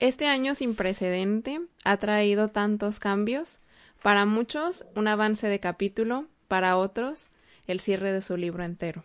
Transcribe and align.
Este 0.00 0.28
año 0.28 0.54
sin 0.54 0.76
precedente 0.76 1.60
ha 1.84 1.96
traído 1.96 2.48
tantos 2.48 3.00
cambios, 3.00 3.58
para 4.00 4.26
muchos 4.26 4.86
un 4.94 5.08
avance 5.08 5.48
de 5.48 5.58
capítulo, 5.58 6.26
para 6.46 6.76
otros 6.76 7.30
el 7.66 7.80
cierre 7.80 8.12
de 8.12 8.22
su 8.22 8.36
libro 8.36 8.62
entero. 8.62 9.02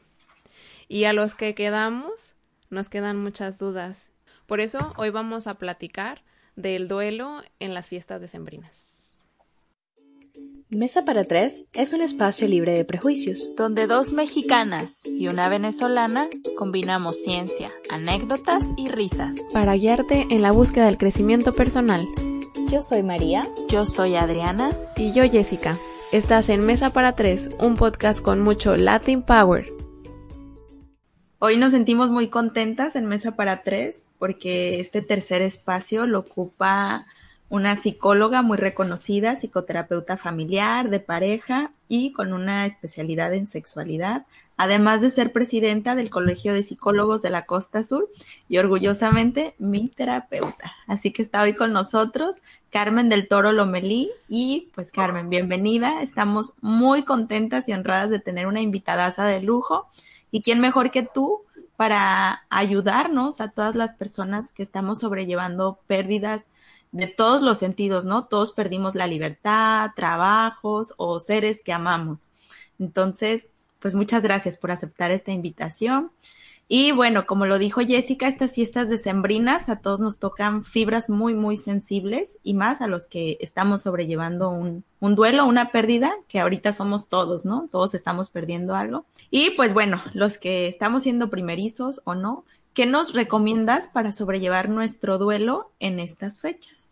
Y 0.88 1.06
a 1.06 1.14
los 1.14 1.34
que 1.34 1.56
quedamos 1.56 2.34
nos 2.70 2.90
quedan 2.90 3.18
muchas 3.18 3.58
dudas. 3.58 4.12
Por 4.46 4.60
eso 4.60 4.94
hoy 4.98 5.10
vamos 5.10 5.48
a 5.48 5.56
platicar 5.56 6.22
del 6.56 6.88
duelo 6.88 7.42
en 7.60 7.74
las 7.74 7.88
fiestas 7.88 8.22
decembrinas. 8.22 8.83
Mesa 10.76 11.06
para 11.06 11.24
Tres 11.24 11.66
es 11.74 11.94
un 11.94 12.02
espacio 12.02 12.48
libre 12.48 12.74
de 12.74 12.84
prejuicios, 12.84 13.48
donde 13.56 13.86
dos 13.86 14.12
mexicanas 14.12 15.06
y 15.06 15.28
una 15.28 15.48
venezolana 15.48 16.30
combinamos 16.58 17.22
ciencia, 17.22 17.72
anécdotas 17.92 18.64
y 18.76 18.90
risas. 18.90 19.36
Para 19.52 19.76
guiarte 19.76 20.26
en 20.32 20.42
la 20.42 20.52
búsqueda 20.52 20.88
del 20.88 20.98
crecimiento 20.98 21.54
personal. 21.54 22.08
Yo 22.70 22.82
soy 22.82 23.04
María. 23.04 23.44
Yo 23.70 23.86
soy 23.86 24.16
Adriana. 24.16 24.76
Y 24.98 25.12
yo 25.12 25.24
Jessica. 25.30 25.78
Estás 26.12 26.50
en 26.50 26.66
Mesa 26.66 26.90
para 26.92 27.16
Tres, 27.16 27.50
un 27.60 27.76
podcast 27.76 28.22
con 28.22 28.42
mucho 28.42 28.76
Latin 28.76 29.22
Power. 29.22 29.68
Hoy 31.38 31.58
nos 31.58 31.72
sentimos 31.72 32.10
muy 32.10 32.30
contentas 32.30 32.96
en 32.96 33.06
Mesa 33.06 33.36
para 33.36 33.62
Tres 33.62 34.04
porque 34.18 34.80
este 34.80 35.04
tercer 35.04 35.44
espacio 35.44 36.08
lo 36.08 36.20
ocupa 36.20 37.06
una 37.54 37.76
psicóloga 37.76 38.42
muy 38.42 38.58
reconocida, 38.58 39.36
psicoterapeuta 39.36 40.18
familiar, 40.18 40.90
de 40.90 41.00
pareja 41.00 41.72
y 41.88 42.12
con 42.12 42.34
una 42.34 42.66
especialidad 42.66 43.32
en 43.36 43.46
sexualidad, 43.46 44.26
además 44.58 45.02
de 45.02 45.12
ser 45.12 45.32
presidenta 45.32 45.94
del 45.94 46.10
Colegio 46.10 46.56
de 46.56 46.64
Psicólogos 46.64 47.22
de 47.22 47.30
la 47.30 47.46
Costa 47.46 47.84
Sur 47.84 48.10
y 48.50 48.58
orgullosamente 48.58 49.54
mi 49.60 49.88
terapeuta. 49.88 50.74
Así 50.88 51.12
que 51.12 51.22
está 51.22 51.44
hoy 51.44 51.54
con 51.54 51.74
nosotros 51.74 52.42
Carmen 52.72 53.08
del 53.08 53.28
Toro 53.28 53.52
Lomelí 53.52 54.10
y 54.28 54.72
pues 54.74 54.92
Carmen, 54.92 55.30
bienvenida. 55.30 56.02
Estamos 56.02 56.56
muy 56.60 57.04
contentas 57.04 57.70
y 57.70 57.74
honradas 57.74 58.10
de 58.10 58.18
tener 58.18 58.48
una 58.48 58.62
invitadaza 58.62 59.26
de 59.26 59.42
lujo 59.42 59.88
y 60.32 60.42
quién 60.42 60.60
mejor 60.60 60.90
que 60.90 61.04
tú 61.04 61.44
para 61.76 62.46
ayudarnos 62.50 63.42
a 63.42 63.50
todas 63.50 63.76
las 63.76 63.94
personas 63.94 64.54
que 64.54 64.64
estamos 64.64 65.02
sobrellevando 65.02 65.78
pérdidas 65.86 66.50
de 66.94 67.08
todos 67.08 67.42
los 67.42 67.58
sentidos, 67.58 68.06
¿no? 68.06 68.26
Todos 68.26 68.52
perdimos 68.52 68.96
la 68.96 69.08
libertad, 69.08 69.90
trabajos 69.96 70.94
o 70.98 71.20
seres 71.20 71.64
que 71.64 71.74
amamos. 71.74 72.30
Entonces, 72.80 73.50
pues 73.80 73.96
muchas 73.96 74.24
gracias 74.24 74.58
por 74.58 74.72
aceptar 74.72 75.12
esta 75.12 75.32
invitación. 75.32 76.12
Y 76.70 76.92
bueno, 76.92 77.26
como 77.26 77.46
lo 77.46 77.60
dijo 77.60 77.82
Jessica, 77.82 78.28
estas 78.28 78.54
fiestas 78.54 78.90
decembrinas 78.90 79.70
a 79.70 79.80
todos 79.80 80.00
nos 80.00 80.18
tocan 80.18 80.64
fibras 80.64 81.10
muy, 81.10 81.34
muy 81.34 81.58
sensibles 81.58 82.38
y 82.42 82.54
más 82.54 82.80
a 82.80 82.88
los 82.88 83.08
que 83.08 83.38
estamos 83.42 83.82
sobrellevando 83.84 84.50
un, 84.50 84.86
un 85.00 85.16
duelo, 85.16 85.46
una 85.46 85.72
pérdida, 85.72 86.14
que 86.28 86.40
ahorita 86.40 86.74
somos 86.74 87.10
todos, 87.10 87.44
¿no? 87.44 87.68
Todos 87.72 87.94
estamos 87.96 88.30
perdiendo 88.30 88.76
algo. 88.76 89.06
Y 89.30 89.50
pues 89.52 89.74
bueno, 89.74 90.02
los 90.14 90.38
que 90.38 90.68
estamos 90.68 91.04
siendo 91.04 91.30
primerizos 91.30 92.02
o 92.06 92.16
no, 92.16 92.46
¿qué 92.74 92.86
nos 92.86 93.14
recomiendas 93.14 93.88
para 93.88 94.12
sobrellevar 94.12 94.70
nuestro 94.70 95.18
duelo 95.18 95.72
en 95.80 96.00
estas 96.00 96.40
fechas? 96.40 96.83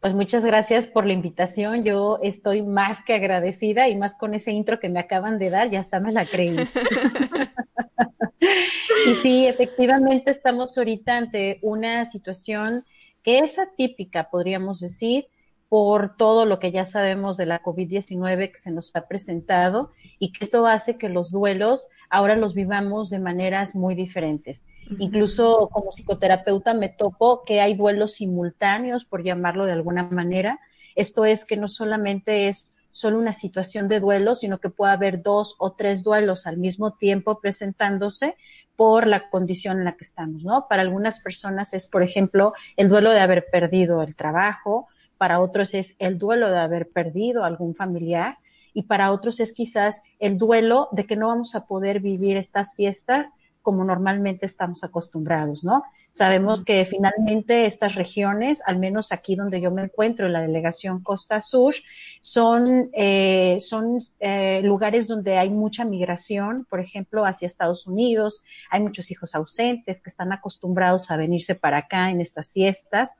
Pues 0.00 0.14
muchas 0.14 0.44
gracias 0.44 0.86
por 0.86 1.06
la 1.06 1.12
invitación. 1.12 1.82
Yo 1.82 2.18
estoy 2.22 2.62
más 2.62 3.02
que 3.02 3.14
agradecida 3.14 3.88
y 3.88 3.96
más 3.96 4.14
con 4.14 4.34
ese 4.34 4.52
intro 4.52 4.78
que 4.78 4.88
me 4.88 5.00
acaban 5.00 5.38
de 5.38 5.50
dar, 5.50 5.70
ya 5.70 5.80
hasta 5.80 6.00
me 6.00 6.12
la 6.12 6.24
creí. 6.24 6.56
y 9.10 9.14
sí, 9.14 9.46
efectivamente 9.46 10.30
estamos 10.30 10.76
ahorita 10.76 11.16
ante 11.16 11.58
una 11.62 12.04
situación 12.04 12.84
que 13.22 13.40
es 13.40 13.58
atípica, 13.58 14.28
podríamos 14.30 14.80
decir, 14.80 15.26
por 15.68 16.16
todo 16.16 16.44
lo 16.44 16.58
que 16.58 16.70
ya 16.70 16.84
sabemos 16.84 17.36
de 17.36 17.46
la 17.46 17.62
COVID-19 17.62 18.52
que 18.52 18.58
se 18.58 18.70
nos 18.70 18.94
ha 18.94 19.08
presentado 19.08 19.90
y 20.18 20.32
que 20.32 20.44
esto 20.44 20.66
hace 20.66 20.96
que 20.96 21.08
los 21.08 21.30
duelos 21.30 21.88
ahora 22.08 22.36
los 22.36 22.54
vivamos 22.54 23.10
de 23.10 23.18
maneras 23.18 23.74
muy 23.74 23.94
diferentes. 23.94 24.64
Incluso 24.98 25.68
como 25.72 25.90
psicoterapeuta 25.90 26.72
me 26.74 26.88
topo 26.88 27.42
que 27.44 27.60
hay 27.60 27.74
duelos 27.74 28.14
simultáneos, 28.14 29.04
por 29.04 29.24
llamarlo 29.24 29.66
de 29.66 29.72
alguna 29.72 30.04
manera. 30.04 30.60
Esto 30.94 31.24
es 31.24 31.44
que 31.44 31.56
no 31.56 31.66
solamente 31.66 32.46
es 32.46 32.76
solo 32.92 33.18
una 33.18 33.32
situación 33.32 33.88
de 33.88 34.00
duelo, 34.00 34.34
sino 34.34 34.58
que 34.58 34.70
puede 34.70 34.92
haber 34.92 35.22
dos 35.22 35.56
o 35.58 35.72
tres 35.72 36.02
duelos 36.02 36.46
al 36.46 36.56
mismo 36.56 36.92
tiempo 36.92 37.40
presentándose 37.40 38.36
por 38.76 39.06
la 39.06 39.28
condición 39.28 39.78
en 39.78 39.84
la 39.84 39.96
que 39.96 40.04
estamos, 40.04 40.44
¿no? 40.44 40.66
Para 40.68 40.82
algunas 40.82 41.20
personas 41.20 41.74
es, 41.74 41.88
por 41.88 42.02
ejemplo, 42.02 42.54
el 42.76 42.88
duelo 42.88 43.10
de 43.10 43.20
haber 43.20 43.46
perdido 43.50 44.02
el 44.02 44.14
trabajo, 44.14 44.88
para 45.18 45.40
otros 45.40 45.74
es 45.74 45.96
el 45.98 46.18
duelo 46.18 46.50
de 46.50 46.58
haber 46.58 46.88
perdido 46.88 47.44
algún 47.44 47.74
familiar 47.74 48.38
y 48.74 48.82
para 48.82 49.10
otros 49.10 49.40
es 49.40 49.54
quizás 49.54 50.02
el 50.18 50.36
duelo 50.36 50.88
de 50.92 51.04
que 51.04 51.16
no 51.16 51.28
vamos 51.28 51.54
a 51.54 51.66
poder 51.66 52.00
vivir 52.00 52.36
estas 52.36 52.74
fiestas 52.74 53.32
como 53.66 53.82
normalmente 53.82 54.46
estamos 54.46 54.84
acostumbrados, 54.84 55.64
¿no? 55.64 55.82
Sabemos 56.12 56.64
que 56.64 56.84
finalmente 56.84 57.66
estas 57.66 57.96
regiones, 57.96 58.62
al 58.64 58.78
menos 58.78 59.10
aquí 59.10 59.34
donde 59.34 59.60
yo 59.60 59.72
me 59.72 59.82
encuentro, 59.82 60.26
en 60.26 60.34
la 60.34 60.42
delegación 60.42 61.02
Costa 61.02 61.40
Sur, 61.40 61.74
son, 62.20 62.90
eh, 62.92 63.56
son 63.58 63.98
eh, 64.20 64.60
lugares 64.62 65.08
donde 65.08 65.36
hay 65.36 65.50
mucha 65.50 65.84
migración, 65.84 66.64
por 66.70 66.78
ejemplo, 66.78 67.24
hacia 67.26 67.46
Estados 67.46 67.88
Unidos, 67.88 68.44
hay 68.70 68.82
muchos 68.82 69.10
hijos 69.10 69.34
ausentes 69.34 70.00
que 70.00 70.10
están 70.10 70.32
acostumbrados 70.32 71.10
a 71.10 71.16
venirse 71.16 71.56
para 71.56 71.78
acá 71.78 72.12
en 72.12 72.20
estas 72.20 72.52
fiestas. 72.52 73.14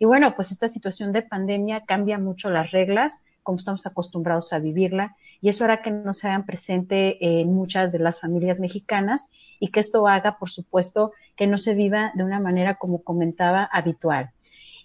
Y 0.00 0.04
bueno, 0.04 0.34
pues 0.34 0.50
esta 0.50 0.66
situación 0.66 1.12
de 1.12 1.22
pandemia 1.22 1.84
cambia 1.86 2.18
mucho 2.18 2.50
las 2.50 2.72
reglas, 2.72 3.20
como 3.44 3.58
estamos 3.58 3.86
acostumbrados 3.86 4.52
a 4.52 4.58
vivirla 4.58 5.14
y 5.42 5.48
eso 5.48 5.64
hará 5.64 5.82
que 5.82 5.90
no 5.90 6.14
se 6.14 6.28
hagan 6.28 6.46
presente 6.46 7.18
en 7.20 7.52
muchas 7.52 7.90
de 7.90 7.98
las 7.98 8.20
familias 8.20 8.60
mexicanas 8.60 9.32
y 9.58 9.68
que 9.68 9.80
esto 9.80 10.06
haga, 10.06 10.38
por 10.38 10.50
supuesto, 10.50 11.12
que 11.36 11.48
no 11.48 11.58
se 11.58 11.74
viva 11.74 12.12
de 12.14 12.22
una 12.22 12.38
manera, 12.38 12.76
como 12.76 13.02
comentaba, 13.02 13.68
habitual. 13.72 14.30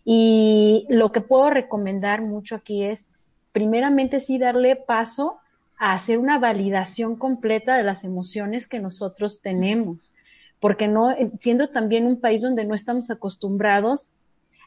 Y 0.03 0.88
lo 0.90 1.12
que 1.12 1.22
puedo 1.22 1.51
recomendar 1.51 2.23
mucho 2.23 2.56
aquí 2.56 2.84
es, 2.84 3.07
primeramente, 3.51 4.19
sí 4.19 4.40
darle 4.40 4.75
paso 4.75 5.38
a 5.78 5.94
hacer 5.94 6.18
una 6.18 6.40
validación 6.40 7.18
completa 7.18 7.78
de 7.78 7.84
las 7.84 8.03
emociones 8.03 8.68
que 8.68 8.79
nosotros 8.79 9.41
tenemos, 9.44 10.16
porque 10.59 10.88
no, 10.88 11.16
siendo 11.38 11.69
también 11.69 12.07
un 12.07 12.19
país 12.19 12.41
donde 12.41 12.66
no 12.66 12.74
estamos 12.74 13.12
acostumbrados 13.12 14.12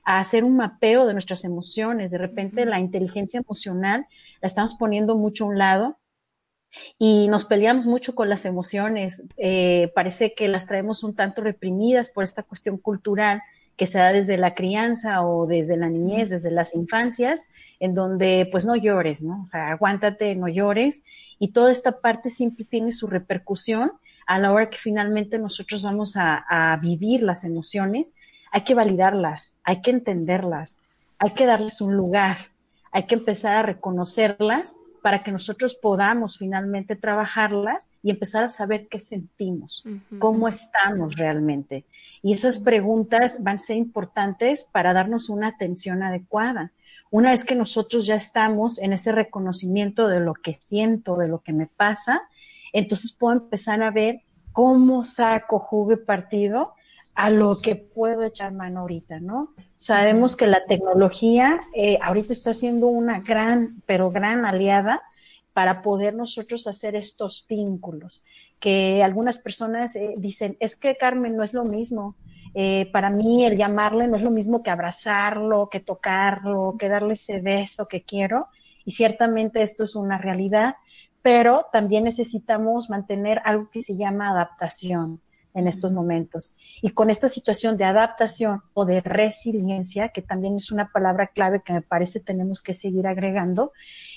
a 0.04 0.18
hacer 0.18 0.44
un 0.44 0.56
mapeo 0.56 1.06
de 1.06 1.12
nuestras 1.12 1.44
emociones. 1.44 2.10
De 2.10 2.18
repente 2.18 2.64
la 2.64 2.80
inteligencia 2.80 3.40
emocional 3.40 4.06
la 4.40 4.46
estamos 4.46 4.74
poniendo 4.74 5.16
mucho 5.16 5.44
a 5.44 5.48
un 5.48 5.58
lado 5.58 5.98
y 6.98 7.28
nos 7.28 7.44
peleamos 7.44 7.86
mucho 7.86 8.14
con 8.14 8.28
las 8.28 8.44
emociones. 8.44 9.24
Eh, 9.36 9.90
parece 9.94 10.32
que 10.34 10.48
las 10.48 10.66
traemos 10.66 11.02
un 11.02 11.14
tanto 11.14 11.42
reprimidas 11.42 12.10
por 12.10 12.24
esta 12.24 12.42
cuestión 12.42 12.78
cultural 12.78 13.42
que 13.76 13.86
se 13.86 13.98
da 13.98 14.12
desde 14.12 14.36
la 14.36 14.54
crianza 14.54 15.26
o 15.26 15.46
desde 15.46 15.76
la 15.76 15.88
niñez, 15.88 16.28
desde 16.28 16.50
las 16.50 16.74
infancias, 16.74 17.46
en 17.78 17.94
donde 17.94 18.46
pues 18.52 18.66
no 18.66 18.76
llores, 18.76 19.22
¿no? 19.22 19.42
O 19.42 19.46
sea, 19.46 19.70
aguántate, 19.70 20.36
no 20.36 20.48
llores. 20.48 21.02
Y 21.38 21.52
toda 21.52 21.72
esta 21.72 22.00
parte 22.00 22.28
siempre 22.28 22.66
tiene 22.66 22.92
su 22.92 23.06
repercusión 23.06 23.92
a 24.26 24.38
la 24.38 24.52
hora 24.52 24.68
que 24.68 24.76
finalmente 24.76 25.38
nosotros 25.38 25.82
vamos 25.82 26.16
a, 26.16 26.44
a 26.48 26.76
vivir 26.76 27.22
las 27.22 27.44
emociones 27.44 28.14
hay 28.50 28.62
que 28.62 28.74
validarlas, 28.74 29.58
hay 29.64 29.80
que 29.80 29.90
entenderlas, 29.90 30.80
hay 31.18 31.30
que 31.32 31.46
darles 31.46 31.80
un 31.80 31.96
lugar, 31.96 32.36
hay 32.92 33.04
que 33.04 33.14
empezar 33.14 33.56
a 33.56 33.62
reconocerlas 33.62 34.76
para 35.02 35.22
que 35.22 35.32
nosotros 35.32 35.74
podamos 35.74 36.38
finalmente 36.38 36.96
trabajarlas 36.96 37.88
y 38.02 38.10
empezar 38.10 38.44
a 38.44 38.48
saber 38.50 38.86
qué 38.88 39.00
sentimos, 39.00 39.84
cómo 40.18 40.48
estamos 40.48 41.16
realmente. 41.16 41.84
Y 42.22 42.34
esas 42.34 42.60
preguntas 42.60 43.42
van 43.42 43.54
a 43.54 43.58
ser 43.58 43.76
importantes 43.76 44.68
para 44.70 44.92
darnos 44.92 45.30
una 45.30 45.48
atención 45.48 46.02
adecuada. 46.02 46.72
Una 47.10 47.30
vez 47.30 47.44
que 47.44 47.54
nosotros 47.54 48.06
ya 48.06 48.14
estamos 48.14 48.78
en 48.78 48.92
ese 48.92 49.12
reconocimiento 49.12 50.06
de 50.06 50.20
lo 50.20 50.34
que 50.34 50.54
siento, 50.60 51.16
de 51.16 51.28
lo 51.28 51.40
que 51.40 51.52
me 51.52 51.66
pasa, 51.66 52.22
entonces 52.72 53.12
puedo 53.12 53.34
empezar 53.34 53.82
a 53.82 53.90
ver 53.90 54.20
cómo 54.52 55.02
saco 55.02 55.58
jugo 55.58 55.92
y 55.92 55.96
partido 55.96 56.74
a 57.20 57.28
lo 57.28 57.58
que 57.58 57.76
puedo 57.76 58.22
echar 58.22 58.50
mano 58.54 58.80
ahorita, 58.80 59.20
¿no? 59.20 59.52
Sabemos 59.76 60.36
que 60.36 60.46
la 60.46 60.64
tecnología 60.64 61.60
eh, 61.74 61.98
ahorita 62.00 62.32
está 62.32 62.54
siendo 62.54 62.86
una 62.86 63.20
gran, 63.20 63.82
pero 63.84 64.10
gran 64.10 64.46
aliada 64.46 65.02
para 65.52 65.82
poder 65.82 66.14
nosotros 66.14 66.66
hacer 66.66 66.96
estos 66.96 67.44
vínculos, 67.46 68.24
que 68.58 69.02
algunas 69.02 69.38
personas 69.38 69.96
eh, 69.96 70.14
dicen, 70.16 70.56
es 70.60 70.76
que 70.76 70.96
Carmen 70.96 71.36
no 71.36 71.42
es 71.42 71.52
lo 71.52 71.64
mismo, 71.64 72.16
eh, 72.54 72.88
para 72.90 73.10
mí 73.10 73.44
el 73.44 73.58
llamarle 73.58 74.08
no 74.08 74.16
es 74.16 74.22
lo 74.22 74.30
mismo 74.30 74.62
que 74.62 74.70
abrazarlo, 74.70 75.68
que 75.68 75.80
tocarlo, 75.80 76.76
que 76.78 76.88
darle 76.88 77.12
ese 77.12 77.42
beso 77.42 77.86
que 77.86 78.02
quiero, 78.02 78.48
y 78.86 78.92
ciertamente 78.92 79.60
esto 79.60 79.84
es 79.84 79.94
una 79.94 80.16
realidad, 80.16 80.76
pero 81.20 81.66
también 81.70 82.04
necesitamos 82.04 82.88
mantener 82.88 83.42
algo 83.44 83.68
que 83.68 83.82
se 83.82 83.98
llama 83.98 84.30
adaptación 84.30 85.20
en 85.54 85.66
estos 85.66 85.92
momentos. 85.92 86.56
Y 86.82 86.90
con 86.90 87.10
esta 87.10 87.28
situación 87.28 87.76
de 87.76 87.84
adaptación 87.84 88.62
o 88.74 88.84
de 88.84 89.00
resiliencia, 89.00 90.10
que 90.10 90.22
también 90.22 90.56
es 90.56 90.70
una 90.70 90.90
palabra 90.92 91.28
clave 91.28 91.62
que 91.64 91.72
me 91.72 91.82
parece 91.82 92.20
tenemos 92.20 92.62
que 92.62 92.74
seguir 92.74 93.06
agregando, 93.06 93.72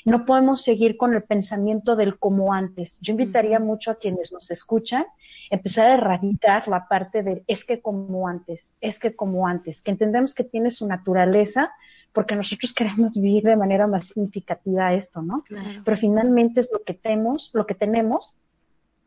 no 0.06 0.26
podemos 0.26 0.62
seguir 0.62 0.98
con 0.98 1.14
el 1.14 1.24
pensamiento 1.24 1.96
del 1.96 2.20
como 2.20 2.54
antes. 2.54 3.00
Yo 3.02 3.12
invitaría 3.12 3.60
mucho 3.60 3.92
a 3.92 3.96
quienes 3.96 4.34
nos 4.34 4.52
escuchan 4.52 5.06
empezar 5.50 5.88
a 5.88 5.94
erradicar 5.96 6.68
la 6.68 6.88
parte 6.88 7.24
de 7.24 7.44
es 7.48 7.64
que 7.64 7.82
como 7.82 8.28
antes, 8.28 8.76
es 8.82 9.00
que 9.00 9.16
como 9.16 9.48
antes, 9.48 9.82
que 9.82 9.92
entendemos 9.92 10.34
que 10.34 10.44
tiene 10.44 10.72
su 10.72 10.88
naturaleza, 10.88 11.72
porque 12.12 12.36
nosotros 12.36 12.74
queremos 12.76 13.16
vivir 13.16 13.44
de 13.44 13.56
manera 13.56 13.88
más 13.88 14.08
significativa 14.08 14.94
esto, 14.94 15.22
¿no? 15.22 15.44
Pero 15.84 15.98
finalmente 15.98 16.60
es 16.60 16.70
lo 16.72 16.84
que 16.84 16.94
tenemos, 16.94 17.52
lo 17.54 17.66
que 17.66 17.76
tenemos 17.76 18.36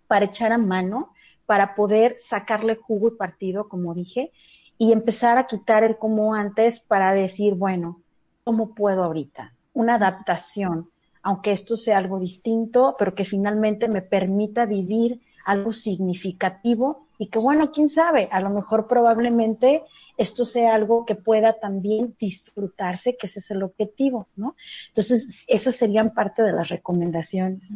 para 0.07 0.27
echar 0.27 0.53
a 0.53 0.59
mano, 0.59 1.13
para 1.47 1.75
poder 1.75 2.17
sacarle 2.19 2.77
jugo 2.77 3.09
y 3.09 3.17
partido, 3.17 3.69
como 3.69 3.95
dije, 3.95 4.33
y 4.79 4.93
empezar 4.93 5.39
a 5.39 5.47
quitar 5.47 5.85
el 5.85 5.97
como 5.97 6.35
antes 6.35 6.81
para 6.81 7.13
decir, 7.15 7.55
bueno, 7.55 8.03
¿cómo 8.45 8.75
puedo 8.75 9.05
ahorita? 9.05 9.53
Una 9.73 9.95
adaptación, 9.95 10.91
aunque 11.23 11.53
esto 11.53 11.77
sea 11.77 11.99
algo 11.99 12.19
distinto, 12.19 12.95
pero 12.99 13.15
que 13.15 13.25
finalmente 13.25 13.89
me 13.89 14.03
permita 14.03 14.67
vivir 14.67 15.21
algo 15.47 15.73
significativo 15.73 17.07
y 17.19 17.29
que 17.29 17.39
bueno, 17.39 17.73
quién 17.73 17.89
sabe, 17.89 18.29
a 18.31 18.41
lo 18.41 18.51
mejor 18.51 18.87
probablemente 18.87 19.83
esto 20.19 20.45
sea 20.45 20.75
algo 20.75 21.07
que 21.07 21.15
pueda 21.15 21.59
también 21.59 22.15
disfrutarse, 22.19 23.17
que 23.17 23.27
ese 23.27 23.41
es 23.41 23.51
el 23.51 23.63
objetivo, 23.63 24.29
¿no? 24.37 24.57
Entonces, 24.89 25.45
esas 25.49 25.77
serían 25.77 26.13
parte 26.15 26.43
de 26.43 26.53
las 26.53 26.69
recomendaciones. 26.69 27.75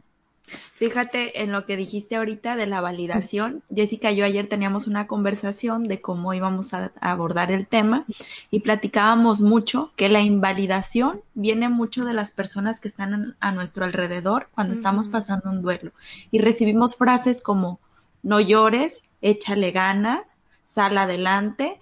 Fíjate 0.75 1.43
en 1.43 1.53
lo 1.53 1.67
que 1.67 1.77
dijiste 1.77 2.17
ahorita 2.17 2.57
de 2.57 2.67
la 2.67 2.81
validación. 2.81 3.63
Jessica 3.75 4.11
y 4.11 4.17
yo 4.17 4.25
ayer 4.25 4.47
teníamos 4.47 4.87
una 4.87 5.07
conversación 5.07 5.85
de 5.89 6.01
cómo 6.01 6.33
íbamos 6.33 6.73
a, 6.73 6.93
abordar 7.01 7.53
el 7.53 7.67
tema 7.67 8.07
y 8.51 8.61
platicábamos 8.61 9.41
mucho 9.41 9.93
que 9.97 10.09
la 10.09 10.23
invalidación 10.23 11.21
viene 11.35 11.69
mucho 11.69 12.05
de 12.05 12.15
las 12.15 12.33
personas 12.33 12.81
que 12.81 12.89
están 12.89 13.37
a 13.41 13.53
nuestro 13.53 13.85
alrededor 13.85 14.49
cuando 14.55 14.75
estamos 14.75 15.09
pasando 15.09 15.51
un 15.51 15.63
duelo 15.63 15.93
y 16.31 16.39
recibimos 16.39 16.97
frases 16.97 17.43
como 17.43 17.79
no 18.23 18.41
llores, 18.41 19.03
échale 19.21 19.71
ganas, 19.73 20.43
sal 20.67 20.97
adelante. 20.99 21.81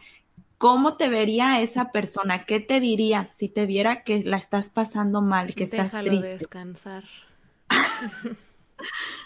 ¿Cómo 0.57 0.97
te 0.97 1.09
vería 1.09 1.61
esa 1.61 1.93
persona? 1.93 2.45
¿Qué 2.45 2.59
te 2.59 2.81
diría 2.81 3.27
si 3.27 3.49
te 3.49 3.65
viera 3.65 4.03
que 4.03 4.25
la 4.25 4.39
estás 4.39 4.71
pasando 4.71 5.23
mal, 5.23 5.55
que 5.55 5.65
estás 5.65 5.93
triste? 5.93 6.39
descansar. 6.39 7.05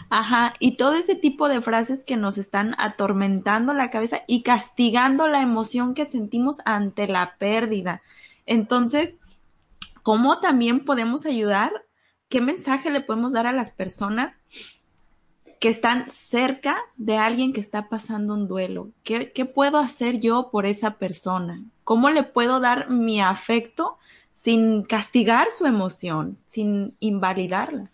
Ajá, 0.09 0.53
y 0.59 0.77
todo 0.77 0.93
ese 0.93 1.15
tipo 1.15 1.47
de 1.47 1.61
frases 1.61 2.03
que 2.03 2.17
nos 2.17 2.37
están 2.37 2.75
atormentando 2.77 3.73
la 3.73 3.89
cabeza 3.89 4.21
y 4.27 4.43
castigando 4.43 5.27
la 5.27 5.41
emoción 5.41 5.93
que 5.93 6.05
sentimos 6.05 6.57
ante 6.65 7.07
la 7.07 7.35
pérdida. 7.37 8.01
Entonces, 8.45 9.17
¿cómo 10.01 10.39
también 10.39 10.85
podemos 10.85 11.25
ayudar? 11.25 11.71
¿Qué 12.29 12.41
mensaje 12.41 12.89
le 12.89 13.01
podemos 13.01 13.33
dar 13.33 13.47
a 13.47 13.53
las 13.53 13.71
personas 13.71 14.41
que 15.59 15.69
están 15.69 16.09
cerca 16.09 16.77
de 16.97 17.17
alguien 17.17 17.53
que 17.53 17.61
está 17.61 17.89
pasando 17.89 18.33
un 18.33 18.47
duelo? 18.47 18.89
¿Qué, 19.03 19.31
qué 19.31 19.45
puedo 19.45 19.77
hacer 19.77 20.19
yo 20.19 20.49
por 20.51 20.65
esa 20.65 20.97
persona? 20.97 21.63
¿Cómo 21.83 22.09
le 22.09 22.23
puedo 22.23 22.59
dar 22.59 22.89
mi 22.89 23.21
afecto 23.21 23.97
sin 24.35 24.83
castigar 24.83 25.47
su 25.51 25.65
emoción, 25.65 26.37
sin 26.47 26.95
invalidarla? 26.99 27.92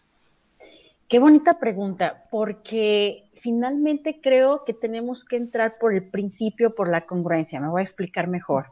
Qué 1.09 1.17
bonita 1.17 1.57
pregunta, 1.57 2.25
porque 2.29 3.31
finalmente 3.33 4.21
creo 4.21 4.63
que 4.63 4.75
tenemos 4.75 5.25
que 5.25 5.37
entrar 5.37 5.79
por 5.79 5.91
el 5.91 6.07
principio, 6.07 6.75
por 6.75 6.87
la 6.87 7.07
congruencia. 7.07 7.59
Me 7.59 7.67
voy 7.67 7.79
a 7.79 7.83
explicar 7.83 8.27
mejor. 8.27 8.67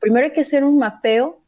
Primero 0.00 0.26
hay 0.26 0.32
que 0.32 0.40
hacer 0.40 0.64
un 0.64 0.78
mapeo 0.78 1.38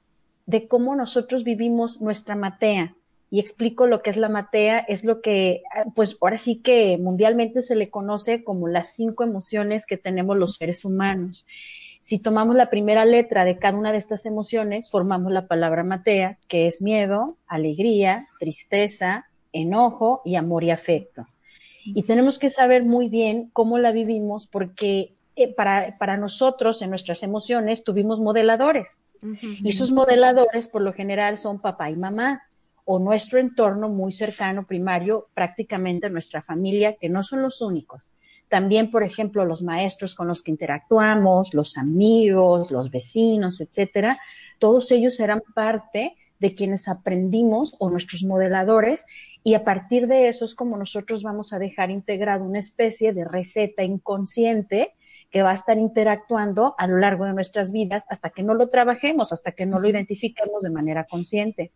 de 0.46 0.68
cómo 0.68 0.94
nosotros 0.94 1.42
vivimos 1.42 2.00
nuestra 2.00 2.36
matea. 2.36 2.94
Y 3.30 3.40
explico 3.40 3.88
lo 3.88 4.00
que 4.00 4.10
es 4.10 4.16
la 4.16 4.28
matea, 4.28 4.78
es 4.78 5.04
lo 5.04 5.22
que, 5.22 5.62
pues 5.96 6.16
ahora 6.20 6.36
sí 6.36 6.62
que 6.62 6.96
mundialmente 6.98 7.60
se 7.60 7.74
le 7.74 7.90
conoce 7.90 8.44
como 8.44 8.68
las 8.68 8.94
cinco 8.94 9.24
emociones 9.24 9.86
que 9.86 9.96
tenemos 9.96 10.36
los 10.36 10.54
seres 10.54 10.84
humanos. 10.84 11.48
Si 12.00 12.20
tomamos 12.20 12.54
la 12.54 12.70
primera 12.70 13.04
letra 13.04 13.44
de 13.44 13.58
cada 13.58 13.76
una 13.76 13.90
de 13.90 13.98
estas 13.98 14.24
emociones, 14.24 14.88
formamos 14.88 15.32
la 15.32 15.48
palabra 15.48 15.82
matea, 15.82 16.38
que 16.46 16.68
es 16.68 16.80
miedo, 16.80 17.36
alegría, 17.48 18.28
tristeza, 18.38 19.27
enojo 19.52 20.22
y 20.24 20.36
amor 20.36 20.64
y 20.64 20.70
afecto. 20.70 21.26
Y 21.84 22.02
tenemos 22.02 22.38
que 22.38 22.50
saber 22.50 22.84
muy 22.84 23.08
bien 23.08 23.50
cómo 23.52 23.78
la 23.78 23.92
vivimos 23.92 24.46
porque 24.46 25.14
eh, 25.36 25.54
para, 25.54 25.96
para, 25.98 26.16
nosotros 26.16 26.82
en 26.82 26.90
nuestras 26.90 27.22
emociones 27.22 27.84
tuvimos 27.84 28.20
modeladores. 28.20 29.00
Y 29.42 29.68
esos 29.68 29.90
modeladores 29.90 30.68
por 30.68 30.82
lo 30.82 30.92
general 30.92 31.38
son 31.38 31.60
papá 31.60 31.90
y 31.90 31.96
mamá 31.96 32.42
o 32.84 32.98
nuestro 32.98 33.38
entorno 33.38 33.88
muy 33.88 34.12
cercano, 34.12 34.66
primario, 34.66 35.28
prácticamente 35.34 36.08
nuestra 36.08 36.40
familia, 36.40 36.96
que 36.96 37.08
no 37.08 37.22
son 37.22 37.42
los 37.42 37.60
únicos. 37.60 38.14
También, 38.48 38.90
por 38.90 39.02
ejemplo, 39.02 39.44
los 39.44 39.62
maestros 39.62 40.14
con 40.14 40.26
los 40.26 40.40
que 40.40 40.50
interactuamos, 40.50 41.52
los 41.52 41.76
amigos, 41.76 42.70
los 42.70 42.90
vecinos, 42.90 43.60
etcétera, 43.60 44.18
todos 44.58 44.90
ellos 44.90 45.20
eran 45.20 45.42
parte 45.54 46.16
de 46.38 46.54
quienes 46.54 46.88
aprendimos 46.88 47.76
o 47.78 47.90
nuestros 47.90 48.24
modeladores 48.24 49.06
y 49.48 49.54
a 49.54 49.64
partir 49.64 50.08
de 50.08 50.28
eso 50.28 50.44
es 50.44 50.54
como 50.54 50.76
nosotros 50.76 51.22
vamos 51.22 51.54
a 51.54 51.58
dejar 51.58 51.90
integrado 51.90 52.44
una 52.44 52.58
especie 52.58 53.14
de 53.14 53.24
receta 53.24 53.82
inconsciente 53.82 54.92
que 55.30 55.40
va 55.40 55.52
a 55.52 55.54
estar 55.54 55.78
interactuando 55.78 56.74
a 56.76 56.86
lo 56.86 56.98
largo 56.98 57.24
de 57.24 57.32
nuestras 57.32 57.72
vidas 57.72 58.04
hasta 58.10 58.28
que 58.28 58.42
no 58.42 58.52
lo 58.52 58.68
trabajemos, 58.68 59.32
hasta 59.32 59.52
que 59.52 59.64
no 59.64 59.80
lo 59.80 59.88
identifiquemos 59.88 60.64
de 60.64 60.68
manera 60.68 61.04
consciente. 61.04 61.72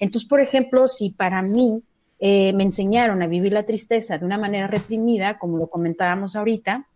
Entonces, 0.00 0.28
por 0.28 0.40
ejemplo, 0.40 0.88
si 0.88 1.10
para 1.10 1.42
mí 1.42 1.84
eh, 2.18 2.52
me 2.54 2.64
enseñaron 2.64 3.22
a 3.22 3.28
vivir 3.28 3.52
la 3.52 3.66
tristeza 3.66 4.18
de 4.18 4.24
una 4.24 4.36
manera 4.36 4.66
reprimida, 4.66 5.38
como 5.38 5.58
lo 5.58 5.68
comentábamos 5.68 6.34
ahorita, 6.34 6.88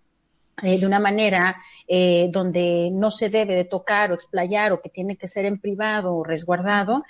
eh, 0.61 0.81
de 0.81 0.87
una 0.87 0.99
manera 0.99 1.57
eh, 1.87 2.31
donde 2.33 2.91
no 2.91 3.13
se 3.13 3.29
debe 3.29 3.55
de 3.55 3.65
tocar 3.65 4.11
o 4.11 4.15
explayar 4.15 4.73
o 4.73 4.81
que 4.81 4.89
tiene 4.89 5.17
que 5.17 5.29
ser 5.29 5.45
en 5.45 5.61
privado 5.61 6.17
o 6.17 6.25
resguardado, 6.25 7.05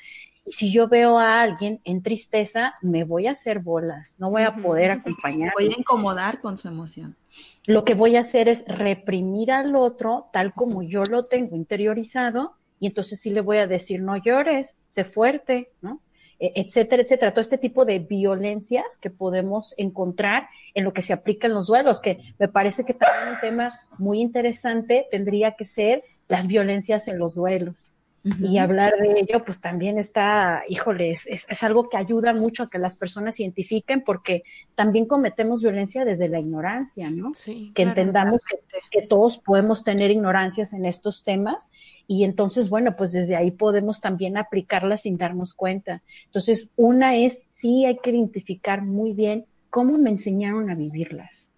si 0.48 0.72
yo 0.72 0.88
veo 0.88 1.18
a 1.18 1.40
alguien 1.40 1.80
en 1.84 2.02
tristeza, 2.02 2.74
me 2.80 3.04
voy 3.04 3.26
a 3.26 3.32
hacer 3.32 3.58
bolas, 3.60 4.16
no 4.18 4.30
voy 4.30 4.42
a 4.42 4.56
poder 4.56 4.90
acompañar. 4.92 5.52
Voy 5.54 5.66
a 5.66 5.78
incomodar 5.78 6.40
con 6.40 6.56
su 6.56 6.68
emoción. 6.68 7.16
Lo 7.64 7.84
que 7.84 7.94
voy 7.94 8.16
a 8.16 8.20
hacer 8.20 8.48
es 8.48 8.64
reprimir 8.66 9.52
al 9.52 9.76
otro 9.76 10.28
tal 10.32 10.54
como 10.54 10.82
yo 10.82 11.02
lo 11.04 11.26
tengo 11.26 11.56
interiorizado 11.56 12.54
y 12.78 12.86
entonces 12.86 13.20
sí 13.20 13.30
le 13.30 13.40
voy 13.40 13.58
a 13.58 13.66
decir, 13.66 14.02
no 14.02 14.16
llores, 14.16 14.78
sé 14.88 15.04
fuerte, 15.04 15.70
¿no? 15.80 16.00
E, 16.38 16.52
etcétera, 16.56 17.02
etcétera. 17.02 17.32
Todo 17.32 17.40
este 17.40 17.58
tipo 17.58 17.84
de 17.84 17.98
violencias 17.98 18.98
que 18.98 19.10
podemos 19.10 19.74
encontrar 19.78 20.48
en 20.74 20.84
lo 20.84 20.92
que 20.92 21.02
se 21.02 21.12
aplica 21.12 21.46
en 21.46 21.54
los 21.54 21.68
duelos, 21.68 22.00
que 22.00 22.20
me 22.38 22.48
parece 22.48 22.84
que 22.84 22.94
también 22.94 23.34
un 23.34 23.40
tema 23.40 23.80
muy 23.98 24.20
interesante 24.20 25.06
tendría 25.10 25.52
que 25.52 25.64
ser 25.64 26.04
las 26.28 26.46
violencias 26.46 27.08
en 27.08 27.18
los 27.18 27.34
duelos. 27.34 27.92
Y 28.40 28.58
hablar 28.58 28.94
de 28.98 29.20
ello, 29.20 29.44
pues 29.44 29.60
también 29.60 29.98
está, 29.98 30.64
híjole, 30.68 31.10
es, 31.10 31.26
es, 31.28 31.62
algo 31.62 31.88
que 31.88 31.96
ayuda 31.96 32.32
mucho 32.32 32.64
a 32.64 32.68
que 32.68 32.78
las 32.78 32.96
personas 32.96 33.38
identifiquen, 33.38 34.02
porque 34.02 34.42
también 34.74 35.06
cometemos 35.06 35.62
violencia 35.62 36.04
desde 36.04 36.28
la 36.28 36.40
ignorancia, 36.40 37.08
¿no? 37.08 37.34
Sí, 37.34 37.70
que 37.72 37.82
entendamos 37.82 38.42
que, 38.44 38.58
que, 38.90 39.06
todos 39.06 39.38
podemos 39.38 39.84
tener 39.84 40.10
ignorancias 40.10 40.72
en 40.72 40.86
estos 40.86 41.22
temas 41.22 41.70
y 42.08 42.24
entonces, 42.24 42.68
bueno, 42.68 42.96
pues 42.96 43.12
desde 43.12 43.36
ahí 43.36 43.52
podemos 43.52 44.00
también 44.00 44.36
aplicarlas 44.36 45.02
sin 45.02 45.18
darnos 45.18 45.54
cuenta. 45.54 46.02
Entonces, 46.24 46.72
una 46.74 47.16
es, 47.16 47.42
sí 47.48 47.84
hay 47.84 47.98
que 47.98 48.10
identificar 48.10 48.82
muy 48.82 49.12
bien 49.12 49.46
cómo 49.70 49.98
me 49.98 50.10
enseñaron 50.10 50.68
a 50.70 50.74
vivirlas, 50.74 51.48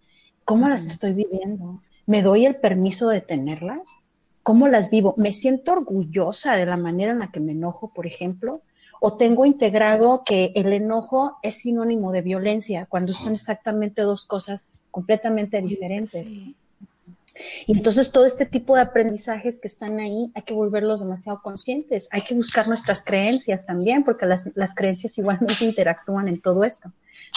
cómo 0.44 0.68
las 0.68 0.86
estoy 0.86 1.14
viviendo, 1.14 1.80
me 2.04 2.22
doy 2.22 2.44
el 2.44 2.56
permiso 2.56 3.08
de 3.08 3.22
tenerlas 3.22 4.02
¿Cómo 4.48 4.66
las 4.66 4.88
vivo? 4.88 5.12
¿Me 5.18 5.34
siento 5.34 5.72
orgullosa 5.72 6.54
de 6.54 6.64
la 6.64 6.78
manera 6.78 7.12
en 7.12 7.18
la 7.18 7.30
que 7.30 7.38
me 7.38 7.52
enojo, 7.52 7.92
por 7.92 8.06
ejemplo? 8.06 8.62
¿O 8.98 9.18
tengo 9.18 9.44
integrado 9.44 10.22
que 10.24 10.52
el 10.54 10.72
enojo 10.72 11.36
es 11.42 11.58
sinónimo 11.58 12.12
de 12.12 12.22
violencia 12.22 12.86
cuando 12.86 13.12
son 13.12 13.34
exactamente 13.34 14.00
dos 14.00 14.24
cosas 14.24 14.66
completamente 14.90 15.60
diferentes? 15.60 16.30
Y 16.30 16.56
entonces 17.66 18.10
todo 18.10 18.24
este 18.24 18.46
tipo 18.46 18.74
de 18.74 18.80
aprendizajes 18.80 19.58
que 19.58 19.68
están 19.68 20.00
ahí 20.00 20.32
hay 20.34 20.42
que 20.44 20.54
volverlos 20.54 21.00
demasiado 21.00 21.42
conscientes, 21.42 22.08
hay 22.10 22.22
que 22.22 22.34
buscar 22.34 22.68
nuestras 22.68 23.04
creencias 23.04 23.66
también, 23.66 24.02
porque 24.02 24.24
las, 24.24 24.50
las 24.54 24.74
creencias 24.74 25.18
igualmente 25.18 25.62
interactúan 25.66 26.26
en 26.26 26.40
todo 26.40 26.64
esto. 26.64 26.90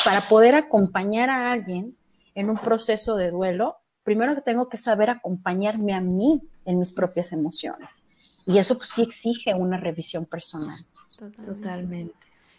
Para 0.06 0.22
poder 0.22 0.56
acompañar 0.56 1.30
a 1.30 1.52
alguien 1.52 1.94
en 2.36 2.50
un 2.50 2.58
proceso 2.58 3.18
de 3.18 3.32
duelo, 3.32 3.76
primero 4.04 4.34
que 4.34 4.42
tengo 4.42 4.70
que 4.70 4.78
saber 4.78 5.10
acompañarme 5.10 5.94
a 5.94 6.00
mí 6.00 6.42
en 6.66 6.80
mis 6.80 6.92
propias 6.92 7.32
emociones. 7.32 8.04
Y 8.46 8.58
eso 8.58 8.78
pues 8.78 8.90
sí 8.90 9.02
exige 9.04 9.54
una 9.54 9.78
revisión 9.78 10.26
personal. 10.26 10.78
Totalmente. 11.46 12.16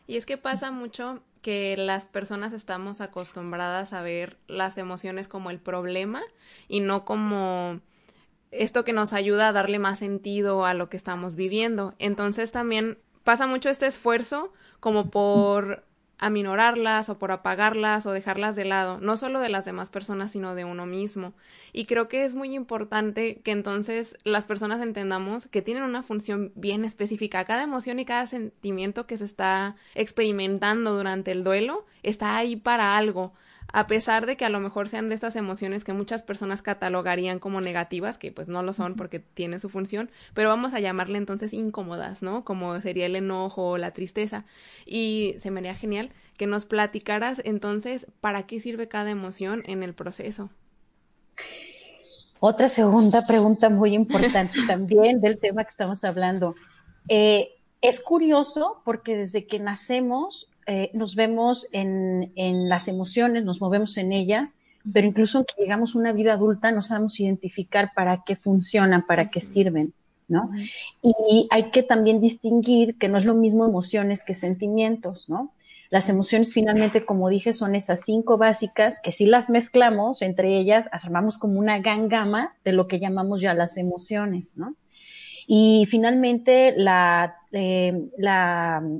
Y 0.07 0.17
es 0.17 0.27
que 0.27 0.37
pasa 0.37 0.71
mucho 0.71 1.23
que 1.43 1.77
las 1.77 2.07
personas 2.07 2.53
estamos 2.53 3.01
acostumbradas 3.01 3.93
a 3.93 4.03
ver 4.03 4.39
las 4.47 4.79
emociones 4.79 5.27
como 5.29 5.51
el 5.51 5.59
problema 5.59 6.23
y 6.69 6.81
no 6.81 7.05
como 7.05 7.81
esto 8.51 8.85
que 8.85 8.93
nos 8.93 9.13
ayuda 9.13 9.49
a 9.49 9.53
darle 9.53 9.79
más 9.79 9.99
sentido 9.99 10.65
a 10.65 10.75
lo 10.75 10.89
que 10.89 10.97
estamos 10.97 11.35
viviendo. 11.35 11.95
Entonces 11.99 12.53
también 12.53 12.99
pasa 13.25 13.47
mucho 13.47 13.71
este 13.71 13.87
esfuerzo 13.87 14.53
como 14.81 15.11
por 15.11 15.85
aminorarlas 16.23 17.09
o 17.09 17.19
por 17.19 17.33
apagarlas 17.33 18.07
o 18.07 18.13
dejarlas 18.13 18.55
de 18.55 18.65
lado, 18.65 19.01
no 19.01 19.17
solo 19.17 19.41
de 19.41 19.49
las 19.49 19.65
demás 19.65 19.91
personas, 19.91 20.31
sino 20.31 20.55
de 20.55 20.65
uno 20.65 20.87
mismo. 20.87 21.35
Y 21.73 21.85
creo 21.87 22.07
que 22.07 22.25
es 22.25 22.33
muy 22.33 22.55
importante 22.55 23.41
que 23.43 23.51
entonces 23.51 24.17
las 24.23 24.47
personas 24.47 24.81
entendamos 24.81 25.49
que 25.49 25.63
tienen 25.63 25.83
una 25.83 26.05
función 26.05 26.53
bien 26.55 26.85
específica. 26.85 27.45
Cada 27.45 27.65
emoción 27.65 27.99
y 27.99 28.05
cada 28.05 28.29
sentimiento 28.29 29.05
que 29.05 29.19
se 29.19 29.25
está 29.25 29.75
experimentando 29.97 30.95
durante 30.95 31.33
el 31.33 31.43
duelo 31.43 31.87
está 32.05 32.37
ahí 32.37 32.55
para 32.55 32.97
algo 32.97 33.33
a 33.73 33.87
pesar 33.87 34.27
de 34.27 34.37
que 34.37 34.45
a 34.45 34.51
lo 34.51 34.61
mejor 34.61 34.89
sean 34.89 35.09
de 35.09 35.15
estas 35.15 35.35
emociones 35.37 35.85
que 35.85 35.93
muchas 35.93 36.23
personas 36.23 36.63
catalogarían 36.63 37.39
como 37.39 37.61
negativas, 37.61 38.19
que 38.19 38.31
pues 38.31 38.49
no 38.49 38.63
lo 38.63 38.73
son 38.73 38.95
porque 38.95 39.19
tienen 39.19 39.61
su 39.61 39.69
función, 39.69 40.11
pero 40.35 40.51
vamos 40.51 40.75
a 40.75 40.81
llamarle 40.81 41.19
entonces 41.19 41.53
incómodas, 41.53 42.23
¿no? 42.23 42.45
Como 42.45 42.81
sería 42.81 43.07
el 43.07 43.17
enojo 43.17 43.71
o 43.71 43.79
la 43.79 43.93
tristeza. 43.93 44.45
Y 44.85 45.37
se 45.41 45.51
me 45.51 45.61
haría 45.61 45.75
genial 45.75 46.11
que 46.37 46.47
nos 46.47 46.67
platicaras 46.67 47.41
entonces 47.45 48.07
para 48.21 48.45
qué 48.45 48.61
sirve 48.61 48.89
cada 48.89 49.11
emoción 49.11 49.63
en 49.67 49.83
el 49.83 49.95
proceso. 49.95 50.51
Otra 52.41 52.69
segunda 52.69 53.25
pregunta 53.25 53.71
muy 53.71 53.95
importante 53.95 54.59
también 54.67 55.21
del 55.21 55.39
tema 55.39 55.65
que 55.65 55.71
estamos 55.71 56.05
hablando. 56.05 56.57
Eh, 57.09 57.51
es 57.81 58.01
curioso 58.01 58.83
porque 58.85 59.17
desde 59.17 59.47
que 59.47 59.59
nacemos 59.59 60.49
eh, 60.67 60.91
nos 60.95 61.17
vemos 61.17 61.67
en, 61.73 62.33
las 62.69 62.89
emociones, 62.89 63.45
nos 63.45 63.61
movemos 63.61 63.97
en 63.99 64.13
ellas, 64.13 64.59
pero 64.93 65.07
incluso 65.07 65.39
aunque 65.39 65.55
llegamos 65.59 65.95
a 65.95 65.99
una 65.99 66.13
vida 66.13 66.33
adulta 66.33 66.71
no 66.73 66.83
sabemos 66.83 67.19
identificar 67.21 67.93
para 67.95 68.23
qué 68.25 68.37
funcionan, 68.37 69.07
para 69.07 69.31
qué 69.31 69.41
sirven, 69.41 69.93
¿no? 70.29 70.51
Y 71.03 71.47
hay 71.51 71.71
que 71.71 71.83
también 71.83 72.21
distinguir 72.21 72.97
que 72.99 73.09
no 73.09 73.19
es 73.19 73.25
lo 73.25 73.35
mismo 73.35 73.65
emociones 73.65 74.25
que 74.25 74.35
sentimientos, 74.35 75.29
¿no? 75.29 75.53
Las 75.91 76.09
emociones 76.09 76.55
finalmente, 76.55 77.05
como 77.05 77.29
dije, 77.29 77.53
son 77.53 77.75
esas 77.75 78.01
cinco 78.05 78.39
básicas 78.39 79.01
que 79.03 79.13
si 79.13 79.27
las 79.27 79.51
mezclamos 79.51 80.23
entre 80.23 80.59
ellas, 80.59 80.89
armamos 80.91 81.39
como 81.39 81.59
una 81.59 81.81
gran 81.81 82.09
gama 82.09 82.55
de 82.65 82.73
lo 82.73 82.89
que 82.89 82.99
llamamos 82.99 83.41
ya 83.41 83.53
las 83.53 83.77
emociones, 83.77 84.55
¿no? 84.57 84.75
Y 85.47 85.87
finalmente, 85.89 86.75
eh, 87.53 88.09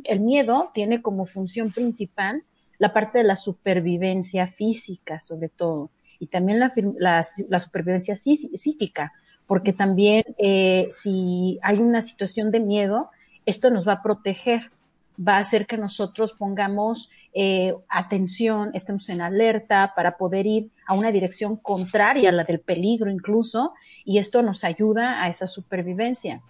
el 0.05 0.21
miedo 0.21 0.71
tiene 0.75 1.03
como 1.03 1.27
función 1.27 1.71
principal 1.71 2.43
la 2.79 2.93
parte 2.93 3.19
de 3.19 3.25
la 3.25 3.37
supervivencia 3.37 4.49
física, 4.49 5.21
sobre 5.21 5.49
todo, 5.49 5.91
y 6.19 6.27
también 6.27 6.59
la, 6.59 7.23
supervivencia 7.23 8.17
psíquica, 8.17 9.13
porque 9.47 9.73
también 9.73 10.25
eh, 10.39 10.89
si 10.91 11.61
hay 11.63 11.79
una 11.79 12.03
situación 12.03 12.51
de 12.51 12.59
miedo, 12.59 13.11
esto 13.47 13.71
nos 13.71 13.87
va 13.87 13.95
a 13.95 14.03
proteger, 14.03 14.73
va 15.17 15.37
a 15.37 15.41
hacer 15.41 15.67
que 15.67 15.77
nosotros 15.77 16.33
pongamos 16.33 17.09
eh, 17.35 17.75
atención, 17.89 18.71
estemos 18.75 19.09
en 19.09 19.21
alerta 19.21 19.93
para 19.95 20.17
poder 20.17 20.47
ir 20.47 20.71
a 20.93 20.95
una 20.95 21.11
dirección 21.11 21.57
contraria 21.57 22.29
a 22.29 22.33
la 22.33 22.45
del 22.45 22.61
peligro 22.61 23.11
incluso, 23.11 23.73
y 24.05 24.19
esto 24.19 24.43
nos 24.43 24.63
ayuda 24.63 25.23
a 25.23 25.29
esa 25.29 25.47
supervivencia. 25.47 26.43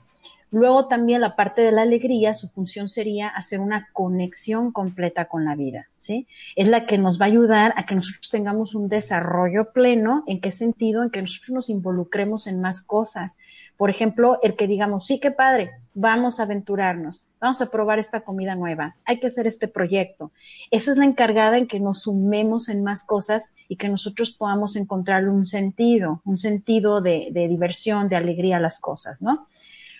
Luego 0.50 0.86
también 0.86 1.22
la 1.22 1.34
parte 1.34 1.62
de 1.62 1.72
la 1.72 1.82
alegría, 1.82 2.34
su 2.34 2.46
función 2.46 2.88
sería 2.88 3.28
hacer 3.28 3.58
una 3.60 3.88
conexión 3.94 4.70
completa 4.70 5.24
con 5.24 5.46
la 5.46 5.54
vida, 5.54 5.86
¿sí? 5.96 6.26
Es 6.56 6.68
la 6.68 6.84
que 6.84 6.98
nos 6.98 7.18
va 7.18 7.24
a 7.24 7.28
ayudar 7.28 7.72
a 7.76 7.86
que 7.86 7.94
nosotros 7.94 8.28
tengamos 8.30 8.74
un 8.74 8.88
desarrollo 8.88 9.72
pleno. 9.72 10.24
¿En 10.26 10.42
qué 10.42 10.50
sentido? 10.50 11.02
En 11.02 11.10
que 11.10 11.22
nosotros 11.22 11.54
nos 11.54 11.70
involucremos 11.70 12.46
en 12.46 12.60
más 12.60 12.82
cosas. 12.82 13.38
Por 13.78 13.88
ejemplo, 13.88 14.40
el 14.42 14.54
que 14.54 14.66
digamos, 14.66 15.06
sí, 15.06 15.20
qué 15.20 15.30
padre, 15.30 15.70
vamos 15.94 16.38
a 16.38 16.42
aventurarnos, 16.42 17.31
vamos 17.42 17.60
a 17.60 17.70
probar 17.70 17.98
esta 17.98 18.20
comida 18.20 18.54
nueva, 18.54 18.94
hay 19.04 19.18
que 19.18 19.26
hacer 19.26 19.48
este 19.48 19.66
proyecto. 19.66 20.30
Esa 20.70 20.92
es 20.92 20.96
la 20.96 21.04
encargada 21.04 21.58
en 21.58 21.66
que 21.66 21.80
nos 21.80 22.02
sumemos 22.02 22.68
en 22.68 22.84
más 22.84 23.02
cosas 23.02 23.50
y 23.66 23.76
que 23.76 23.88
nosotros 23.88 24.30
podamos 24.30 24.76
encontrar 24.76 25.28
un 25.28 25.44
sentido, 25.44 26.22
un 26.24 26.38
sentido 26.38 27.00
de, 27.00 27.30
de 27.32 27.48
diversión, 27.48 28.08
de 28.08 28.14
alegría 28.14 28.58
a 28.58 28.60
las 28.60 28.78
cosas, 28.78 29.22
¿no? 29.22 29.48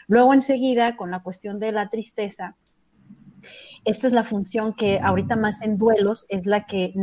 Luego 0.06 0.32
enseguida, 0.32 0.96
con 0.96 1.10
la 1.10 1.24
cuestión 1.24 1.58
de 1.58 1.72
la 1.72 1.90
tristeza, 1.90 2.54
esta 3.84 4.06
es 4.06 4.12
la 4.12 4.22
función 4.22 4.72
que 4.72 5.00
ahorita 5.00 5.34
más 5.34 5.62
en 5.62 5.78
duelos 5.78 6.26
es 6.28 6.46
la 6.46 6.64
que, 6.66 6.94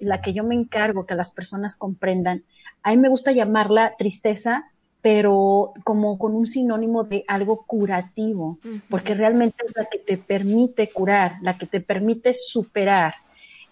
la 0.00 0.20
que 0.20 0.34
yo 0.34 0.44
me 0.44 0.54
encargo 0.54 1.06
que 1.06 1.14
las 1.14 1.32
personas 1.32 1.74
comprendan. 1.74 2.44
A 2.82 2.90
mí 2.90 2.98
me 2.98 3.08
gusta 3.08 3.32
llamarla 3.32 3.94
tristeza, 3.96 4.70
pero 5.02 5.72
como 5.84 6.18
con 6.18 6.34
un 6.34 6.46
sinónimo 6.46 7.04
de 7.04 7.24
algo 7.28 7.64
curativo, 7.64 8.58
porque 8.88 9.14
realmente 9.14 9.64
es 9.64 9.72
la 9.76 9.84
que 9.84 9.98
te 9.98 10.18
permite 10.18 10.88
curar, 10.88 11.36
la 11.42 11.56
que 11.56 11.66
te 11.66 11.80
permite 11.80 12.34
superar, 12.34 13.14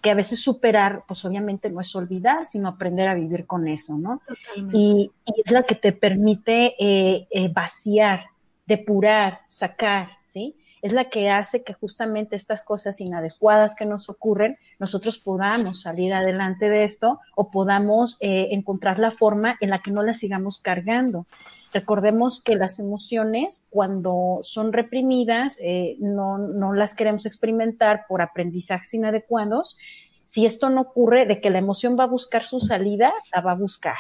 que 0.00 0.10
a 0.10 0.14
veces 0.14 0.40
superar, 0.40 1.04
pues 1.08 1.24
obviamente 1.24 1.70
no 1.70 1.80
es 1.80 1.96
olvidar, 1.96 2.44
sino 2.44 2.68
aprender 2.68 3.08
a 3.08 3.14
vivir 3.14 3.46
con 3.46 3.66
eso, 3.66 3.96
¿no? 3.96 4.20
Y, 4.72 5.10
es 5.26 5.50
la 5.50 5.62
que 5.62 5.74
te 5.74 5.92
permite 5.92 6.74
eh, 6.78 7.26
eh, 7.30 7.48
vaciar, 7.48 8.26
depurar, 8.66 9.40
sacar, 9.46 10.10
¿sí? 10.22 10.54
Es 10.84 10.92
la 10.92 11.08
que 11.08 11.30
hace 11.30 11.64
que 11.64 11.72
justamente 11.72 12.36
estas 12.36 12.62
cosas 12.62 13.00
inadecuadas 13.00 13.74
que 13.74 13.86
nos 13.86 14.10
ocurren, 14.10 14.58
nosotros 14.78 15.16
podamos 15.16 15.80
salir 15.80 16.12
adelante 16.12 16.68
de 16.68 16.84
esto 16.84 17.20
o 17.34 17.50
podamos 17.50 18.18
eh, 18.20 18.48
encontrar 18.50 18.98
la 18.98 19.10
forma 19.10 19.56
en 19.62 19.70
la 19.70 19.78
que 19.78 19.90
no 19.90 20.02
las 20.02 20.18
sigamos 20.18 20.58
cargando. 20.58 21.26
Recordemos 21.72 22.42
que 22.42 22.56
las 22.56 22.78
emociones, 22.80 23.66
cuando 23.70 24.40
son 24.42 24.74
reprimidas, 24.74 25.58
eh, 25.62 25.96
no, 26.00 26.36
no 26.36 26.74
las 26.74 26.94
queremos 26.94 27.24
experimentar 27.24 28.04
por 28.06 28.20
aprendizajes 28.20 28.92
inadecuados. 28.92 29.78
Si 30.24 30.44
esto 30.44 30.68
no 30.68 30.82
ocurre, 30.82 31.24
de 31.24 31.40
que 31.40 31.48
la 31.48 31.60
emoción 31.60 31.96
va 31.98 32.04
a 32.04 32.08
buscar 32.08 32.44
su 32.44 32.60
salida, 32.60 33.10
la 33.34 33.40
va 33.40 33.52
a 33.52 33.56
buscar 33.56 33.96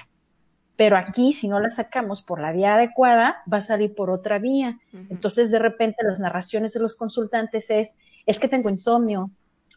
pero 0.76 0.96
aquí 0.96 1.32
si 1.32 1.48
no 1.48 1.60
la 1.60 1.70
sacamos 1.70 2.22
por 2.22 2.40
la 2.40 2.52
vía 2.52 2.74
adecuada, 2.74 3.42
va 3.50 3.58
a 3.58 3.62
salir 3.62 3.94
por 3.94 4.10
otra 4.10 4.38
vía. 4.38 4.78
Entonces, 5.08 5.50
de 5.50 5.58
repente, 5.58 6.04
las 6.04 6.18
narraciones 6.18 6.72
de 6.72 6.80
los 6.80 6.96
consultantes 6.96 7.70
es, 7.70 7.96
es 8.26 8.38
que 8.38 8.48
tengo 8.48 8.70
insomnio, 8.70 9.30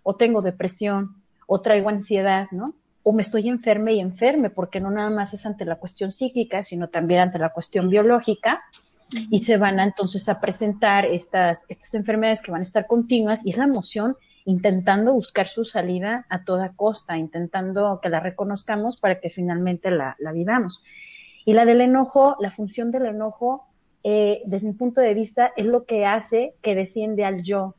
o 0.04 0.16
tengo 0.16 0.42
depresión, 0.42 1.22
o 1.46 1.62
traigo 1.62 1.90
ansiedad, 1.90 2.48
¿no? 2.52 2.74
O 3.04 3.14
me 3.14 3.22
estoy 3.22 3.48
enferme 3.48 3.94
y 3.94 4.00
enferme, 4.00 4.50
porque 4.50 4.80
no 4.80 4.90
nada 4.90 5.10
más 5.10 5.34
es 5.34 5.46
ante 5.46 5.66
la 5.66 5.76
cuestión 5.76 6.12
psíquica, 6.12 6.64
sino 6.64 6.90
también 6.90 7.22
ante 7.22 7.40
la 7.40 7.50
cuestión 7.50 7.90
biológica, 7.90 8.64
y 9.30 9.40
se 9.40 9.58
van 9.58 9.80
a, 9.80 9.84
entonces 9.84 10.28
a 10.28 10.42
presentar 10.42 11.06
estas, 11.06 11.66
estas 11.70 11.94
enfermedades 11.94 12.42
que 12.42 12.52
van 12.52 12.62
a 12.62 12.64
estar 12.64 12.88
continuas, 12.88 13.46
y 13.46 13.52
es 13.52 13.58
la 13.58 13.66
emoción 13.66 14.18
intentando 14.48 15.12
buscar 15.12 15.46
su 15.46 15.66
salida 15.66 16.26
a 16.30 16.46
toda 16.46 16.72
costa, 16.74 17.18
intentando 17.18 18.00
que 18.02 18.08
la 18.08 18.22
reconozcamos 18.22 18.96
para 18.96 19.20
que 19.20 19.30
finalmente 19.30 19.92
la, 19.92 20.16
vivamos. 20.34 20.82
Y 21.46 21.54
la 21.54 21.66
del 21.66 21.82
enojo, 21.82 22.38
la 22.40 22.52
función 22.52 22.90
del 22.90 23.08
enojo, 23.08 23.68
eh, 24.06 24.42
desde 24.46 24.68
mi 24.68 24.74
punto 24.74 25.02
de 25.02 25.14
vista, 25.14 25.52
es 25.58 25.66
lo 25.66 25.84
que 25.84 26.06
hace 26.06 26.56
que 26.62 26.76
defiende 26.76 27.26
al 27.26 27.44
yo. 27.44 27.76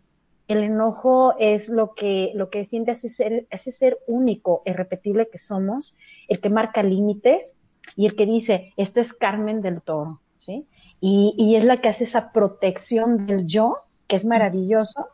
El 0.46 0.62
enojo 0.62 1.34
es 1.38 1.70
lo 1.70 1.94
que, 1.94 2.32
lo 2.34 2.50
que 2.50 2.58
defiende 2.58 2.90
a 2.90 2.94
ese 2.94 3.08
ser, 3.08 3.46
ese 3.50 3.72
ser 3.72 3.98
único, 4.06 4.60
irrepetible 4.66 5.30
que 5.30 5.38
somos, 5.38 5.96
el 6.28 6.38
que 6.38 6.50
marca 6.50 6.82
límites 6.82 7.56
y 7.96 8.04
el 8.04 8.14
que 8.14 8.26
dice, 8.26 8.74
este 8.76 9.00
es 9.00 9.14
Carmen 9.14 9.62
del 9.62 9.80
Toro, 9.80 10.20
¿sí? 10.36 10.66
Y, 11.00 11.34
y 11.38 11.56
es 11.56 11.64
la 11.64 11.80
que 11.80 11.88
hace 11.88 12.04
esa 12.04 12.30
protección 12.30 13.24
del 13.26 13.46
yo, 13.46 13.78
que 14.06 14.16
es 14.16 14.26
maravilloso, 14.26 15.06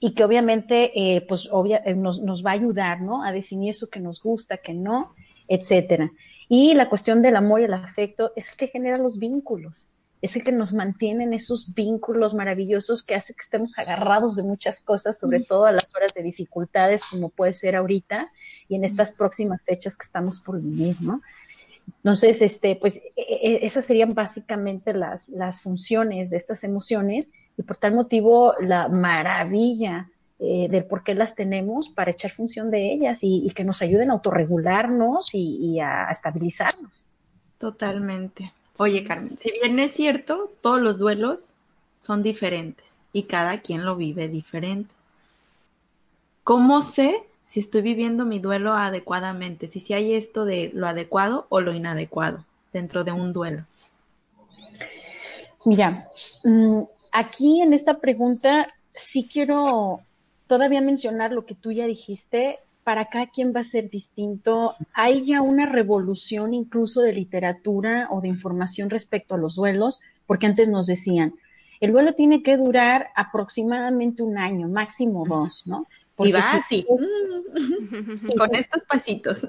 y 0.00 0.14
que 0.14 0.24
obviamente 0.24 0.92
eh, 0.94 1.20
pues 1.22 1.48
eh, 1.84 1.94
nos, 1.94 2.20
nos, 2.20 2.44
va 2.44 2.50
a 2.50 2.54
ayudar, 2.54 3.00
¿no? 3.00 3.22
A 3.24 3.32
definir 3.32 3.70
eso 3.70 3.88
que 3.88 4.00
nos 4.00 4.22
gusta, 4.22 4.58
que 4.58 4.74
no, 4.74 5.14
etcétera. 5.48 6.10
Y 6.48 6.74
la 6.74 6.88
cuestión 6.88 7.22
del 7.22 7.36
amor 7.36 7.60
y 7.60 7.64
el 7.64 7.74
afecto 7.74 8.32
es 8.36 8.50
el 8.50 8.56
que 8.56 8.68
genera 8.68 8.98
los 8.98 9.18
vínculos, 9.18 9.88
es 10.22 10.36
el 10.36 10.44
que 10.44 10.52
nos 10.52 10.72
mantiene 10.72 11.24
en 11.24 11.32
esos 11.32 11.74
vínculos 11.74 12.34
maravillosos 12.34 13.02
que 13.02 13.14
hace 13.14 13.34
que 13.34 13.42
estemos 13.42 13.78
agarrados 13.78 14.36
de 14.36 14.42
muchas 14.42 14.80
cosas, 14.80 15.18
sobre 15.18 15.40
todo 15.40 15.64
a 15.64 15.72
las 15.72 15.88
horas 15.94 16.12
de 16.14 16.22
dificultades, 16.22 17.02
como 17.04 17.30
puede 17.30 17.52
ser 17.54 17.76
ahorita 17.76 18.30
y 18.68 18.76
en 18.76 18.84
estas 18.84 19.12
próximas 19.12 19.64
fechas 19.64 19.96
que 19.96 20.04
estamos 20.04 20.40
por 20.40 20.60
vivir, 20.60 20.96
¿no? 21.00 21.22
Entonces, 21.98 22.42
este, 22.42 22.76
pues 22.76 22.96
e, 22.96 23.12
e, 23.16 23.66
esas 23.66 23.84
serían 23.84 24.14
básicamente 24.14 24.92
las, 24.92 25.28
las 25.28 25.62
funciones 25.62 26.30
de 26.30 26.36
estas 26.36 26.64
emociones 26.64 27.32
y 27.56 27.62
por 27.62 27.76
tal 27.76 27.94
motivo 27.94 28.54
la 28.60 28.88
maravilla 28.88 30.08
eh, 30.38 30.68
del 30.70 30.84
por 30.84 31.04
qué 31.04 31.14
las 31.14 31.34
tenemos 31.34 31.88
para 31.88 32.10
echar 32.10 32.30
función 32.30 32.70
de 32.70 32.92
ellas 32.92 33.20
y, 33.22 33.50
que 33.54 33.64
nos 33.64 33.82
ayuden 33.82 34.10
a 34.10 34.14
autorregularnos 34.14 35.30
y, 35.34 35.80
a, 35.80 36.08
estabilizarnos. 36.10 37.04
Totalmente. 37.58 38.52
Oye, 38.78 39.04
Carmen, 39.04 39.36
si 39.38 39.50
bien 39.52 39.78
es 39.78 39.92
cierto, 39.92 40.50
todos 40.62 40.80
los 40.80 40.98
duelos 40.98 41.52
son 41.98 42.22
diferentes 42.22 43.02
y 43.12 43.24
cada 43.24 43.60
quien 43.60 43.84
lo 43.84 43.96
vive 43.96 44.28
diferente. 44.28 44.94
¿cómo 46.50 46.80
sé 46.80 47.16
si 47.50 47.58
estoy 47.58 47.82
viviendo 47.82 48.24
mi 48.24 48.38
duelo 48.38 48.74
adecuadamente? 48.74 49.66
Si, 49.66 49.80
si 49.80 49.92
hay 49.92 50.14
esto 50.14 50.44
de 50.44 50.70
lo 50.72 50.86
adecuado 50.86 51.46
o 51.48 51.60
lo 51.60 51.74
inadecuado 51.74 52.44
dentro 52.72 53.02
de 53.02 53.10
un 53.10 53.32
duelo. 53.32 53.64
Mira, 55.64 55.90
mm, 56.44 56.82
aquí 57.10 57.60
en 57.60 57.72
esta 57.72 57.98
pregunta 57.98 58.68
sí 58.88 59.28
quiero 59.30 59.98
todavía 60.46 60.80
mencionar 60.80 61.32
lo 61.32 61.44
que 61.44 61.56
tú 61.56 61.72
ya 61.72 61.86
dijiste. 61.86 62.60
Para 62.84 63.06
cada 63.06 63.26
quien 63.26 63.52
va 63.52 63.60
a 63.60 63.64
ser 63.64 63.90
distinto. 63.90 64.76
Hay 64.94 65.26
ya 65.26 65.42
una 65.42 65.66
revolución 65.66 66.54
incluso 66.54 67.00
de 67.00 67.12
literatura 67.12 68.06
o 68.12 68.20
de 68.20 68.28
información 68.28 68.90
respecto 68.90 69.34
a 69.34 69.38
los 69.38 69.56
duelos, 69.56 70.00
porque 70.24 70.46
antes 70.46 70.68
nos 70.68 70.86
decían, 70.86 71.34
el 71.80 71.90
duelo 71.90 72.12
tiene 72.12 72.44
que 72.44 72.56
durar 72.56 73.08
aproximadamente 73.16 74.22
un 74.22 74.38
año, 74.38 74.68
máximo 74.68 75.24
dos, 75.26 75.64
¿no? 75.66 75.88
Y 76.24 76.32
va 76.32 76.40
así, 76.52 76.86
con 78.36 78.54
estos 78.54 78.84
pasitos. 78.84 79.46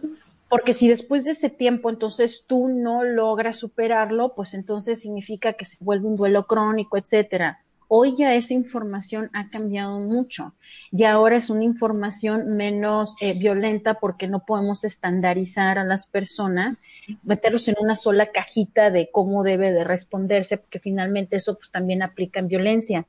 Porque 0.49 0.73
si 0.73 0.89
después 0.89 1.23
de 1.23 1.31
ese 1.31 1.49
tiempo 1.49 1.89
entonces 1.89 2.43
tú 2.45 2.67
no 2.67 3.03
logras 3.05 3.57
superarlo, 3.57 4.33
pues 4.35 4.53
entonces 4.53 4.99
significa 4.99 5.53
que 5.53 5.63
se 5.63 5.77
vuelve 5.79 6.07
un 6.07 6.17
duelo 6.17 6.45
crónico, 6.45 6.97
etcétera. 6.97 7.61
Hoy 7.87 8.15
ya 8.17 8.35
esa 8.35 8.53
información 8.53 9.29
ha 9.33 9.49
cambiado 9.49 9.99
mucho 9.99 10.53
y 10.91 11.03
ahora 11.03 11.37
es 11.37 11.49
una 11.49 11.63
información 11.63 12.55
menos 12.55 13.15
eh, 13.21 13.37
violenta 13.37 13.95
porque 13.95 14.27
no 14.27 14.45
podemos 14.45 14.83
estandarizar 14.83 15.77
a 15.77 15.83
las 15.83 16.07
personas, 16.07 16.81
meterlos 17.23 17.67
en 17.67 17.75
una 17.79 17.95
sola 17.95 18.27
cajita 18.27 18.91
de 18.91 19.09
cómo 19.11 19.43
debe 19.43 19.71
de 19.73 19.83
responderse, 19.83 20.57
porque 20.57 20.79
finalmente 20.79 21.37
eso 21.37 21.55
pues 21.55 21.69
también 21.69 22.01
aplica 22.01 22.39
en 22.39 22.47
violencia. 22.47 23.07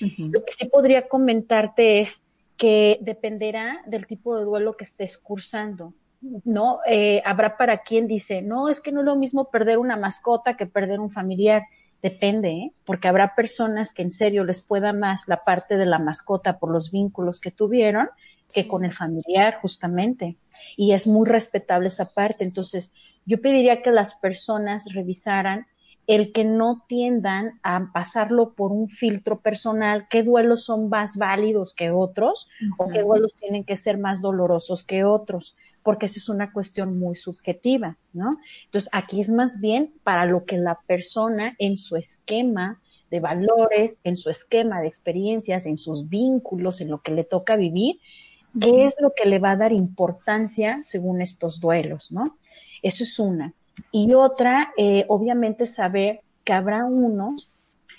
Lo 0.00 0.44
que 0.44 0.52
sí 0.52 0.66
podría 0.66 1.08
comentarte 1.08 2.00
es 2.00 2.22
que 2.62 3.00
dependerá 3.00 3.82
del 3.86 4.06
tipo 4.06 4.38
de 4.38 4.44
duelo 4.44 4.76
que 4.76 4.84
estés 4.84 5.18
cursando. 5.18 5.94
¿no? 6.44 6.78
Eh, 6.86 7.20
habrá 7.24 7.56
para 7.56 7.82
quien 7.82 8.06
dice, 8.06 8.40
no, 8.40 8.68
es 8.68 8.80
que 8.80 8.92
no 8.92 9.00
es 9.00 9.06
lo 9.06 9.16
mismo 9.16 9.50
perder 9.50 9.78
una 9.78 9.96
mascota 9.96 10.56
que 10.56 10.66
perder 10.66 11.00
un 11.00 11.10
familiar. 11.10 11.64
Depende, 12.00 12.50
¿eh? 12.50 12.72
porque 12.84 13.08
habrá 13.08 13.34
personas 13.34 13.92
que 13.92 14.02
en 14.02 14.12
serio 14.12 14.44
les 14.44 14.60
pueda 14.60 14.92
más 14.92 15.26
la 15.26 15.38
parte 15.38 15.76
de 15.76 15.86
la 15.86 15.98
mascota 15.98 16.60
por 16.60 16.70
los 16.70 16.92
vínculos 16.92 17.40
que 17.40 17.50
tuvieron 17.50 18.08
que 18.54 18.68
con 18.68 18.84
el 18.84 18.92
familiar, 18.92 19.58
justamente. 19.60 20.36
Y 20.76 20.92
es 20.92 21.08
muy 21.08 21.28
respetable 21.28 21.88
esa 21.88 22.14
parte. 22.14 22.44
Entonces, 22.44 22.92
yo 23.26 23.40
pediría 23.40 23.82
que 23.82 23.90
las 23.90 24.14
personas 24.14 24.92
revisaran 24.94 25.66
el 26.14 26.32
que 26.32 26.44
no 26.44 26.84
tiendan 26.86 27.58
a 27.62 27.90
pasarlo 27.90 28.52
por 28.52 28.70
un 28.70 28.90
filtro 28.90 29.40
personal, 29.40 30.08
qué 30.10 30.22
duelos 30.22 30.64
son 30.64 30.90
más 30.90 31.16
válidos 31.16 31.72
que 31.72 31.90
otros 31.90 32.48
o 32.76 32.88
qué 32.88 33.00
duelos 33.00 33.34
tienen 33.34 33.64
que 33.64 33.78
ser 33.78 33.96
más 33.96 34.20
dolorosos 34.20 34.84
que 34.84 35.04
otros, 35.04 35.56
porque 35.82 36.06
esa 36.06 36.18
es 36.18 36.28
una 36.28 36.52
cuestión 36.52 36.98
muy 36.98 37.16
subjetiva, 37.16 37.96
¿no? 38.12 38.36
Entonces, 38.66 38.90
aquí 38.92 39.22
es 39.22 39.30
más 39.30 39.58
bien 39.62 39.94
para 40.04 40.26
lo 40.26 40.44
que 40.44 40.58
la 40.58 40.80
persona 40.86 41.56
en 41.58 41.78
su 41.78 41.96
esquema 41.96 42.78
de 43.10 43.20
valores, 43.20 44.02
en 44.04 44.18
su 44.18 44.28
esquema 44.28 44.82
de 44.82 44.88
experiencias, 44.88 45.64
en 45.64 45.78
sus 45.78 46.10
vínculos, 46.10 46.82
en 46.82 46.90
lo 46.90 47.00
que 47.00 47.12
le 47.12 47.24
toca 47.24 47.56
vivir, 47.56 48.00
qué 48.60 48.84
es 48.84 48.96
lo 49.00 49.14
que 49.16 49.26
le 49.26 49.38
va 49.38 49.52
a 49.52 49.56
dar 49.56 49.72
importancia 49.72 50.80
según 50.82 51.22
estos 51.22 51.58
duelos, 51.58 52.12
¿no? 52.12 52.36
Eso 52.82 53.04
es 53.04 53.18
una. 53.18 53.54
Y 53.90 54.12
otra, 54.14 54.72
eh, 54.76 55.04
obviamente, 55.08 55.66
saber 55.66 56.20
que 56.44 56.52
habrá 56.52 56.84
unos 56.84 57.52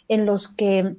en 0.08 0.26
los 0.26 0.48
que 0.48 0.96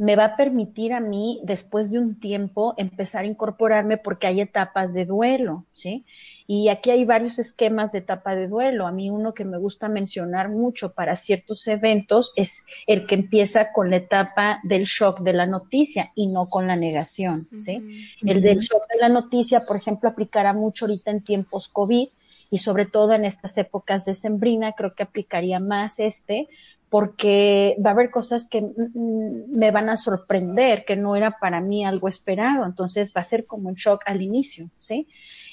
me 0.00 0.16
va 0.16 0.24
a 0.24 0.36
permitir 0.36 0.94
a 0.94 1.00
mí, 1.00 1.40
después 1.42 1.90
de 1.90 1.98
un 1.98 2.18
tiempo, 2.18 2.72
empezar 2.78 3.24
a 3.24 3.26
incorporarme 3.26 3.98
porque 3.98 4.26
hay 4.26 4.40
etapas 4.40 4.94
de 4.94 5.04
duelo, 5.04 5.66
¿sí? 5.74 6.06
Y 6.46 6.68
aquí 6.68 6.90
hay 6.90 7.04
varios 7.04 7.38
esquemas 7.38 7.92
de 7.92 7.98
etapa 7.98 8.34
de 8.34 8.48
duelo. 8.48 8.86
A 8.86 8.92
mí 8.92 9.10
uno 9.10 9.34
que 9.34 9.44
me 9.44 9.58
gusta 9.58 9.88
mencionar 9.88 10.48
mucho 10.48 10.94
para 10.94 11.16
ciertos 11.16 11.68
eventos 11.68 12.32
es 12.34 12.64
el 12.86 13.06
que 13.06 13.14
empieza 13.14 13.72
con 13.72 13.90
la 13.90 13.96
etapa 13.96 14.58
del 14.64 14.84
shock 14.84 15.20
de 15.20 15.34
la 15.34 15.46
noticia 15.46 16.12
y 16.14 16.28
no 16.28 16.46
con 16.46 16.66
la 16.66 16.76
negación, 16.76 17.40
¿sí? 17.40 18.06
El 18.24 18.40
del 18.40 18.60
shock 18.60 18.82
de 18.92 19.00
la 19.00 19.10
noticia, 19.10 19.60
por 19.60 19.76
ejemplo, 19.76 20.08
aplicará 20.08 20.54
mucho 20.54 20.86
ahorita 20.86 21.10
en 21.10 21.22
tiempos 21.22 21.68
COVID, 21.68 22.08
y 22.50 22.58
sobre 22.58 22.86
todo 22.86 23.12
en 23.12 23.24
estas 23.24 23.56
épocas 23.58 24.04
de 24.04 24.14
sembrina 24.14 24.72
creo 24.72 24.94
que 24.94 25.04
aplicaría 25.04 25.60
más 25.60 26.00
este 26.00 26.48
porque 26.90 27.76
va 27.84 27.90
a 27.90 27.92
haber 27.92 28.10
cosas 28.10 28.48
que 28.48 28.66
me 28.96 29.70
van 29.70 29.88
a 29.88 29.96
sorprender, 29.96 30.84
que 30.84 30.96
no 30.96 31.14
era 31.14 31.30
para 31.30 31.60
mí 31.60 31.84
algo 31.84 32.08
esperado, 32.08 32.66
entonces 32.66 33.12
va 33.16 33.20
a 33.20 33.24
ser 33.24 33.46
como 33.46 33.68
un 33.68 33.76
shock 33.76 34.02
al 34.06 34.22
inicio, 34.22 34.68
¿sí? 34.78 35.06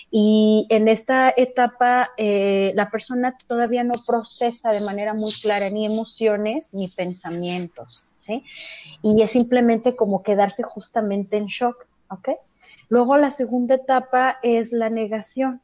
Y 0.09 0.65
en 0.69 0.87
esta 0.87 1.31
etapa 1.35 2.09
eh, 2.17 2.71
la 2.75 2.89
persona 2.89 3.37
todavía 3.45 3.83
no 3.83 3.93
procesa 4.05 4.71
de 4.71 4.79
manera 4.79 5.13
muy 5.13 5.31
clara 5.31 5.69
ni 5.69 5.85
emociones 5.85 6.73
ni 6.73 6.87
pensamientos, 6.87 8.03
¿sí? 8.17 8.43
Y 9.03 9.21
es 9.21 9.31
simplemente 9.31 9.95
como 9.95 10.23
quedarse 10.23 10.63
justamente 10.63 11.37
en 11.37 11.45
shock, 11.45 11.85
¿ok? 12.09 12.29
Luego 12.89 13.17
la 13.17 13.29
segunda 13.29 13.75
etapa 13.75 14.37
es 14.41 14.71
la 14.71 14.89
negación. 14.89 15.61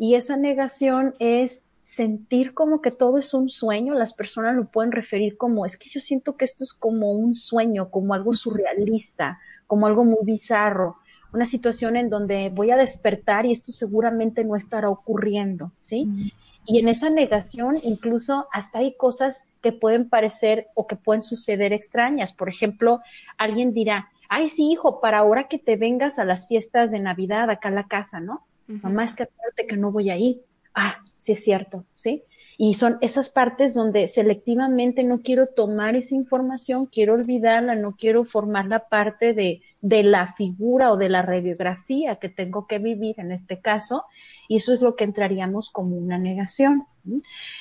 Y 0.00 0.14
esa 0.14 0.38
negación 0.38 1.14
es 1.18 1.68
sentir 1.82 2.54
como 2.54 2.80
que 2.80 2.90
todo 2.90 3.18
es 3.18 3.34
un 3.34 3.50
sueño, 3.50 3.92
las 3.92 4.14
personas 4.14 4.56
lo 4.56 4.64
pueden 4.64 4.92
referir 4.92 5.36
como, 5.36 5.66
es 5.66 5.76
que 5.76 5.90
yo 5.90 6.00
siento 6.00 6.38
que 6.38 6.46
esto 6.46 6.64
es 6.64 6.72
como 6.72 7.12
un 7.12 7.34
sueño, 7.34 7.90
como 7.90 8.14
algo 8.14 8.32
surrealista, 8.32 9.38
como 9.66 9.86
algo 9.86 10.06
muy 10.06 10.24
bizarro, 10.24 10.96
una 11.34 11.44
situación 11.44 11.98
en 11.98 12.08
donde 12.08 12.48
voy 12.48 12.70
a 12.70 12.78
despertar 12.78 13.44
y 13.44 13.52
esto 13.52 13.72
seguramente 13.72 14.42
no 14.42 14.56
estará 14.56 14.88
ocurriendo, 14.88 15.70
¿sí? 15.82 16.32
Y 16.64 16.78
en 16.78 16.88
esa 16.88 17.10
negación 17.10 17.78
incluso 17.82 18.48
hasta 18.54 18.78
hay 18.78 18.96
cosas 18.96 19.44
que 19.60 19.72
pueden 19.72 20.08
parecer 20.08 20.68
o 20.74 20.86
que 20.86 20.96
pueden 20.96 21.22
suceder 21.22 21.74
extrañas. 21.74 22.32
Por 22.32 22.48
ejemplo, 22.48 23.00
alguien 23.36 23.74
dirá, 23.74 24.08
ay, 24.30 24.48
sí, 24.48 24.70
hijo, 24.72 24.98
para 24.98 25.18
ahora 25.18 25.46
que 25.46 25.58
te 25.58 25.76
vengas 25.76 26.18
a 26.18 26.24
las 26.24 26.48
fiestas 26.48 26.90
de 26.90 27.00
Navidad 27.00 27.50
acá 27.50 27.68
a 27.68 27.72
la 27.72 27.86
casa, 27.86 28.18
¿no? 28.18 28.46
Mamá, 28.82 29.04
es 29.04 29.14
que 29.14 29.24
acuérdate 29.24 29.66
que 29.66 29.76
no 29.76 29.90
voy 29.90 30.10
a 30.10 30.16
ir. 30.16 30.42
Ah, 30.74 31.02
sí 31.16 31.32
es 31.32 31.42
cierto, 31.42 31.84
¿sí? 31.94 32.22
Y 32.56 32.74
son 32.74 32.98
esas 33.00 33.30
partes 33.30 33.74
donde 33.74 34.06
selectivamente 34.06 35.02
no 35.02 35.22
quiero 35.22 35.46
tomar 35.46 35.96
esa 35.96 36.14
información, 36.14 36.86
quiero 36.86 37.14
olvidarla, 37.14 37.74
no 37.74 37.96
quiero 37.96 38.24
formar 38.24 38.66
la 38.66 38.88
parte 38.88 39.32
de, 39.32 39.62
de 39.80 40.02
la 40.02 40.34
figura 40.34 40.92
o 40.92 40.98
de 40.98 41.08
la 41.08 41.22
radiografía 41.22 42.16
que 42.16 42.28
tengo 42.28 42.66
que 42.66 42.78
vivir 42.78 43.18
en 43.18 43.32
este 43.32 43.60
caso, 43.60 44.04
y 44.46 44.56
eso 44.56 44.74
es 44.74 44.82
lo 44.82 44.94
que 44.94 45.04
entraríamos 45.04 45.70
como 45.70 45.96
una 45.96 46.18
negación. 46.18 46.86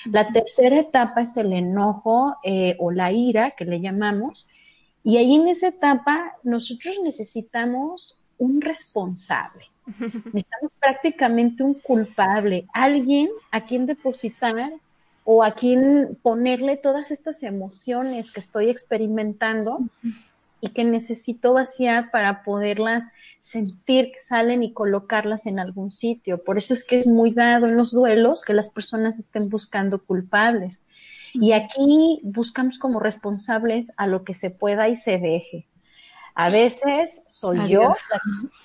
La 0.05 0.31
tercera 0.33 0.79
etapa 0.79 1.21
es 1.21 1.37
el 1.37 1.53
enojo 1.53 2.35
eh, 2.43 2.75
o 2.77 2.91
la 2.91 3.11
ira, 3.13 3.51
que 3.51 3.63
le 3.63 3.79
llamamos, 3.79 4.49
y 5.01 5.15
ahí 5.15 5.35
en 5.35 5.47
esa 5.47 5.69
etapa 5.69 6.33
nosotros 6.43 6.99
necesitamos 7.01 8.19
un 8.37 8.59
responsable. 8.59 9.65
Necesitamos 10.33 10.73
prácticamente 10.79 11.63
un 11.63 11.73
culpable, 11.73 12.67
alguien 12.73 13.29
a 13.51 13.61
quien 13.61 13.85
depositar 13.85 14.71
o 15.23 15.43
a 15.43 15.51
quien 15.51 16.17
ponerle 16.21 16.77
todas 16.77 17.11
estas 17.11 17.43
emociones 17.43 18.31
que 18.31 18.39
estoy 18.39 18.69
experimentando 18.69 19.79
y 20.61 20.69
que 20.69 20.83
necesito 20.83 21.53
vaciar 21.53 22.11
para 22.11 22.43
poderlas 22.43 23.09
sentir 23.37 24.11
que 24.11 24.19
salen 24.19 24.63
y 24.63 24.73
colocarlas 24.73 25.45
en 25.45 25.59
algún 25.59 25.91
sitio. 25.91 26.43
Por 26.43 26.57
eso 26.57 26.73
es 26.73 26.83
que 26.83 26.97
es 26.97 27.07
muy 27.07 27.31
dado 27.31 27.67
en 27.67 27.77
los 27.77 27.91
duelos 27.91 28.43
que 28.43 28.53
las 28.53 28.69
personas 28.69 29.19
estén 29.19 29.49
buscando 29.49 29.99
culpables. 30.03 30.85
Y 31.33 31.51
aquí 31.51 32.19
buscamos 32.23 32.79
como 32.79 32.99
responsables 32.99 33.93
a 33.97 34.07
lo 34.07 34.23
que 34.23 34.33
se 34.33 34.49
pueda 34.49 34.89
y 34.89 34.95
se 34.95 35.19
deje. 35.19 35.67
A 36.39 36.49
veces 36.49 37.21
soy 37.27 37.67
yo, 37.67 37.93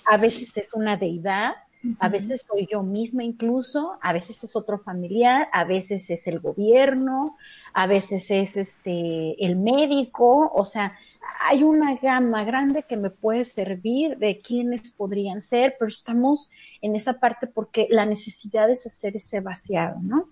a 0.06 0.16
veces 0.16 0.56
es 0.56 0.72
una 0.74 0.96
deidad, 0.96 1.54
a 1.98 2.08
veces 2.08 2.42
soy 2.42 2.68
yo 2.70 2.84
misma 2.84 3.24
incluso, 3.24 3.98
a 4.00 4.12
veces 4.12 4.44
es 4.44 4.54
otro 4.54 4.78
familiar, 4.78 5.48
a 5.52 5.64
veces 5.64 6.08
es 6.08 6.28
el 6.28 6.38
gobierno, 6.38 7.36
a 7.72 7.88
veces 7.88 8.30
es 8.30 8.56
este 8.56 9.44
el 9.44 9.56
médico, 9.56 10.52
o 10.54 10.64
sea, 10.64 10.96
hay 11.40 11.64
una 11.64 11.96
gama 11.96 12.44
grande 12.44 12.84
que 12.84 12.96
me 12.96 13.10
puede 13.10 13.44
servir 13.44 14.18
de 14.18 14.38
quiénes 14.38 14.92
podrían 14.92 15.40
ser, 15.40 15.74
pero 15.76 15.88
estamos 15.88 16.52
en 16.80 16.94
esa 16.94 17.18
parte 17.18 17.48
porque 17.48 17.88
la 17.90 18.06
necesidad 18.06 18.70
es 18.70 18.86
hacer 18.86 19.16
ese 19.16 19.40
vaciado, 19.40 19.96
¿no? 20.00 20.28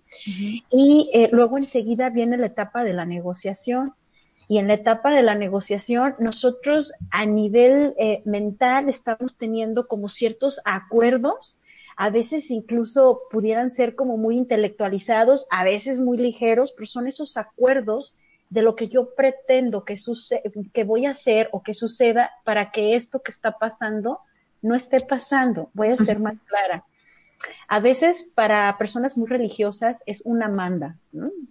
Y 0.70 1.10
eh, 1.12 1.28
luego 1.32 1.58
enseguida 1.58 2.08
viene 2.08 2.38
la 2.38 2.46
etapa 2.46 2.84
de 2.84 2.92
la 2.92 3.04
negociación 3.04 3.94
y 4.52 4.58
en 4.58 4.68
la 4.68 4.74
etapa 4.74 5.14
de 5.14 5.22
la 5.22 5.34
negociación, 5.34 6.14
nosotros 6.18 6.92
a 7.10 7.24
nivel 7.24 7.94
eh, 7.96 8.20
mental 8.26 8.90
estamos 8.90 9.38
teniendo 9.38 9.88
como 9.88 10.10
ciertos 10.10 10.60
acuerdos, 10.66 11.58
a 11.96 12.10
veces 12.10 12.50
incluso 12.50 13.22
pudieran 13.30 13.70
ser 13.70 13.94
como 13.94 14.18
muy 14.18 14.36
intelectualizados, 14.36 15.46
a 15.50 15.64
veces 15.64 16.00
muy 16.00 16.18
ligeros, 16.18 16.72
pero 16.72 16.84
son 16.84 17.06
esos 17.06 17.38
acuerdos 17.38 18.18
de 18.50 18.60
lo 18.60 18.76
que 18.76 18.88
yo 18.88 19.14
pretendo 19.14 19.86
que, 19.86 19.96
que 20.74 20.84
voy 20.84 21.06
a 21.06 21.12
hacer 21.12 21.48
o 21.52 21.62
que 21.62 21.72
suceda 21.72 22.30
para 22.44 22.72
que 22.72 22.94
esto 22.94 23.22
que 23.22 23.30
está 23.30 23.52
pasando 23.52 24.20
no 24.60 24.74
esté 24.74 25.00
pasando. 25.00 25.70
Voy 25.72 25.88
a 25.88 25.96
ser 25.96 26.18
más 26.18 26.38
clara. 26.40 26.84
A 27.68 27.80
veces 27.80 28.30
para 28.34 28.76
personas 28.76 29.16
muy 29.16 29.28
religiosas 29.28 30.02
es 30.04 30.20
una 30.26 30.48
manda, 30.48 30.98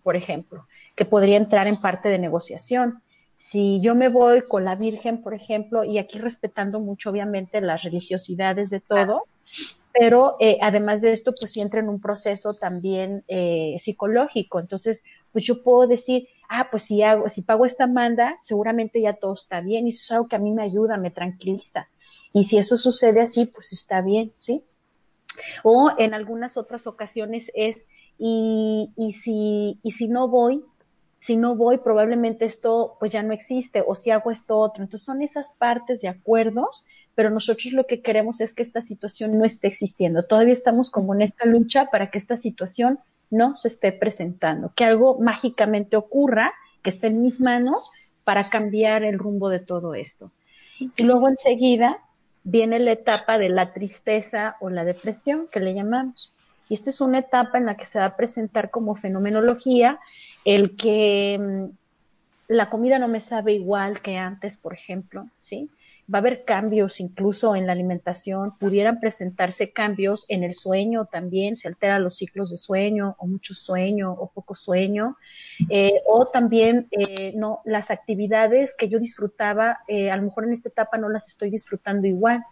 por 0.03 0.15
ejemplo, 0.15 0.67
que 0.95 1.05
podría 1.05 1.37
entrar 1.37 1.67
en 1.67 1.77
parte 1.77 2.09
de 2.09 2.19
negociación. 2.19 3.01
Si 3.35 3.81
yo 3.81 3.95
me 3.95 4.09
voy 4.09 4.43
con 4.43 4.65
la 4.65 4.75
Virgen, 4.75 5.21
por 5.21 5.33
ejemplo, 5.33 5.83
y 5.83 5.97
aquí 5.97 6.19
respetando 6.19 6.79
mucho 6.79 7.09
obviamente 7.09 7.59
las 7.61 7.83
religiosidades 7.83 8.69
de 8.69 8.81
todo, 8.81 9.23
pero 9.93 10.37
eh, 10.39 10.57
además 10.61 11.01
de 11.01 11.11
esto, 11.11 11.33
pues 11.37 11.51
si 11.51 11.61
entra 11.61 11.79
en 11.79 11.89
un 11.89 11.99
proceso 11.99 12.53
también 12.53 13.23
eh, 13.27 13.75
psicológico. 13.79 14.59
Entonces, 14.59 15.03
pues 15.31 15.45
yo 15.45 15.63
puedo 15.63 15.87
decir, 15.87 16.27
ah, 16.49 16.67
pues 16.69 16.83
si 16.83 17.01
hago, 17.01 17.27
si 17.29 17.41
pago 17.41 17.65
esta 17.65 17.87
manda, 17.87 18.37
seguramente 18.41 19.01
ya 19.01 19.13
todo 19.13 19.33
está 19.33 19.59
bien, 19.59 19.85
y 19.85 19.89
eso 19.89 20.03
es 20.03 20.11
algo 20.11 20.27
que 20.27 20.35
a 20.35 20.39
mí 20.39 20.51
me 20.51 20.63
ayuda, 20.63 20.97
me 20.97 21.11
tranquiliza. 21.11 21.87
Y 22.33 22.45
si 22.45 22.57
eso 22.57 22.77
sucede 22.77 23.21
así, 23.21 23.47
pues 23.47 23.73
está 23.73 24.01
bien, 24.01 24.31
¿sí? 24.37 24.63
O 25.63 25.91
en 25.97 26.13
algunas 26.13 26.57
otras 26.57 26.87
ocasiones 26.87 27.51
es, 27.55 27.85
y, 28.17 28.91
y, 28.95 29.13
si, 29.13 29.79
y 29.83 29.91
si 29.91 30.07
no 30.07 30.27
voy, 30.27 30.63
si 31.21 31.37
no 31.37 31.55
voy, 31.55 31.77
probablemente 31.77 32.45
esto 32.45 32.97
pues 32.99 33.11
ya 33.11 33.21
no 33.21 33.31
existe, 33.31 33.83
o 33.85 33.93
si 33.93 34.09
hago 34.09 34.31
esto 34.31 34.57
otro. 34.57 34.83
Entonces 34.83 35.05
son 35.05 35.21
esas 35.21 35.51
partes 35.51 36.01
de 36.01 36.07
acuerdos, 36.07 36.87
pero 37.13 37.29
nosotros 37.29 37.73
lo 37.73 37.85
que 37.85 38.01
queremos 38.01 38.41
es 38.41 38.55
que 38.55 38.63
esta 38.63 38.81
situación 38.81 39.37
no 39.37 39.45
esté 39.45 39.67
existiendo. 39.67 40.23
Todavía 40.23 40.53
estamos 40.53 40.89
como 40.89 41.13
en 41.13 41.21
esta 41.21 41.45
lucha 41.45 41.91
para 41.91 42.09
que 42.09 42.17
esta 42.17 42.37
situación 42.37 42.97
no 43.29 43.55
se 43.55 43.67
esté 43.67 43.91
presentando, 43.91 44.73
que 44.75 44.83
algo 44.83 45.19
mágicamente 45.19 45.95
ocurra, 45.95 46.53
que 46.81 46.89
esté 46.89 47.07
en 47.07 47.21
mis 47.21 47.39
manos 47.39 47.91
para 48.23 48.49
cambiar 48.49 49.03
el 49.03 49.19
rumbo 49.19 49.49
de 49.49 49.59
todo 49.59 49.93
esto. 49.93 50.31
Y 50.79 51.03
luego 51.03 51.29
enseguida 51.29 51.99
viene 52.43 52.79
la 52.79 52.93
etapa 52.93 53.37
de 53.37 53.49
la 53.49 53.73
tristeza 53.73 54.55
o 54.59 54.71
la 54.71 54.83
depresión, 54.83 55.47
que 55.51 55.59
le 55.59 55.75
llamamos. 55.75 56.33
Y 56.67 56.73
esta 56.73 56.89
es 56.89 56.99
una 56.99 57.19
etapa 57.19 57.59
en 57.59 57.67
la 57.67 57.77
que 57.77 57.85
se 57.85 57.99
va 57.99 58.05
a 58.05 58.15
presentar 58.15 58.71
como 58.71 58.95
fenomenología 58.95 59.99
el 60.45 60.75
que 60.75 61.39
mm, 61.39 61.65
la 62.47 62.69
comida 62.69 62.99
no 62.99 63.07
me 63.07 63.19
sabe 63.19 63.53
igual 63.53 64.01
que 64.01 64.17
antes, 64.17 64.57
por 64.57 64.73
ejemplo, 64.73 65.27
¿sí? 65.39 65.69
Va 66.13 66.17
a 66.17 66.21
haber 66.21 66.43
cambios 66.43 66.99
incluso 66.99 67.55
en 67.55 67.65
la 67.65 67.71
alimentación, 67.71 68.57
pudieran 68.57 68.99
presentarse 68.99 69.71
cambios 69.71 70.25
en 70.27 70.43
el 70.43 70.53
sueño 70.53 71.05
también, 71.05 71.55
se 71.55 71.69
alteran 71.69 72.03
los 72.03 72.17
ciclos 72.17 72.51
de 72.51 72.57
sueño 72.57 73.15
o 73.19 73.27
mucho 73.27 73.53
sueño 73.53 74.11
o 74.11 74.29
poco 74.29 74.55
sueño, 74.55 75.15
eh, 75.69 76.01
o 76.05 76.25
también 76.27 76.87
eh, 76.91 77.31
no 77.37 77.61
las 77.63 77.91
actividades 77.91 78.75
que 78.77 78.89
yo 78.89 78.99
disfrutaba, 78.99 79.79
eh, 79.87 80.11
a 80.11 80.17
lo 80.17 80.23
mejor 80.23 80.43
en 80.43 80.53
esta 80.53 80.67
etapa 80.67 80.97
no 80.97 81.07
las 81.07 81.29
estoy 81.29 81.49
disfrutando 81.49 82.07
igual. 82.07 82.43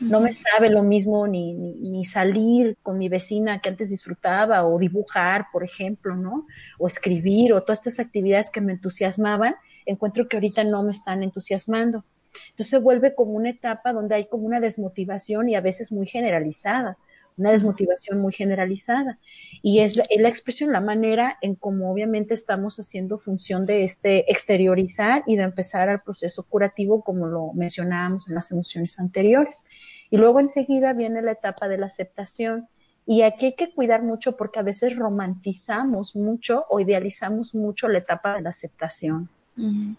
No 0.00 0.20
me 0.20 0.32
sabe 0.32 0.70
lo 0.70 0.82
mismo 0.82 1.26
ni, 1.26 1.54
ni, 1.54 1.74
ni, 1.74 2.04
salir 2.04 2.76
con 2.82 2.98
mi 2.98 3.08
vecina 3.08 3.60
que 3.60 3.68
antes 3.68 3.90
disfrutaba 3.90 4.64
o 4.64 4.78
dibujar, 4.78 5.46
por 5.52 5.64
ejemplo, 5.64 6.14
¿no? 6.14 6.46
O 6.78 6.86
escribir 6.86 7.52
o 7.52 7.62
todas 7.62 7.80
estas 7.80 7.98
actividades 7.98 8.50
que 8.50 8.60
me 8.60 8.74
entusiasmaban, 8.74 9.56
encuentro 9.86 10.28
que 10.28 10.36
ahorita 10.36 10.62
no 10.64 10.82
me 10.84 10.92
están 10.92 11.22
entusiasmando. 11.22 12.04
Entonces 12.50 12.70
se 12.70 12.78
vuelve 12.78 13.14
como 13.14 13.32
una 13.32 13.50
etapa 13.50 13.92
donde 13.92 14.14
hay 14.14 14.26
como 14.28 14.46
una 14.46 14.60
desmotivación 14.60 15.48
y 15.48 15.56
a 15.56 15.60
veces 15.60 15.92
muy 15.92 16.06
generalizada, 16.06 16.96
una 17.38 17.52
desmotivación 17.52 18.20
muy 18.20 18.32
generalizada. 18.32 19.18
Y 19.62 19.80
es 19.80 19.96
la, 19.96 20.04
es 20.10 20.20
la 20.20 20.28
expresión, 20.28 20.72
la 20.72 20.80
manera 20.80 21.38
en 21.40 21.54
cómo 21.54 21.90
obviamente 21.90 22.34
estamos 22.34 22.76
haciendo 22.78 23.18
función 23.18 23.64
de 23.66 23.84
este 23.84 24.30
exteriorizar 24.30 25.22
y 25.26 25.36
de 25.36 25.44
empezar 25.44 25.88
al 25.88 26.02
proceso 26.02 26.44
curativo 26.44 27.02
como 27.02 27.26
lo 27.26 27.52
mencionábamos 27.54 28.28
en 28.28 28.34
las 28.34 28.50
emociones 28.50 28.98
anteriores. 29.00 29.64
Y 30.10 30.16
luego 30.16 30.40
enseguida 30.40 30.92
viene 30.92 31.22
la 31.22 31.32
etapa 31.32 31.68
de 31.68 31.78
la 31.78 31.86
aceptación. 31.86 32.68
Y 33.06 33.22
aquí 33.22 33.46
hay 33.46 33.54
que 33.54 33.72
cuidar 33.72 34.02
mucho 34.02 34.36
porque 34.36 34.58
a 34.58 34.62
veces 34.62 34.96
romantizamos 34.96 36.14
mucho 36.14 36.66
o 36.68 36.80
idealizamos 36.80 37.54
mucho 37.54 37.88
la 37.88 37.98
etapa 37.98 38.34
de 38.34 38.42
la 38.42 38.50
aceptación. 38.50 39.30
Uh 39.56 39.62
-huh. 39.62 39.96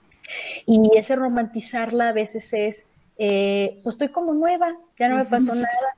Y 0.65 0.97
ese 0.97 1.15
romantizarla 1.15 2.09
a 2.09 2.13
veces 2.13 2.53
es, 2.53 2.87
eh, 3.17 3.79
pues 3.83 3.95
estoy 3.95 4.09
como 4.09 4.33
nueva, 4.33 4.75
ya 4.97 5.09
no 5.09 5.17
me 5.17 5.25
pasó 5.25 5.55
nada. 5.55 5.95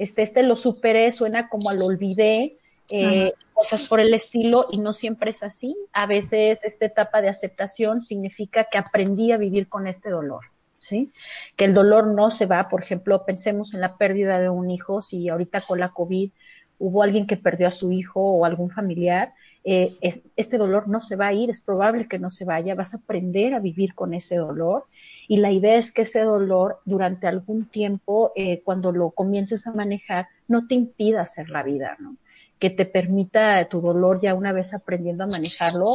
Este, 0.00 0.22
este 0.22 0.42
lo 0.42 0.56
superé, 0.56 1.12
suena 1.12 1.50
como 1.50 1.68
al 1.68 1.82
olvidé, 1.82 2.56
eh, 2.88 3.34
cosas 3.52 3.86
por 3.86 4.00
el 4.00 4.14
estilo, 4.14 4.64
y 4.72 4.78
no 4.78 4.94
siempre 4.94 5.30
es 5.30 5.42
así. 5.42 5.76
A 5.92 6.06
veces 6.06 6.64
esta 6.64 6.86
etapa 6.86 7.20
de 7.20 7.28
aceptación 7.28 8.00
significa 8.00 8.64
que 8.64 8.78
aprendí 8.78 9.30
a 9.30 9.36
vivir 9.36 9.68
con 9.68 9.86
este 9.86 10.08
dolor. 10.08 10.46
¿Sí? 10.78 11.12
Que 11.54 11.66
el 11.66 11.74
dolor 11.74 12.06
no 12.06 12.30
se 12.30 12.46
va, 12.46 12.70
por 12.70 12.82
ejemplo, 12.82 13.26
pensemos 13.26 13.74
en 13.74 13.82
la 13.82 13.98
pérdida 13.98 14.40
de 14.40 14.48
un 14.48 14.70
hijo, 14.70 15.02
si 15.02 15.28
ahorita 15.28 15.60
con 15.60 15.78
la 15.78 15.90
COVID 15.90 16.30
hubo 16.78 17.02
alguien 17.02 17.26
que 17.26 17.36
perdió 17.36 17.68
a 17.68 17.72
su 17.72 17.92
hijo 17.92 18.22
o 18.22 18.46
algún 18.46 18.70
familiar, 18.70 19.34
eh, 19.64 19.96
es, 20.00 20.22
este 20.36 20.56
dolor 20.56 20.88
no 20.88 21.02
se 21.02 21.16
va 21.16 21.26
a 21.26 21.34
ir, 21.34 21.50
es 21.50 21.60
probable 21.60 22.08
que 22.08 22.18
no 22.18 22.30
se 22.30 22.46
vaya, 22.46 22.74
vas 22.74 22.94
a 22.94 22.96
aprender 22.96 23.52
a 23.52 23.60
vivir 23.60 23.94
con 23.94 24.14
ese 24.14 24.36
dolor 24.36 24.86
y 25.30 25.36
la 25.36 25.52
idea 25.52 25.76
es 25.76 25.92
que 25.92 26.02
ese 26.02 26.22
dolor 26.22 26.80
durante 26.84 27.28
algún 27.28 27.64
tiempo, 27.64 28.32
eh, 28.34 28.62
cuando 28.64 28.90
lo 28.90 29.12
comiences 29.12 29.64
a 29.68 29.72
manejar, 29.72 30.26
no 30.48 30.66
te 30.66 30.74
impida 30.74 31.22
hacer 31.22 31.50
la 31.50 31.62
vida, 31.62 31.96
¿no? 32.00 32.16
Que 32.58 32.68
te 32.68 32.84
permita 32.84 33.64
tu 33.68 33.80
dolor 33.80 34.20
ya 34.20 34.34
una 34.34 34.52
vez 34.52 34.74
aprendiendo 34.74 35.22
a 35.22 35.28
manejarlo, 35.28 35.86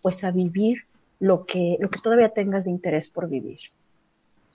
pues 0.00 0.22
a 0.22 0.30
vivir 0.30 0.84
lo 1.18 1.44
que, 1.44 1.76
lo 1.80 1.90
que 1.90 1.98
todavía 1.98 2.28
tengas 2.28 2.66
de 2.66 2.70
interés 2.70 3.08
por 3.08 3.28
vivir. 3.28 3.58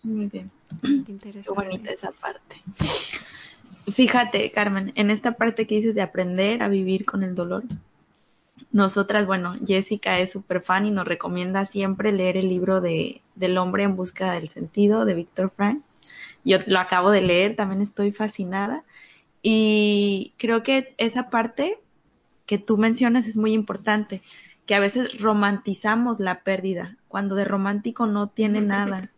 Muy 0.05 0.27
bien. 0.27 0.49
Qué 0.83 1.41
bonita 1.53 1.91
esa 1.91 2.13
parte. 2.13 2.61
Fíjate, 3.91 4.49
Carmen, 4.51 4.93
en 4.95 5.11
esta 5.11 5.33
parte 5.33 5.67
que 5.67 5.75
dices 5.75 5.95
de 5.95 6.01
aprender 6.01 6.63
a 6.63 6.69
vivir 6.69 7.03
con 7.03 7.23
el 7.23 7.35
dolor, 7.35 7.65
nosotras, 8.71 9.25
bueno, 9.25 9.55
Jessica 9.65 10.19
es 10.19 10.31
súper 10.31 10.61
fan 10.61 10.85
y 10.85 10.91
nos 10.91 11.07
recomienda 11.07 11.65
siempre 11.65 12.11
leer 12.11 12.37
el 12.37 12.49
libro 12.49 12.81
de 12.81 13.21
Del 13.35 13.57
hombre 13.57 13.83
en 13.83 13.95
busca 13.95 14.33
del 14.33 14.49
sentido 14.49 15.05
de 15.05 15.13
Víctor 15.15 15.51
Frank. 15.55 15.81
Yo 16.43 16.59
lo 16.67 16.79
acabo 16.79 17.11
de 17.11 17.21
leer, 17.21 17.55
también 17.55 17.81
estoy 17.81 18.11
fascinada. 18.11 18.83
Y 19.41 20.33
creo 20.37 20.63
que 20.63 20.93
esa 20.97 21.29
parte 21.29 21.79
que 22.45 22.57
tú 22.57 22.77
mencionas 22.77 23.27
es 23.27 23.37
muy 23.37 23.53
importante, 23.53 24.21
que 24.65 24.75
a 24.75 24.79
veces 24.79 25.19
romantizamos 25.19 26.19
la 26.19 26.43
pérdida, 26.43 26.97
cuando 27.07 27.35
de 27.35 27.45
romántico 27.45 28.05
no 28.05 28.29
tiene 28.29 28.61
nada, 28.61 29.11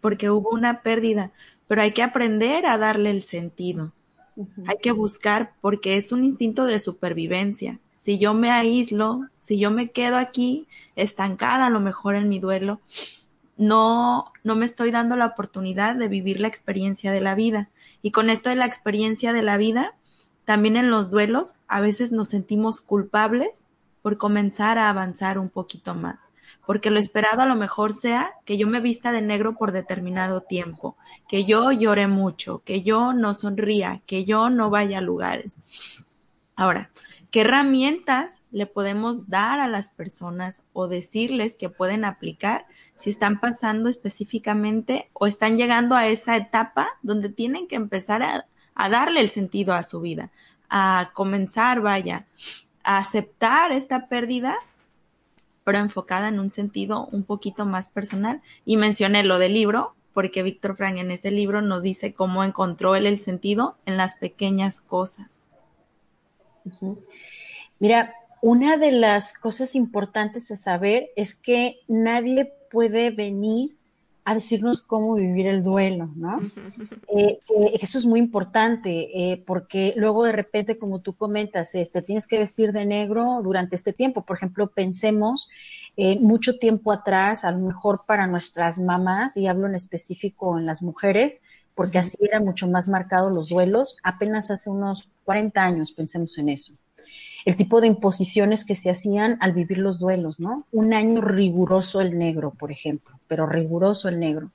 porque 0.00 0.30
hubo 0.30 0.50
una 0.50 0.82
pérdida, 0.82 1.32
pero 1.66 1.82
hay 1.82 1.92
que 1.92 2.02
aprender 2.02 2.66
a 2.66 2.78
darle 2.78 3.10
el 3.10 3.22
sentido. 3.22 3.92
Hay 4.66 4.76
que 4.82 4.92
buscar, 4.92 5.54
porque 5.60 5.96
es 5.96 6.10
un 6.10 6.24
instinto 6.24 6.64
de 6.64 6.80
supervivencia 6.80 7.80
si 8.04 8.18
yo 8.18 8.34
me 8.34 8.50
aíslo, 8.50 9.30
si 9.38 9.58
yo 9.58 9.70
me 9.70 9.90
quedo 9.90 10.18
aquí 10.18 10.68
estancada 10.94 11.64
a 11.64 11.70
lo 11.70 11.80
mejor 11.80 12.16
en 12.16 12.28
mi 12.28 12.38
duelo, 12.38 12.82
no, 13.56 14.30
no 14.42 14.56
me 14.56 14.66
estoy 14.66 14.90
dando 14.90 15.16
la 15.16 15.24
oportunidad 15.24 15.94
de 15.94 16.08
vivir 16.08 16.38
la 16.38 16.48
experiencia 16.48 17.12
de 17.12 17.22
la 17.22 17.34
vida. 17.34 17.70
Y 18.02 18.10
con 18.10 18.28
esto 18.28 18.50
de 18.50 18.56
la 18.56 18.66
experiencia 18.66 19.32
de 19.32 19.40
la 19.40 19.56
vida, 19.56 19.94
también 20.44 20.76
en 20.76 20.90
los 20.90 21.10
duelos 21.10 21.54
a 21.66 21.80
veces 21.80 22.12
nos 22.12 22.28
sentimos 22.28 22.82
culpables 22.82 23.64
por 24.02 24.18
comenzar 24.18 24.76
a 24.76 24.90
avanzar 24.90 25.38
un 25.38 25.48
poquito 25.48 25.94
más. 25.94 26.28
Porque 26.66 26.90
lo 26.90 27.00
esperado 27.00 27.40
a 27.40 27.46
lo 27.46 27.56
mejor 27.56 27.94
sea 27.94 28.32
que 28.44 28.58
yo 28.58 28.66
me 28.66 28.80
vista 28.80 29.12
de 29.12 29.22
negro 29.22 29.56
por 29.56 29.72
determinado 29.72 30.42
tiempo, 30.42 30.98
que 31.26 31.46
yo 31.46 31.72
llore 31.72 32.06
mucho, 32.06 32.60
que 32.66 32.82
yo 32.82 33.14
no 33.14 33.32
sonría, 33.32 34.02
que 34.04 34.26
yo 34.26 34.50
no 34.50 34.68
vaya 34.68 34.98
a 34.98 35.00
lugares. 35.00 35.58
Ahora, 36.54 36.90
¿Qué 37.34 37.40
herramientas 37.40 38.44
le 38.52 38.64
podemos 38.64 39.28
dar 39.28 39.58
a 39.58 39.66
las 39.66 39.88
personas 39.88 40.62
o 40.72 40.86
decirles 40.86 41.56
que 41.56 41.68
pueden 41.68 42.04
aplicar 42.04 42.64
si 42.94 43.10
están 43.10 43.40
pasando 43.40 43.88
específicamente 43.88 45.10
o 45.14 45.26
están 45.26 45.56
llegando 45.56 45.96
a 45.96 46.06
esa 46.06 46.36
etapa 46.36 46.90
donde 47.02 47.30
tienen 47.30 47.66
que 47.66 47.74
empezar 47.74 48.22
a, 48.22 48.46
darle 48.88 49.18
el 49.18 49.30
sentido 49.30 49.74
a 49.74 49.82
su 49.82 50.00
vida, 50.00 50.30
a 50.70 51.10
comenzar, 51.12 51.80
vaya, 51.80 52.24
a 52.84 52.98
aceptar 52.98 53.72
esta 53.72 54.06
pérdida, 54.06 54.54
pero 55.64 55.78
enfocada 55.78 56.28
en 56.28 56.38
un 56.38 56.52
sentido 56.52 57.06
un 57.06 57.24
poquito 57.24 57.66
más 57.66 57.88
personal? 57.88 58.42
Y 58.64 58.76
mencioné 58.76 59.24
lo 59.24 59.40
del 59.40 59.54
libro, 59.54 59.96
porque 60.12 60.44
Víctor 60.44 60.76
Frank 60.76 60.98
en 60.98 61.10
ese 61.10 61.32
libro 61.32 61.62
nos 61.62 61.82
dice 61.82 62.14
cómo 62.14 62.44
encontró 62.44 62.94
él 62.94 63.06
el 63.06 63.18
sentido 63.18 63.76
en 63.86 63.96
las 63.96 64.14
pequeñas 64.14 64.80
cosas. 64.80 65.43
Mira, 67.78 68.14
una 68.40 68.76
de 68.76 68.92
las 68.92 69.32
cosas 69.32 69.74
importantes 69.74 70.50
a 70.50 70.56
saber 70.56 71.10
es 71.16 71.34
que 71.34 71.76
nadie 71.88 72.52
puede 72.70 73.10
venir 73.10 73.76
a 74.24 74.34
decirnos 74.34 74.80
cómo 74.80 75.14
vivir 75.14 75.46
el 75.46 75.62
duelo, 75.62 76.08
¿no? 76.16 76.40
Eh, 77.14 77.38
eso 77.80 77.98
es 77.98 78.06
muy 78.06 78.18
importante, 78.18 79.32
eh, 79.32 79.42
porque 79.46 79.92
luego 79.96 80.24
de 80.24 80.32
repente, 80.32 80.78
como 80.78 81.00
tú 81.00 81.14
comentas, 81.14 81.74
este, 81.74 82.00
tienes 82.00 82.26
que 82.26 82.38
vestir 82.38 82.72
de 82.72 82.86
negro 82.86 83.40
durante 83.42 83.76
este 83.76 83.92
tiempo. 83.92 84.22
Por 84.22 84.38
ejemplo, 84.38 84.68
pensemos 84.68 85.50
eh, 85.98 86.18
mucho 86.18 86.58
tiempo 86.58 86.90
atrás, 86.90 87.44
a 87.44 87.50
lo 87.50 87.58
mejor 87.58 88.04
para 88.06 88.26
nuestras 88.26 88.78
mamás, 88.78 89.36
y 89.36 89.46
hablo 89.46 89.66
en 89.66 89.74
específico 89.74 90.58
en 90.58 90.64
las 90.64 90.82
mujeres, 90.82 91.42
porque 91.74 91.98
así 91.98 92.16
era 92.20 92.40
mucho 92.40 92.68
más 92.68 92.88
marcado 92.88 93.30
los 93.30 93.48
duelos, 93.48 93.96
apenas 94.02 94.50
hace 94.50 94.70
unos 94.70 95.10
40 95.24 95.62
años, 95.62 95.92
pensemos 95.92 96.38
en 96.38 96.50
eso 96.50 96.74
el 97.44 97.56
tipo 97.56 97.80
de 97.80 97.88
imposiciones 97.88 98.64
que 98.64 98.76
se 98.76 98.90
hacían 98.90 99.36
al 99.40 99.52
vivir 99.52 99.78
los 99.78 99.98
duelos, 99.98 100.40
¿no? 100.40 100.66
Un 100.72 100.94
año 100.94 101.20
riguroso 101.20 102.00
el 102.00 102.18
negro, 102.18 102.52
por 102.52 102.72
ejemplo, 102.72 103.18
pero 103.28 103.46
riguroso 103.46 104.08
el 104.08 104.18
negro, 104.18 104.50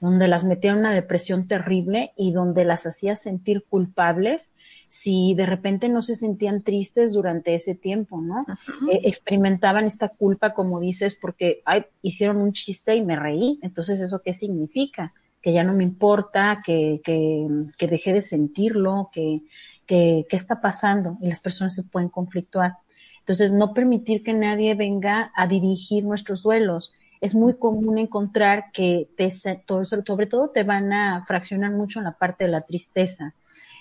donde 0.00 0.26
las 0.26 0.44
metía 0.44 0.70
en 0.70 0.78
una 0.78 0.94
depresión 0.94 1.46
terrible 1.46 2.12
y 2.16 2.32
donde 2.32 2.64
las 2.64 2.86
hacía 2.86 3.14
sentir 3.14 3.64
culpables 3.68 4.54
si 4.88 5.34
de 5.34 5.44
repente 5.44 5.90
no 5.90 6.00
se 6.00 6.16
sentían 6.16 6.62
tristes 6.62 7.12
durante 7.12 7.54
ese 7.54 7.74
tiempo, 7.74 8.22
¿no? 8.22 8.46
Eh, 8.90 9.00
experimentaban 9.04 9.84
esta 9.84 10.08
culpa, 10.08 10.54
como 10.54 10.80
dices, 10.80 11.14
porque 11.14 11.60
ay, 11.66 11.84
hicieron 12.00 12.38
un 12.38 12.52
chiste 12.52 12.96
y 12.96 13.02
me 13.02 13.16
reí. 13.16 13.58
Entonces, 13.62 14.00
¿eso 14.00 14.22
qué 14.22 14.32
significa? 14.32 15.12
Que 15.42 15.52
ya 15.52 15.64
no 15.64 15.72
me 15.72 15.84
importa, 15.84 16.62
que, 16.64 17.00
que, 17.04 17.46
que 17.78 17.86
dejé 17.86 18.12
de 18.12 18.22
sentirlo, 18.22 19.10
que, 19.12 19.42
qué 19.86 20.26
está 20.30 20.60
pasando 20.60 21.18
y 21.20 21.28
las 21.28 21.40
personas 21.40 21.74
se 21.74 21.82
pueden 21.82 22.08
conflictuar. 22.08 22.76
Entonces, 23.20 23.52
no 23.52 23.74
permitir 23.74 24.22
que 24.22 24.32
nadie 24.32 24.74
venga 24.74 25.32
a 25.34 25.46
dirigir 25.46 26.04
nuestros 26.04 26.42
duelos. 26.42 26.94
Es 27.20 27.34
muy 27.34 27.54
común 27.54 27.98
encontrar 27.98 28.72
que 28.72 29.08
te, 29.16 29.30
sobre 29.30 30.26
todo 30.26 30.50
te 30.50 30.64
van 30.64 30.92
a 30.92 31.24
fraccionar 31.26 31.72
mucho 31.72 31.98
en 31.98 32.06
la 32.06 32.18
parte 32.18 32.44
de 32.44 32.50
la 32.50 32.62
tristeza, 32.62 33.34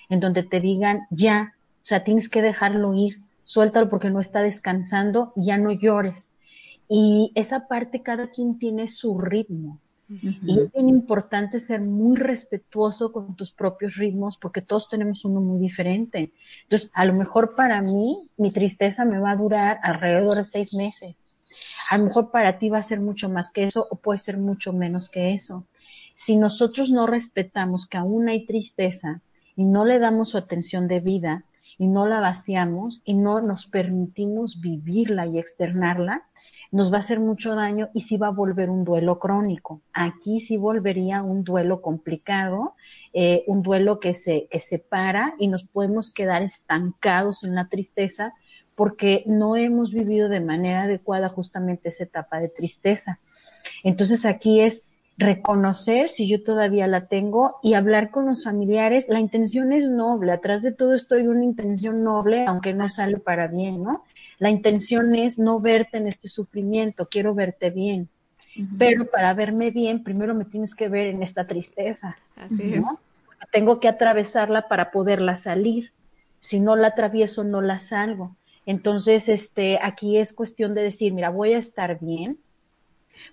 en 0.10 0.20
donde 0.20 0.44
te 0.44 0.60
digan, 0.60 1.08
ya, 1.10 1.54
o 1.76 1.86
sea, 1.86 2.04
tienes 2.04 2.28
que 2.28 2.42
dejarlo 2.42 2.94
ir, 2.94 3.22
suéltalo 3.44 3.90
porque 3.90 4.10
no 4.10 4.20
está 4.20 4.42
descansando, 4.42 5.32
ya 5.36 5.58
no 5.58 5.72
llores. 5.72 6.32
Y 6.88 7.32
esa 7.36 7.68
parte 7.68 8.02
cada 8.02 8.32
quien 8.32 8.60
tiene 8.60 8.88
su 8.88 9.20
ritmo. 9.20 9.80
Y 10.10 10.60
es 10.60 10.72
bien 10.72 10.90
importante 10.90 11.60
ser 11.60 11.82
muy 11.82 12.18
respetuoso 12.18 13.12
con 13.12 13.36
tus 13.36 13.52
propios 13.52 13.96
ritmos 13.96 14.38
porque 14.38 14.62
todos 14.62 14.90
tenemos 14.90 15.24
uno 15.24 15.40
muy 15.40 15.60
diferente. 15.60 16.34
Entonces, 16.64 16.90
a 16.94 17.06
lo 17.06 17.14
mejor 17.14 17.56
para 17.56 17.82
mí, 17.82 18.32
mi 18.38 18.52
tristeza 18.52 19.06
me 19.06 19.20
va 19.20 19.32
a 19.32 19.36
durar 19.36 19.80
alrededor 19.84 20.36
de 20.36 20.46
seis 20.46 20.74
meses. 20.74 21.22
A 21.92 21.98
lo 21.98 22.06
mejor 22.06 22.32
para 22.32 22.58
ti 22.58 22.70
va 22.70 22.80
a 22.80 22.84
ser 22.84 23.00
mucho 23.00 23.30
más 23.30 23.52
que 23.52 23.66
eso 23.66 23.86
o 23.90 23.98
puede 23.98 24.20
ser 24.20 24.38
mucho 24.38 24.74
menos 24.74 25.10
que 25.10 25.34
eso. 25.34 25.66
Si 26.16 26.38
nosotros 26.38 26.92
no 26.92 27.06
respetamos 27.06 27.86
que 27.86 27.98
aún 27.98 28.30
hay 28.30 28.46
tristeza 28.46 29.22
y 29.56 29.66
no 29.66 29.86
le 29.86 30.00
damos 30.00 30.30
su 30.30 30.38
atención 30.38 30.88
de 30.88 31.02
vida 31.02 31.46
y 31.78 31.88
no 31.88 32.08
la 32.08 32.20
vaciamos 32.20 33.02
y 33.06 33.14
no 33.14 33.42
nos 33.42 33.68
permitimos 33.68 34.60
vivirla 34.60 35.28
y 35.28 35.40
externarla, 35.40 36.24
nos 36.72 36.92
va 36.92 36.98
a 36.98 37.00
hacer 37.00 37.20
mucho 37.20 37.56
daño 37.56 37.90
y 37.94 38.02
sí 38.02 38.18
va 38.18 38.28
a 38.28 38.32
volver 38.32 38.70
un 38.70 38.84
duelo 38.84 39.18
crónico. 39.20 39.82
Aquí 39.94 40.40
sí 40.40 40.58
volvería 40.58 41.24
un 41.24 41.44
duelo 41.44 41.82
complicado, 41.82 42.76
eh, 43.14 43.44
un 43.48 43.64
duelo 43.64 44.00
que 44.00 44.14
se, 44.14 44.48
que 44.52 44.60
se 44.60 44.78
para 44.80 45.34
y 45.40 45.48
nos 45.48 45.64
podemos 45.64 46.14
quedar 46.14 46.44
estancados 46.44 47.44
en 47.44 47.56
la 47.56 47.70
tristeza 47.70 48.34
porque 48.76 49.24
no 49.26 49.58
hemos 49.58 49.92
vivido 49.92 50.30
de 50.30 50.40
manera 50.40 50.84
adecuada 50.84 51.28
justamente 51.28 51.90
esa 51.90 52.06
etapa 52.06 52.40
de 52.40 52.50
tristeza. 52.50 53.20
Entonces 53.84 54.26
aquí 54.26 54.62
es 54.62 54.88
reconocer 55.18 56.08
si 56.08 56.30
yo 56.30 56.44
todavía 56.44 56.88
la 56.88 57.08
tengo 57.08 57.58
y 57.62 57.74
hablar 57.74 58.10
con 58.10 58.26
los 58.26 58.46
familiares. 58.46 59.10
La 59.10 59.20
intención 59.20 59.74
es 59.74 59.90
noble, 59.90 60.32
atrás 60.32 60.64
de 60.64 60.72
todo 60.72 60.94
esto 60.94 61.16
hay 61.16 61.28
una 61.28 61.44
intención 61.44 62.04
noble, 62.06 62.46
aunque 62.46 62.74
no 62.74 62.90
sale 62.90 63.18
para 63.18 63.48
bien, 63.48 63.84
¿no? 63.84 64.06
La 64.40 64.50
intención 64.50 65.16
es 65.16 65.38
no 65.38 65.60
verte 65.60 65.98
en 65.98 66.08
este 66.08 66.30
sufrimiento, 66.30 67.08
quiero 67.10 67.36
verte 67.36 67.70
bien. 67.70 68.10
Pero 68.78 69.06
para 69.06 69.34
verme 69.34 69.70
bien, 69.70 70.04
primero 70.04 70.34
me 70.34 70.46
tienes 70.46 70.76
que 70.76 70.90
ver 70.90 71.08
en 71.08 71.22
esta 71.22 71.46
tristeza. 71.46 72.18
¿no? 72.50 73.00
Tengo 73.52 73.80
que 73.80 73.88
atravesarla 73.88 74.68
para 74.68 74.92
poderla 74.92 75.36
salir. 75.36 75.92
Si 76.40 76.60
no 76.60 76.76
la 76.76 76.88
atravieso, 76.88 77.44
no 77.44 77.62
la 77.62 77.80
salgo. 77.80 78.36
Entonces, 78.66 79.30
este, 79.30 79.80
aquí 79.82 80.18
es 80.18 80.34
cuestión 80.34 80.74
de 80.74 80.84
decir, 80.84 81.14
mira, 81.14 81.30
voy 81.30 81.54
a 81.54 81.58
estar 81.58 82.00
bien, 82.00 82.40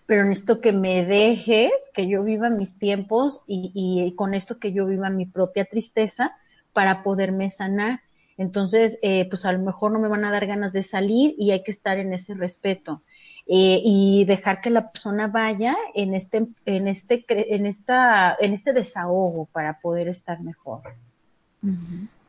pero 0.07 0.25
necesito 0.25 0.61
que 0.61 0.73
me 0.73 1.05
dejes, 1.05 1.71
que 1.95 2.09
yo 2.09 2.25
viva 2.25 2.51
mis 2.51 2.79
tiempos 2.79 3.45
y, 3.47 3.71
y 3.75 4.15
con 4.17 4.35
esto 4.35 4.59
que 4.59 4.73
yo 4.73 4.87
viva 4.87 5.09
mi 5.11 5.27
propia 5.27 5.65
tristeza 5.65 6.37
para 6.73 7.03
poderme 7.03 7.49
sanar. 7.51 8.01
Entonces, 8.39 8.99
eh, 9.03 9.27
pues 9.29 9.45
a 9.47 9.53
lo 9.53 9.59
mejor 9.61 9.93
no 9.93 9.99
me 9.99 10.09
van 10.09 10.25
a 10.25 10.31
dar 10.31 10.47
ganas 10.47 10.73
de 10.73 10.83
salir 10.83 11.35
y 11.39 11.53
hay 11.53 11.63
que 11.63 11.71
estar 11.71 11.99
en 11.99 12.13
ese 12.13 12.35
respeto. 12.35 13.03
Eh, 13.49 13.81
y 13.85 14.25
dejar 14.25 14.61
que 14.61 14.71
la 14.71 14.91
persona 14.91 15.29
vaya 15.29 15.77
en 15.95 16.15
este, 16.15 16.49
en 16.65 16.89
este, 16.89 17.25
en 17.29 17.65
esta, 17.67 18.37
en 18.41 18.53
este 18.53 18.73
desahogo 18.73 19.47
para 19.53 19.79
poder 19.79 20.09
estar 20.09 20.41
mejor. 20.41 20.83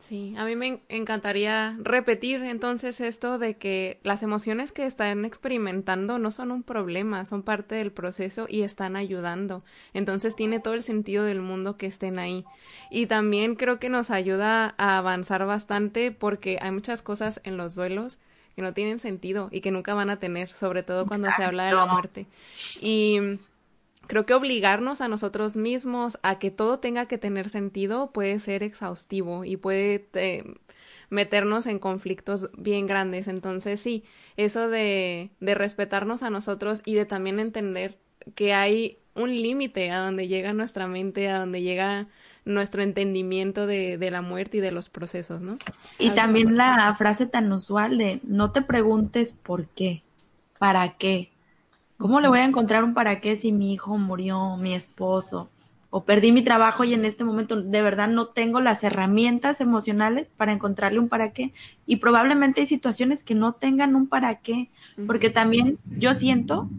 Sí, 0.08 0.34
a 0.38 0.46
mí 0.46 0.56
me 0.56 0.80
encantaría 0.88 1.76
repetir 1.82 2.42
entonces 2.44 3.02
esto 3.02 3.38
de 3.38 3.58
que 3.58 4.00
las 4.04 4.24
emociones 4.24 4.72
que 4.72 4.86
están 4.86 5.26
experimentando 5.26 6.18
no 6.18 6.32
son 6.32 6.52
un 6.52 6.64
problema, 6.64 7.26
son 7.26 7.44
parte 7.44 7.76
del 7.76 7.92
proceso 7.92 8.46
y 8.48 8.62
están 8.62 8.96
ayudando. 8.96 9.62
Entonces 9.94 10.34
tiene 10.34 10.62
todo 10.62 10.76
el 10.76 10.84
sentido 10.84 11.26
del 11.26 11.42
mundo 11.42 11.76
que 11.76 11.88
estén 11.88 12.20
ahí. 12.20 12.46
Y 12.90 13.08
también 13.08 13.56
creo 13.56 13.80
que 13.80 13.90
nos 13.90 14.10
ayuda 14.10 14.76
a 14.78 14.98
avanzar 14.98 15.46
bastante 15.46 16.14
porque 16.14 16.58
hay 16.62 16.72
muchas 16.72 17.02
cosas 17.02 17.42
en 17.44 17.58
los 17.58 17.76
duelos 17.76 18.18
que 18.56 18.62
no 18.62 18.74
tienen 18.74 19.00
sentido 19.00 19.50
y 19.52 19.60
que 19.60 19.72
nunca 19.72 19.94
van 19.94 20.10
a 20.10 20.20
tener, 20.20 20.48
sobre 20.48 20.84
todo 20.84 21.06
cuando 21.06 21.28
se 21.36 21.44
habla 21.44 21.66
de 21.66 21.76
la 21.76 21.86
muerte. 21.86 22.28
Y 22.80 23.20
creo 24.08 24.26
que 24.26 24.34
obligarnos 24.34 25.02
a 25.02 25.08
nosotros 25.08 25.56
mismos 25.58 26.20
a 26.24 26.40
que 26.40 26.52
todo 26.52 26.80
tenga 26.80 27.06
que 27.08 27.18
tener 27.18 27.50
sentido 27.50 28.12
puede 28.12 28.40
ser 28.40 28.64
exhaustivo 28.64 29.46
y 29.46 29.58
puede 29.58 30.10
eh, 30.14 30.44
meternos 31.10 31.66
en 31.68 31.80
conflictos 31.80 32.50
bien 32.58 32.88
grandes. 32.88 33.28
Entonces 33.28 33.80
sí, 33.80 34.04
eso 34.36 34.70
de, 34.70 35.32
de 35.40 35.56
respetarnos 35.56 36.24
a 36.24 36.30
nosotros 36.30 36.82
y 36.86 36.96
de 36.96 37.06
también 37.06 37.40
entender 37.40 37.98
que 38.36 38.54
hay 38.54 38.98
un 39.16 39.30
límite 39.32 39.92
a 39.92 40.00
donde 40.00 40.28
llega 40.28 40.54
nuestra 40.54 40.88
mente, 40.88 41.30
a 41.30 41.40
donde 41.40 41.62
llega 41.62 42.08
nuestro 42.46 42.82
entendimiento 42.82 43.68
de, 43.68 43.98
de 43.98 44.12
la 44.12 44.22
muerte 44.22 44.58
y 44.58 44.62
de 44.62 44.72
los 44.72 44.90
procesos, 44.90 45.42
¿no? 45.42 45.58
Y 46.00 46.12
también 46.12 46.56
la 46.56 46.96
frase 46.98 47.26
tan 47.26 47.52
usual 47.52 47.98
de 47.98 48.22
no 48.24 48.52
te 48.52 48.62
preguntes 48.62 49.34
por 49.34 49.68
qué, 49.68 50.04
para 50.58 50.98
qué, 50.98 51.32
¿Cómo 51.98 52.20
le 52.20 52.28
voy 52.28 52.40
a 52.40 52.46
encontrar 52.46 52.84
un 52.84 52.94
para 52.94 53.20
qué 53.20 53.36
si 53.36 53.52
mi 53.52 53.74
hijo 53.74 53.98
murió, 53.98 54.56
mi 54.58 54.74
esposo, 54.74 55.50
o 55.90 56.04
perdí 56.04 56.32
mi 56.32 56.44
trabajo 56.44 56.84
y 56.84 56.94
en 56.94 57.06
este 57.06 57.24
momento 57.24 57.60
de 57.60 57.82
verdad 57.82 58.08
no 58.08 58.28
tengo 58.28 58.60
las 58.60 58.84
herramientas 58.84 59.62
emocionales 59.62 60.32
para 60.36 60.52
encontrarle 60.52 61.00
un 61.00 61.10
para 61.10 61.32
qué? 61.32 61.54
Y 61.86 61.98
probablemente 61.98 62.62
hay 62.62 62.68
situaciones 62.68 63.24
que 63.24 63.36
no 63.36 63.54
tengan 63.54 63.96
un 63.96 64.08
para 64.08 64.36
qué, 64.42 64.70
porque 65.08 65.30
también 65.30 65.80
yo 65.98 66.14
siento 66.14 66.70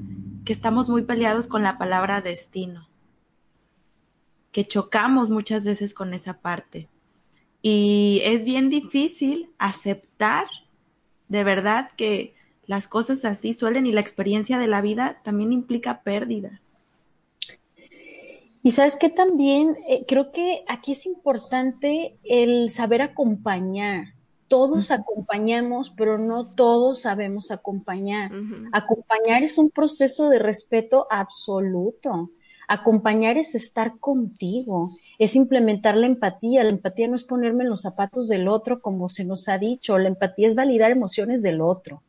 que 0.44 0.52
estamos 0.52 0.88
muy 0.88 1.02
peleados 1.02 1.48
con 1.48 1.62
la 1.62 1.78
palabra 1.78 2.20
destino, 2.20 2.86
que 4.52 4.66
chocamos 4.66 5.30
muchas 5.30 5.64
veces 5.64 5.94
con 5.94 6.14
esa 6.14 6.34
parte. 6.40 6.88
Y 7.60 8.20
es 8.24 8.44
bien 8.44 8.68
difícil 8.68 9.50
aceptar 9.58 10.46
de 11.28 11.44
verdad 11.44 11.90
que 11.96 12.34
las 12.68 12.86
cosas 12.86 13.24
así 13.24 13.54
suelen 13.54 13.86
y 13.86 13.92
la 13.92 14.02
experiencia 14.02 14.58
de 14.58 14.68
la 14.68 14.82
vida 14.82 15.20
también 15.24 15.52
implica 15.52 16.02
pérdidas. 16.02 16.78
Y 18.62 18.72
sabes 18.72 18.96
que 18.96 19.08
también 19.08 19.74
eh, 19.88 20.04
creo 20.06 20.30
que 20.32 20.64
aquí 20.68 20.92
es 20.92 21.06
importante 21.06 22.18
el 22.24 22.68
saber 22.68 23.00
acompañar. 23.00 24.08
Todos 24.48 24.90
acompañamos, 24.90 25.88
pero 25.88 26.18
no 26.18 26.48
todos 26.48 27.02
sabemos 27.02 27.50
acompañar. 27.50 28.30
Acompañar 28.72 29.42
es 29.42 29.56
un 29.56 29.70
proceso 29.70 30.28
de 30.28 30.38
respeto 30.38 31.06
absoluto. 31.10 32.30
Acompañar 32.66 33.38
es 33.38 33.54
estar 33.54 33.98
contigo, 33.98 34.90
es 35.18 35.36
implementar 35.36 35.96
la 35.96 36.06
empatía. 36.06 36.64
La 36.64 36.70
empatía 36.70 37.08
no 37.08 37.14
es 37.14 37.24
ponerme 37.24 37.64
en 37.64 37.70
los 37.70 37.80
zapatos 37.82 38.28
del 38.28 38.46
otro, 38.46 38.82
como 38.82 39.08
se 39.08 39.24
nos 39.24 39.48
ha 39.48 39.56
dicho. 39.56 39.96
La 39.96 40.08
empatía 40.08 40.48
es 40.48 40.54
validar 40.54 40.90
emociones 40.90 41.40
del 41.40 41.62
otro. 41.62 42.02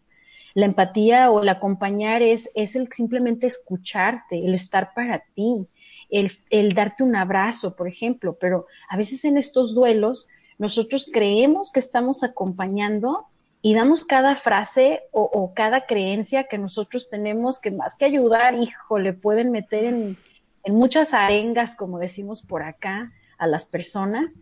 La 0.53 0.65
empatía 0.65 1.31
o 1.31 1.41
el 1.41 1.49
acompañar 1.49 2.21
es, 2.21 2.49
es 2.55 2.75
el 2.75 2.91
simplemente 2.91 3.47
escucharte, 3.47 4.45
el 4.45 4.53
estar 4.53 4.93
para 4.93 5.23
ti, 5.33 5.67
el, 6.09 6.31
el 6.49 6.73
darte 6.73 7.03
un 7.03 7.15
abrazo, 7.15 7.75
por 7.75 7.87
ejemplo. 7.87 8.37
Pero 8.39 8.65
a 8.89 8.97
veces 8.97 9.25
en 9.25 9.37
estos 9.37 9.73
duelos 9.73 10.27
nosotros 10.57 11.09
creemos 11.11 11.71
que 11.71 11.79
estamos 11.79 12.23
acompañando 12.23 13.27
y 13.61 13.73
damos 13.73 14.05
cada 14.05 14.35
frase 14.35 15.01
o, 15.11 15.21
o, 15.21 15.53
cada 15.53 15.85
creencia 15.85 16.45
que 16.45 16.57
nosotros 16.57 17.09
tenemos 17.09 17.59
que 17.59 17.71
más 17.71 17.95
que 17.95 18.05
ayudar, 18.05 18.55
hijo, 18.55 18.99
le 18.99 19.13
pueden 19.13 19.51
meter 19.51 19.83
en, 19.83 20.17
en 20.63 20.75
muchas 20.75 21.13
arengas, 21.13 21.75
como 21.75 21.99
decimos 21.99 22.41
por 22.41 22.63
acá, 22.63 23.11
a 23.37 23.47
las 23.47 23.65
personas 23.65 24.39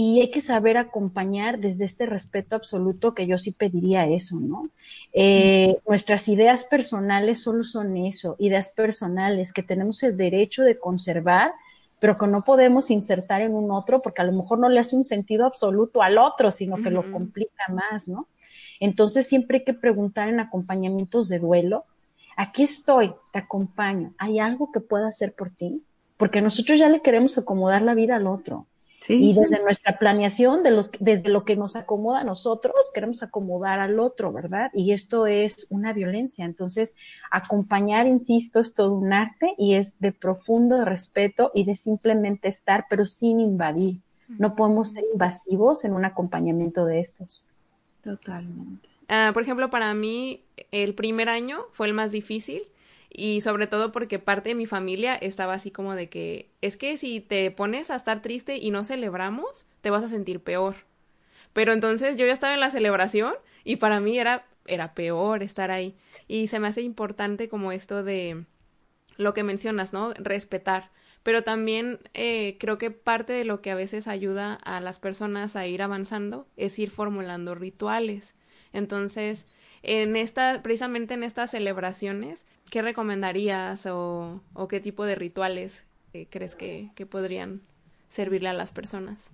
y 0.00 0.20
hay 0.20 0.30
que 0.30 0.40
saber 0.40 0.76
acompañar 0.76 1.58
desde 1.58 1.84
este 1.84 2.06
respeto 2.06 2.54
absoluto 2.54 3.14
que 3.14 3.26
yo 3.26 3.36
sí 3.36 3.50
pediría 3.50 4.06
eso, 4.06 4.38
¿no? 4.38 4.70
Eh, 5.12 5.76
nuestras 5.88 6.28
ideas 6.28 6.62
personales 6.62 7.42
solo 7.42 7.64
son 7.64 7.96
eso, 7.96 8.36
ideas 8.38 8.68
personales 8.68 9.52
que 9.52 9.64
tenemos 9.64 10.04
el 10.04 10.16
derecho 10.16 10.62
de 10.62 10.78
conservar, 10.78 11.50
pero 11.98 12.16
que 12.16 12.28
no 12.28 12.44
podemos 12.44 12.92
insertar 12.92 13.40
en 13.40 13.54
un 13.54 13.72
otro 13.72 14.00
porque 14.00 14.22
a 14.22 14.24
lo 14.24 14.30
mejor 14.30 14.60
no 14.60 14.68
le 14.68 14.78
hace 14.78 14.94
un 14.94 15.02
sentido 15.02 15.44
absoluto 15.46 16.00
al 16.00 16.18
otro, 16.18 16.52
sino 16.52 16.76
que 16.76 16.92
lo 16.92 17.10
complica 17.10 17.64
más, 17.68 18.06
¿no? 18.06 18.28
Entonces 18.78 19.26
siempre 19.26 19.58
hay 19.58 19.64
que 19.64 19.74
preguntar 19.74 20.28
en 20.28 20.38
acompañamientos 20.38 21.28
de 21.28 21.40
duelo, 21.40 21.86
aquí 22.36 22.62
estoy, 22.62 23.14
te 23.32 23.40
acompaño, 23.40 24.14
¿hay 24.16 24.38
algo 24.38 24.70
que 24.70 24.78
pueda 24.78 25.08
hacer 25.08 25.32
por 25.32 25.50
ti? 25.50 25.82
Porque 26.16 26.40
nosotros 26.40 26.78
ya 26.78 26.88
le 26.88 27.02
queremos 27.02 27.36
acomodar 27.36 27.82
la 27.82 27.94
vida 27.94 28.14
al 28.14 28.28
otro. 28.28 28.66
Y 29.06 29.32
desde 29.32 29.62
nuestra 29.62 29.98
planeación, 29.98 30.62
de 30.62 30.70
los, 30.70 30.90
desde 30.98 31.28
lo 31.28 31.44
que 31.44 31.56
nos 31.56 31.76
acomoda 31.76 32.20
a 32.20 32.24
nosotros, 32.24 32.74
queremos 32.92 33.22
acomodar 33.22 33.80
al 33.80 34.00
otro, 34.00 34.32
¿verdad? 34.32 34.70
Y 34.74 34.92
esto 34.92 35.26
es 35.26 35.66
una 35.70 35.92
violencia. 35.92 36.44
Entonces, 36.44 36.96
acompañar, 37.30 38.06
insisto, 38.06 38.60
es 38.60 38.74
todo 38.74 38.92
un 38.94 39.12
arte 39.12 39.54
y 39.56 39.74
es 39.74 39.98
de 40.00 40.12
profundo 40.12 40.84
respeto 40.84 41.52
y 41.54 41.64
de 41.64 41.74
simplemente 41.74 42.48
estar, 42.48 42.86
pero 42.90 43.06
sin 43.06 43.40
invadir. 43.40 44.00
No 44.28 44.54
podemos 44.56 44.90
ser 44.90 45.04
invasivos 45.10 45.84
en 45.84 45.94
un 45.94 46.04
acompañamiento 46.04 46.84
de 46.84 47.00
estos. 47.00 47.46
Totalmente. 48.02 48.88
Ah, 49.08 49.30
por 49.32 49.42
ejemplo, 49.42 49.70
para 49.70 49.94
mí, 49.94 50.42
el 50.70 50.94
primer 50.94 51.30
año 51.30 51.60
fue 51.72 51.86
el 51.86 51.94
más 51.94 52.12
difícil 52.12 52.62
y 53.10 53.40
sobre 53.40 53.66
todo 53.66 53.92
porque 53.92 54.18
parte 54.18 54.50
de 54.50 54.54
mi 54.54 54.66
familia 54.66 55.14
estaba 55.14 55.54
así 55.54 55.70
como 55.70 55.94
de 55.94 56.08
que 56.08 56.50
es 56.60 56.76
que 56.76 56.98
si 56.98 57.20
te 57.20 57.50
pones 57.50 57.90
a 57.90 57.96
estar 57.96 58.22
triste 58.22 58.56
y 58.56 58.70
no 58.70 58.84
celebramos, 58.84 59.66
te 59.80 59.90
vas 59.90 60.04
a 60.04 60.08
sentir 60.08 60.40
peor. 60.40 60.76
Pero 61.52 61.72
entonces 61.72 62.18
yo 62.18 62.26
ya 62.26 62.32
estaba 62.32 62.54
en 62.54 62.60
la 62.60 62.70
celebración 62.70 63.34
y 63.64 63.76
para 63.76 64.00
mí 64.00 64.18
era 64.18 64.44
era 64.68 64.94
peor 64.94 65.42
estar 65.42 65.70
ahí 65.70 65.94
y 66.28 66.48
se 66.48 66.60
me 66.60 66.68
hace 66.68 66.82
importante 66.82 67.48
como 67.48 67.72
esto 67.72 68.04
de 68.04 68.44
lo 69.16 69.34
que 69.34 69.42
mencionas, 69.42 69.92
¿no? 69.92 70.12
Respetar. 70.14 70.90
Pero 71.22 71.42
también 71.42 71.98
eh, 72.14 72.56
creo 72.60 72.78
que 72.78 72.90
parte 72.90 73.32
de 73.32 73.44
lo 73.44 73.60
que 73.60 73.72
a 73.72 73.74
veces 73.74 74.06
ayuda 74.06 74.54
a 74.54 74.80
las 74.80 74.98
personas 74.98 75.56
a 75.56 75.66
ir 75.66 75.82
avanzando 75.82 76.46
es 76.56 76.78
ir 76.78 76.90
formulando 76.90 77.54
rituales. 77.54 78.34
Entonces, 78.72 79.46
en 79.82 80.16
esta, 80.16 80.62
precisamente 80.62 81.14
en 81.14 81.24
estas 81.24 81.50
celebraciones, 81.50 82.46
¿qué 82.70 82.82
recomendarías 82.82 83.86
o, 83.86 84.40
qué 84.68 84.80
tipo 84.80 85.04
de 85.04 85.14
rituales 85.14 85.84
eh, 86.12 86.26
crees 86.30 86.54
que, 86.54 86.90
podrían 87.10 87.62
servirle 88.10 88.48
a 88.48 88.52
las 88.52 88.72
personas? 88.72 89.30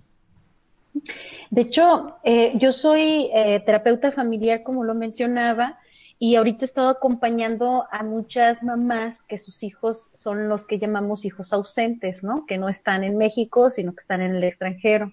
De 1.49 1.61
hecho, 1.61 2.17
eh, 2.23 2.53
yo 2.55 2.71
soy 2.71 3.29
eh, 3.33 3.61
terapeuta 3.65 4.11
familiar, 4.11 4.63
como 4.63 4.83
lo 4.83 4.95
mencionaba, 4.95 5.79
y 6.17 6.35
ahorita 6.35 6.63
he 6.63 6.65
estado 6.65 6.89
acompañando 6.89 7.85
a 7.91 8.01
muchas 8.03 8.63
mamás 8.63 9.21
que 9.21 9.37
sus 9.37 9.63
hijos 9.63 10.11
son 10.13 10.47
los 10.47 10.65
que 10.65 10.79
llamamos 10.79 11.25
hijos 11.25 11.51
ausentes, 11.51 12.23
¿no? 12.23 12.45
Que 12.45 12.57
no 12.57 12.69
están 12.69 13.03
en 13.03 13.17
México, 13.17 13.69
sino 13.69 13.91
que 13.91 13.99
están 13.99 14.21
en 14.21 14.35
el 14.35 14.43
extranjero. 14.45 15.11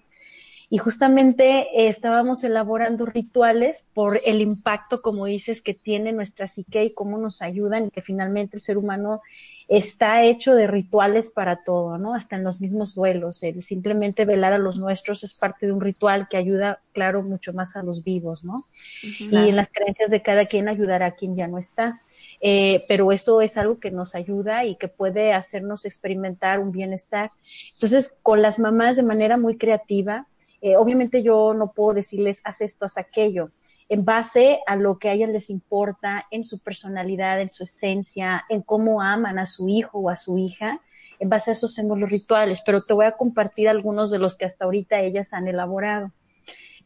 Y 0.73 0.79
justamente 0.79 1.67
eh, 1.79 1.87
estábamos 1.87 2.43
elaborando 2.43 3.05
rituales 3.05 3.87
por 3.93 4.19
el 4.25 4.41
impacto, 4.41 5.03
como 5.03 5.27
dices, 5.27 5.61
que 5.61 5.75
tiene 5.75 6.13
nuestra 6.13 6.47
psique 6.47 6.83
y 6.83 6.93
cómo 6.95 7.19
nos 7.19 7.43
ayudan 7.43 7.85
y 7.85 7.91
que 7.91 8.01
finalmente 8.01 8.57
el 8.57 8.63
ser 8.63 8.79
humano 8.79 9.21
está 9.67 10.23
hecho 10.23 10.55
de 10.55 10.65
rituales 10.65 11.29
para 11.29 11.63
todo, 11.63 11.99
¿no? 11.99 12.15
Hasta 12.15 12.37
en 12.37 12.43
los 12.43 12.59
mismos 12.59 12.95
duelos. 12.95 13.43
El 13.43 13.61
simplemente 13.61 14.25
velar 14.25 14.51
a 14.53 14.57
los 14.57 14.79
nuestros 14.79 15.23
es 15.23 15.35
parte 15.35 15.67
de 15.67 15.73
un 15.73 15.79
ritual 15.79 16.27
que 16.27 16.37
ayuda, 16.37 16.81
claro, 16.91 17.21
mucho 17.21 17.53
más 17.53 17.75
a 17.75 17.83
los 17.83 18.03
vivos, 18.03 18.43
¿no? 18.43 18.65
Y 19.03 19.35
en 19.35 19.55
las 19.55 19.69
creencias 19.71 20.09
de 20.09 20.23
cada 20.23 20.47
quien 20.47 20.69
ayudará 20.69 21.05
a 21.05 21.15
quien 21.15 21.35
ya 21.35 21.47
no 21.47 21.59
está. 21.59 22.01
Eh, 22.41 22.83
pero 22.87 23.11
eso 23.11 23.41
es 23.41 23.57
algo 23.57 23.79
que 23.79 23.91
nos 23.91 24.15
ayuda 24.15 24.65
y 24.65 24.75
que 24.75 24.87
puede 24.87 25.33
hacernos 25.33 25.85
experimentar 25.85 26.59
un 26.59 26.71
bienestar. 26.71 27.29
Entonces, 27.75 28.17
con 28.23 28.41
las 28.41 28.57
mamás 28.57 28.95
de 28.95 29.03
manera 29.03 29.37
muy 29.37 29.57
creativa, 29.57 30.25
eh, 30.63 30.77
obviamente 30.77 31.21
yo 31.21 31.53
no 31.53 31.73
puedo 31.73 31.93
decirles, 31.93 32.39
haz 32.45 32.61
esto, 32.61 32.85
haz 32.85 32.97
aquello, 32.97 33.51
en 33.89 34.05
base 34.05 34.61
a 34.65 34.77
lo 34.77 34.97
que 34.97 35.09
a 35.09 35.11
ellas 35.11 35.29
les 35.29 35.49
importa, 35.49 36.25
en 36.31 36.45
su 36.45 36.59
personalidad, 36.59 37.41
en 37.41 37.49
su 37.49 37.65
esencia, 37.65 38.45
en 38.47 38.61
cómo 38.61 39.01
aman 39.01 39.39
a 39.39 39.45
su 39.45 39.67
hijo 39.67 39.99
o 39.99 40.09
a 40.09 40.15
su 40.15 40.37
hija. 40.37 40.79
En 41.19 41.27
base 41.27 41.51
a 41.51 41.53
eso 41.53 41.65
hacemos 41.65 41.99
los 41.99 42.09
rituales, 42.09 42.63
pero 42.65 42.81
te 42.81 42.93
voy 42.93 43.05
a 43.05 43.17
compartir 43.17 43.67
algunos 43.67 44.09
de 44.09 44.19
los 44.19 44.37
que 44.37 44.45
hasta 44.45 44.63
ahorita 44.63 45.01
ellas 45.01 45.33
han 45.33 45.49
elaborado. 45.49 46.13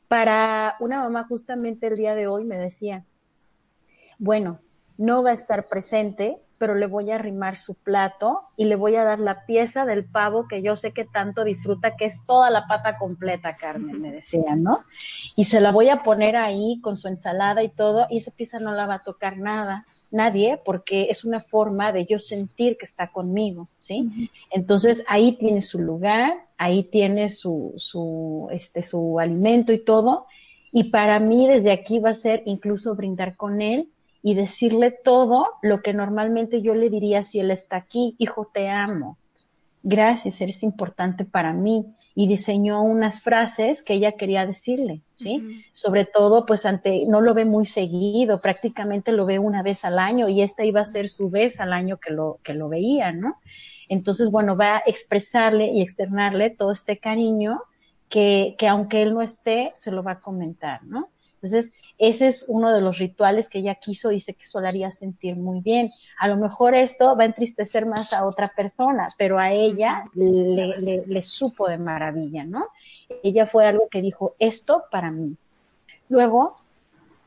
Para 0.07 0.75
una 0.79 1.03
mamá 1.03 1.27
justamente 1.29 1.85
el 1.85 1.97
día 1.97 2.15
de 2.15 2.25
hoy 2.25 2.45
me 2.45 2.57
decía, 2.57 3.05
bueno, 4.17 4.59
no 4.97 5.21
va 5.21 5.29
a 5.29 5.33
estar 5.33 5.67
presente, 5.67 6.41
pero 6.57 6.75
le 6.75 6.87
voy 6.87 7.11
a 7.11 7.15
arrimar 7.15 7.55
su 7.55 7.75
plato 7.75 8.41
y 8.55 8.65
le 8.65 8.75
voy 8.75 8.95
a 8.95 9.03
dar 9.03 9.19
la 9.19 9.45
pieza 9.45 9.85
del 9.85 10.05
pavo 10.05 10.47
que 10.47 10.61
yo 10.61 10.75
sé 10.75 10.91
que 10.91 11.05
tanto 11.05 11.43
disfruta, 11.43 11.95
que 11.95 12.05
es 12.05 12.25
toda 12.25 12.49
la 12.49 12.67
pata 12.67 12.97
completa, 12.97 13.55
Carmen, 13.55 14.01
me 14.01 14.11
decía, 14.11 14.55
¿no? 14.55 14.79
Y 15.35 15.45
se 15.45 15.61
la 15.61 15.71
voy 15.71 15.89
a 15.89 16.03
poner 16.03 16.35
ahí 16.35 16.79
con 16.81 16.97
su 16.97 17.07
ensalada 17.07 17.63
y 17.63 17.69
todo, 17.69 18.07
y 18.09 18.17
esa 18.17 18.31
pieza 18.31 18.59
no 18.59 18.73
la 18.73 18.87
va 18.87 18.95
a 18.95 19.03
tocar 19.03 19.37
nada, 19.37 19.85
nadie, 20.11 20.59
porque 20.63 21.07
es 21.09 21.25
una 21.25 21.39
forma 21.39 21.91
de 21.91 22.05
yo 22.05 22.19
sentir 22.19 22.77
que 22.77 22.85
está 22.85 23.11
conmigo, 23.11 23.67
¿sí? 23.77 24.29
Entonces 24.51 25.03
ahí 25.07 25.37
tiene 25.37 25.61
su 25.61 25.79
lugar, 25.79 26.33
ahí 26.57 26.83
tiene 26.83 27.29
su, 27.29 27.73
su, 27.77 28.47
este, 28.51 28.81
su 28.81 29.19
alimento 29.19 29.71
y 29.73 29.79
todo, 29.79 30.25
y 30.71 30.85
para 30.85 31.19
mí 31.19 31.47
desde 31.47 31.71
aquí 31.71 31.99
va 31.99 32.09
a 32.09 32.13
ser 32.13 32.43
incluso 32.45 32.95
brindar 32.95 33.35
con 33.35 33.61
él 33.61 33.89
y 34.27 34.33
decirle 34.33 34.91
todo 34.91 35.47
lo 35.61 35.81
que 35.81 35.93
normalmente 35.93 36.61
yo 36.61 36.75
le 36.75 36.89
diría 36.89 37.23
si 37.23 37.39
él 37.39 37.49
está 37.49 37.77
aquí, 37.77 38.13
hijo, 38.17 38.51
te 38.53 38.67
amo. 38.67 39.17
Gracias, 39.83 40.41
eres 40.41 40.63
importante 40.63 41.23
para 41.23 41.53
mí. 41.53 41.85
Y 42.13 42.27
diseñó 42.27 42.83
unas 42.83 43.21
frases 43.21 43.81
que 43.81 43.93
ella 43.93 44.17
quería 44.17 44.45
decirle, 44.45 44.99
¿sí? 45.13 45.63
Sobre 45.71 46.03
todo, 46.03 46.45
pues 46.45 46.65
ante, 46.65 47.05
no 47.07 47.21
lo 47.21 47.33
ve 47.33 47.45
muy 47.45 47.65
seguido, 47.65 48.41
prácticamente 48.41 49.13
lo 49.13 49.25
ve 49.25 49.39
una 49.39 49.63
vez 49.63 49.85
al 49.85 49.97
año 49.97 50.27
y 50.27 50.41
esta 50.41 50.65
iba 50.65 50.81
a 50.81 50.85
ser 50.85 51.07
su 51.07 51.29
vez 51.29 51.61
al 51.61 51.71
año 51.71 51.95
que 51.95 52.11
lo, 52.11 52.39
que 52.43 52.53
lo 52.53 52.67
veía, 52.67 53.13
¿no? 53.13 53.37
Entonces, 53.87 54.29
bueno, 54.29 54.57
va 54.57 54.75
a 54.75 54.83
expresarle 54.85 55.67
y 55.67 55.81
externarle 55.81 56.49
todo 56.49 56.73
este 56.73 56.97
cariño 56.97 57.61
que, 58.09 58.55
que 58.57 58.67
aunque 58.67 59.03
él 59.03 59.13
no 59.13 59.21
esté, 59.21 59.71
se 59.73 59.89
lo 59.93 60.03
va 60.03 60.13
a 60.13 60.19
comentar, 60.19 60.83
¿no? 60.83 61.07
Entonces, 61.37 61.93
ese 61.99 62.27
es 62.27 62.45
uno 62.49 62.73
de 62.73 62.81
los 62.81 62.97
rituales 62.97 63.47
que 63.47 63.59
ella 63.59 63.75
quiso 63.75 64.11
y 64.11 64.19
sé 64.19 64.33
que 64.33 64.41
eso 64.41 64.57
haría 64.57 64.89
sentir 64.89 65.37
muy 65.37 65.61
bien. 65.61 65.91
A 66.19 66.27
lo 66.27 66.35
mejor 66.35 66.73
esto 66.73 67.15
va 67.15 67.23
a 67.23 67.27
entristecer 67.27 67.85
más 67.85 68.11
a 68.11 68.25
otra 68.25 68.47
persona, 68.47 69.07
pero 69.19 69.37
a 69.37 69.51
ella 69.51 70.05
le, 70.15 71.21
supo 71.21 71.69
de 71.69 71.77
maravilla, 71.77 72.43
¿no? 72.43 72.67
Ella 73.21 73.45
fue 73.45 73.67
algo 73.67 73.87
que 73.89 74.01
dijo, 74.01 74.33
esto 74.39 74.85
para 74.89 75.11
mí. 75.11 75.35
Luego, 76.09 76.55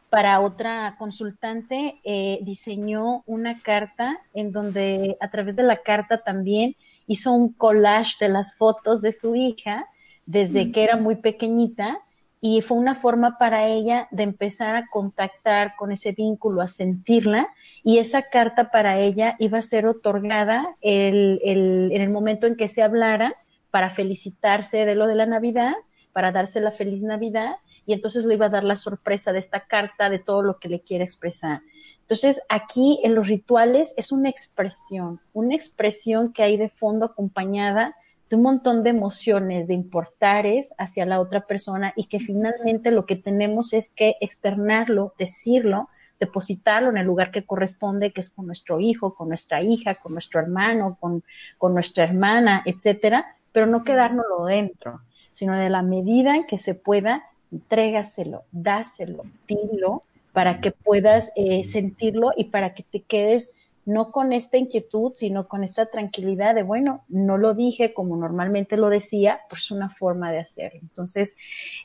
para 0.08 0.40
otra 0.40 0.96
consultante, 0.98 2.00
eh, 2.02 2.40
diseñó 2.42 3.22
una 3.26 3.62
carta 3.62 4.20
en 4.34 4.50
donde 4.50 5.16
a 5.20 5.30
través 5.30 5.54
de 5.54 5.62
la 5.62 5.82
carta 5.82 6.24
también 6.24 6.74
hizo 7.06 7.32
un 7.32 7.52
collage 7.52 8.16
de 8.18 8.28
las 8.28 8.56
fotos 8.56 9.02
de 9.02 9.12
su 9.12 9.36
hija 9.36 9.86
desde 10.26 10.72
que 10.72 10.84
era 10.84 10.96
muy 10.96 11.16
pequeñita 11.16 12.00
y 12.40 12.62
fue 12.62 12.78
una 12.78 12.94
forma 12.94 13.36
para 13.38 13.66
ella 13.66 14.08
de 14.10 14.22
empezar 14.22 14.74
a 14.74 14.86
contactar 14.86 15.76
con 15.76 15.92
ese 15.92 16.12
vínculo, 16.12 16.62
a 16.62 16.68
sentirla, 16.68 17.48
y 17.84 17.98
esa 17.98 18.22
carta 18.22 18.70
para 18.70 18.98
ella 18.98 19.36
iba 19.38 19.58
a 19.58 19.62
ser 19.62 19.86
otorgada 19.86 20.76
el, 20.80 21.40
el, 21.44 21.90
en 21.92 22.00
el 22.00 22.10
momento 22.10 22.46
en 22.46 22.56
que 22.56 22.68
se 22.68 22.82
hablara 22.82 23.36
para 23.70 23.90
felicitarse 23.90 24.86
de 24.86 24.94
lo 24.94 25.06
de 25.06 25.14
la 25.16 25.26
Navidad, 25.26 25.74
para 26.12 26.32
darse 26.32 26.60
la 26.60 26.70
feliz 26.70 27.02
Navidad, 27.02 27.56
y 27.84 27.92
entonces 27.92 28.24
le 28.24 28.34
iba 28.34 28.46
a 28.46 28.50
dar 28.50 28.64
la 28.64 28.76
sorpresa 28.76 29.32
de 29.32 29.38
esta 29.38 29.66
carta, 29.66 30.08
de 30.08 30.18
todo 30.18 30.42
lo 30.42 30.58
que 30.58 30.68
le 30.68 30.80
quiere 30.80 31.04
expresar. 31.04 31.60
Entonces, 32.00 32.42
aquí 32.48 33.00
en 33.04 33.14
los 33.14 33.28
rituales 33.28 33.94
es 33.96 34.12
una 34.12 34.30
expresión, 34.30 35.20
una 35.32 35.54
expresión 35.54 36.32
que 36.32 36.42
hay 36.42 36.56
de 36.56 36.68
fondo 36.68 37.06
acompañada 37.06 37.94
de 38.30 38.36
un 38.36 38.42
montón 38.42 38.84
de 38.84 38.90
emociones, 38.90 39.66
de 39.66 39.74
importares 39.74 40.72
hacia 40.78 41.04
la 41.04 41.20
otra 41.20 41.46
persona 41.46 41.92
y 41.96 42.04
que 42.04 42.20
finalmente 42.20 42.92
lo 42.92 43.04
que 43.04 43.16
tenemos 43.16 43.72
es 43.72 43.92
que 43.92 44.14
externarlo, 44.20 45.14
decirlo, 45.18 45.88
depositarlo 46.20 46.90
en 46.90 46.98
el 46.98 47.06
lugar 47.06 47.32
que 47.32 47.44
corresponde, 47.44 48.12
que 48.12 48.20
es 48.20 48.30
con 48.30 48.46
nuestro 48.46 48.78
hijo, 48.78 49.14
con 49.14 49.28
nuestra 49.28 49.62
hija, 49.62 49.96
con 49.96 50.12
nuestro 50.12 50.38
hermano, 50.38 50.96
con, 51.00 51.24
con 51.58 51.74
nuestra 51.74 52.04
hermana, 52.04 52.62
etcétera, 52.66 53.36
pero 53.50 53.66
no 53.66 53.82
quedárnoslo 53.82 54.44
dentro, 54.44 55.00
sino 55.32 55.56
de 55.56 55.68
la 55.68 55.82
medida 55.82 56.36
en 56.36 56.46
que 56.46 56.58
se 56.58 56.76
pueda, 56.76 57.24
entrégaselo, 57.50 58.44
dáselo, 58.52 59.24
dilo, 59.48 60.04
para 60.32 60.60
que 60.60 60.70
puedas 60.70 61.32
eh, 61.34 61.64
sentirlo 61.64 62.30
y 62.36 62.44
para 62.44 62.74
que 62.74 62.84
te 62.84 63.00
quedes 63.02 63.56
no 63.86 64.10
con 64.12 64.32
esta 64.32 64.56
inquietud, 64.56 65.12
sino 65.14 65.48
con 65.48 65.64
esta 65.64 65.86
tranquilidad 65.86 66.54
de, 66.54 66.62
bueno, 66.62 67.04
no 67.08 67.38
lo 67.38 67.54
dije 67.54 67.94
como 67.94 68.16
normalmente 68.16 68.76
lo 68.76 68.88
decía, 68.88 69.40
pues 69.48 69.70
una 69.70 69.88
forma 69.88 70.30
de 70.30 70.40
hacerlo. 70.40 70.80
Entonces, 70.82 71.36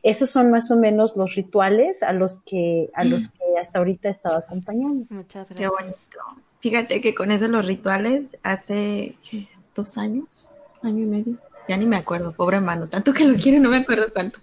esos 0.04 0.30
son 0.30 0.52
más 0.52 0.70
o 0.72 0.78
menos 0.78 1.16
los 1.16 1.36
rituales 1.36 2.04
a 2.04 2.14
los 2.14 2.44
que, 2.44 2.90
a 2.94 3.04
los 3.04 3.28
mm. 3.28 3.32
que 3.32 3.60
hasta 3.60 3.80
ahorita 3.80 4.10
he 4.10 4.12
estado 4.12 4.38
acompañando. 4.38 5.06
Muchas 5.10 5.50
gracias. 5.50 5.58
Qué 5.58 5.68
bonito. 5.68 6.20
Fíjate 6.60 7.02
que 7.02 7.14
con 7.14 7.32
eso 7.32 7.48
los 7.48 7.66
rituales 7.66 8.38
hace, 8.44 9.18
¿qué? 9.30 9.48
¿Dos 9.76 9.98
años? 9.98 10.50
¿Año 10.82 11.04
y 11.04 11.08
medio? 11.08 11.38
Ya 11.68 11.78
ni 11.78 11.86
me 11.86 11.98
acuerdo, 11.98 12.32
pobre 12.32 12.58
hermano, 12.58 12.88
tanto 12.88 13.14
que 13.14 13.26
lo 13.26 13.36
quiero, 13.36 13.60
no 13.60 13.70
me 13.70 13.78
acuerdo 13.78 14.08
tanto. 14.12 14.40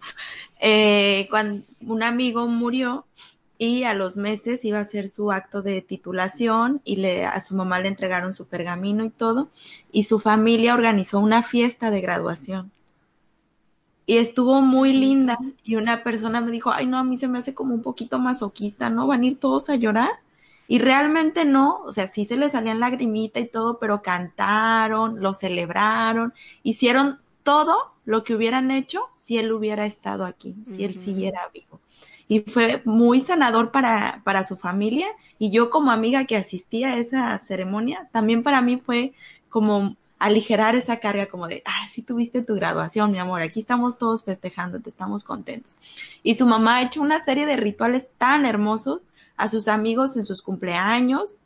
Eh, 0.60 1.26
cuando 1.30 1.64
un 1.80 2.02
amigo 2.02 2.46
murió, 2.48 3.06
y 3.64 3.84
a 3.84 3.94
los 3.94 4.16
meses 4.16 4.64
iba 4.64 4.78
a 4.78 4.82
hacer 4.82 5.06
su 5.06 5.30
acto 5.30 5.62
de 5.62 5.82
titulación 5.82 6.80
y 6.82 6.96
le, 6.96 7.26
a 7.26 7.38
su 7.38 7.54
mamá 7.54 7.78
le 7.78 7.86
entregaron 7.86 8.34
su 8.34 8.48
pergamino 8.48 9.04
y 9.04 9.10
todo 9.10 9.50
y 9.92 10.02
su 10.02 10.18
familia 10.18 10.74
organizó 10.74 11.20
una 11.20 11.44
fiesta 11.44 11.92
de 11.92 12.00
graduación. 12.00 12.72
Y 14.04 14.16
estuvo 14.16 14.60
muy 14.62 14.92
linda 14.92 15.38
y 15.62 15.76
una 15.76 16.02
persona 16.02 16.40
me 16.40 16.50
dijo, 16.50 16.72
ay 16.72 16.86
no, 16.86 16.98
a 16.98 17.04
mí 17.04 17.16
se 17.16 17.28
me 17.28 17.38
hace 17.38 17.54
como 17.54 17.72
un 17.72 17.82
poquito 17.82 18.18
masoquista, 18.18 18.90
¿no? 18.90 19.06
Van 19.06 19.22
a 19.22 19.26
ir 19.26 19.38
todos 19.38 19.70
a 19.70 19.76
llorar. 19.76 20.10
Y 20.66 20.80
realmente 20.80 21.44
no, 21.44 21.82
o 21.84 21.92
sea, 21.92 22.08
sí 22.08 22.24
se 22.24 22.36
les 22.36 22.52
salían 22.52 22.80
lagrimita 22.80 23.38
y 23.38 23.46
todo, 23.46 23.78
pero 23.78 24.02
cantaron, 24.02 25.20
lo 25.20 25.34
celebraron, 25.34 26.34
hicieron 26.64 27.20
todo 27.44 27.76
lo 28.04 28.24
que 28.24 28.34
hubieran 28.34 28.72
hecho 28.72 29.02
si 29.16 29.38
él 29.38 29.52
hubiera 29.52 29.86
estado 29.86 30.24
aquí, 30.24 30.56
si 30.66 30.82
él 30.82 30.96
siguiera 30.96 31.48
vivo 31.54 31.71
y 32.32 32.40
fue 32.40 32.80
muy 32.86 33.20
sanador 33.20 33.70
para, 33.72 34.22
para 34.24 34.42
su 34.42 34.56
familia 34.56 35.06
y 35.38 35.50
yo 35.50 35.68
como 35.68 35.90
amiga 35.90 36.24
que 36.24 36.34
asistía 36.34 36.94
a 36.94 36.96
esa 36.96 37.36
ceremonia, 37.36 38.08
también 38.10 38.42
para 38.42 38.62
mí 38.62 38.78
fue 38.78 39.12
como 39.50 39.96
aligerar 40.18 40.74
esa 40.74 40.98
carga 40.98 41.26
como 41.26 41.46
de, 41.46 41.62
ah, 41.66 41.86
sí 41.90 42.00
tuviste 42.00 42.40
tu 42.40 42.54
graduación, 42.54 43.12
mi 43.12 43.18
amor, 43.18 43.42
aquí 43.42 43.60
estamos 43.60 43.98
todos 43.98 44.24
festejándote, 44.24 44.88
estamos 44.88 45.24
contentos. 45.24 45.76
Y 46.22 46.36
su 46.36 46.46
mamá 46.46 46.76
ha 46.76 46.82
hecho 46.82 47.02
una 47.02 47.20
serie 47.20 47.44
de 47.44 47.56
rituales 47.56 48.08
tan 48.16 48.46
hermosos 48.46 49.02
a 49.36 49.48
sus 49.48 49.68
amigos 49.68 50.16
en 50.16 50.24
sus 50.24 50.40
cumpleaños 50.40 51.36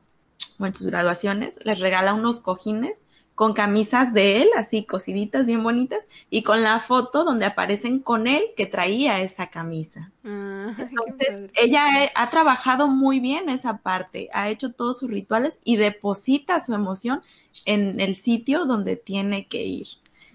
o 0.60 0.66
en 0.66 0.74
sus 0.74 0.86
graduaciones, 0.86 1.58
les 1.64 1.80
regala 1.80 2.14
unos 2.14 2.38
cojines 2.38 3.02
con 3.36 3.52
camisas 3.52 4.14
de 4.14 4.40
él, 4.40 4.48
así 4.56 4.84
cosiditas, 4.84 5.44
bien 5.44 5.62
bonitas, 5.62 6.08
y 6.30 6.42
con 6.42 6.62
la 6.62 6.80
foto 6.80 7.22
donde 7.22 7.44
aparecen 7.44 7.98
con 8.00 8.26
él 8.26 8.42
que 8.56 8.64
traía 8.64 9.20
esa 9.20 9.48
camisa. 9.48 10.10
Ah, 10.24 10.74
Entonces, 10.78 11.52
ella 11.54 12.10
ha 12.14 12.30
trabajado 12.30 12.88
muy 12.88 13.20
bien 13.20 13.50
esa 13.50 13.76
parte, 13.76 14.30
ha 14.32 14.48
hecho 14.48 14.72
todos 14.72 14.98
sus 14.98 15.10
rituales 15.10 15.58
y 15.64 15.76
deposita 15.76 16.62
su 16.62 16.72
emoción 16.72 17.20
en 17.66 18.00
el 18.00 18.14
sitio 18.14 18.64
donde 18.64 18.96
tiene 18.96 19.46
que 19.48 19.64
ir. 19.64 19.86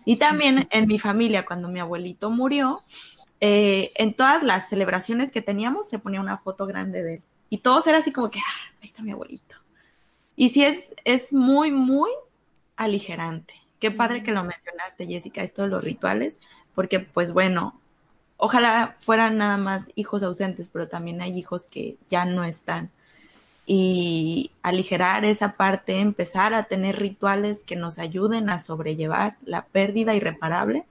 Y 0.05 0.17
también 0.17 0.67
en 0.69 0.87
mi 0.87 0.99
familia, 0.99 1.43
cuando 1.43 1.69
mi 1.69 1.79
abuelito 1.79 2.29
murió, 2.29 2.81
eh, 3.39 3.91
en 3.95 4.13
todas 4.13 4.43
las 4.43 4.69
celebraciones 4.69 5.31
que 5.31 5.41
teníamos 5.41 5.89
se 5.89 5.97
ponía 5.97 6.21
una 6.21 6.37
foto 6.37 6.67
grande 6.67 7.01
de 7.01 7.13
él. 7.15 7.23
Y 7.49 7.57
todos 7.57 7.87
era 7.87 7.97
así 7.97 8.11
como 8.11 8.29
que, 8.29 8.37
ah, 8.37 8.73
ahí 8.79 8.85
está 8.85 9.01
mi 9.01 9.11
abuelito. 9.11 9.55
Y 10.35 10.49
sí 10.49 10.63
es, 10.63 10.93
es 11.03 11.33
muy, 11.33 11.71
muy 11.71 12.11
aligerante. 12.83 13.53
Qué 13.79 13.91
padre 13.91 14.21
que 14.21 14.31
lo 14.31 14.43
mencionaste, 14.43 15.07
Jessica, 15.07 15.41
esto 15.41 15.63
de 15.63 15.69
los 15.69 15.83
rituales, 15.83 16.37
porque 16.75 16.99
pues 16.99 17.33
bueno, 17.33 17.79
ojalá 18.37 18.95
fueran 18.99 19.37
nada 19.37 19.57
más 19.57 19.91
hijos 19.95 20.23
ausentes, 20.23 20.69
pero 20.71 20.87
también 20.87 21.21
hay 21.21 21.37
hijos 21.37 21.67
que 21.67 21.97
ya 22.09 22.25
no 22.25 22.43
están. 22.43 22.91
Y 23.65 24.51
aligerar 24.61 25.25
esa 25.25 25.53
parte, 25.53 25.99
empezar 25.99 26.53
a 26.53 26.65
tener 26.65 26.99
rituales 26.99 27.63
que 27.63 27.75
nos 27.75 27.99
ayuden 27.99 28.49
a 28.49 28.59
sobrellevar 28.59 29.37
la 29.45 29.65
pérdida 29.65 30.13
irreparable, 30.13 30.85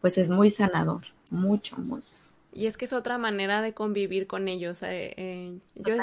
pues 0.00 0.18
es 0.18 0.30
muy 0.30 0.50
sanador, 0.50 1.02
mucho, 1.30 1.76
mucho. 1.78 2.06
Y 2.52 2.66
es 2.66 2.76
que 2.76 2.84
es 2.84 2.92
otra 2.92 3.18
manera 3.18 3.62
de 3.62 3.74
convivir 3.74 4.26
con 4.26 4.48
ellos. 4.48 4.82
Eh, 4.82 5.14
eh, 5.16 5.58
yo 5.76 5.94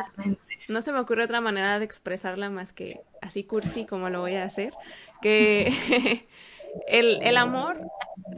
no 0.69 0.81
se 0.81 0.91
me 0.91 0.99
ocurre 0.99 1.25
otra 1.25 1.41
manera 1.41 1.77
de 1.79 1.85
expresarla 1.85 2.49
más 2.49 2.71
que 2.71 3.01
así 3.21 3.43
cursi 3.43 3.85
como 3.85 4.09
lo 4.09 4.21
voy 4.21 4.35
a 4.35 4.45
hacer, 4.45 4.73
que 5.21 6.27
el, 6.87 7.21
el 7.21 7.37
amor 7.37 7.81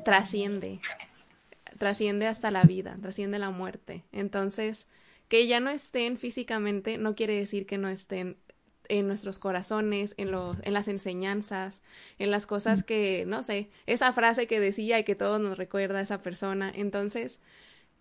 trasciende, 0.04 0.80
trasciende 1.78 2.28
hasta 2.28 2.52
la 2.52 2.64
vida, 2.64 2.98
trasciende 3.02 3.40
la 3.40 3.50
muerte. 3.50 4.04
Entonces, 4.12 4.88
que 5.28 5.48
ya 5.48 5.60
no 5.60 5.70
estén 5.70 6.18
físicamente 6.18 6.98
no 6.98 7.16
quiere 7.16 7.36
decir 7.36 7.66
que 7.66 7.78
no 7.78 7.88
estén 7.90 8.38
en 8.90 9.08
nuestros 9.08 9.38
corazones, 9.38 10.16
en, 10.18 10.32
los, 10.32 10.58
en 10.64 10.74
las 10.74 10.88
enseñanzas, 10.88 11.82
en 12.18 12.32
las 12.32 12.48
cosas 12.48 12.84
que, 12.84 13.24
no 13.28 13.44
sé, 13.44 13.70
esa 13.86 14.12
frase 14.14 14.48
que 14.48 14.60
decía 14.60 15.00
y 15.00 15.04
que 15.04 15.16
todo 15.16 15.40
nos 15.40 15.58
recuerda 15.58 16.00
a 16.00 16.02
esa 16.02 16.22
persona. 16.24 16.72
Entonces, 16.76 17.40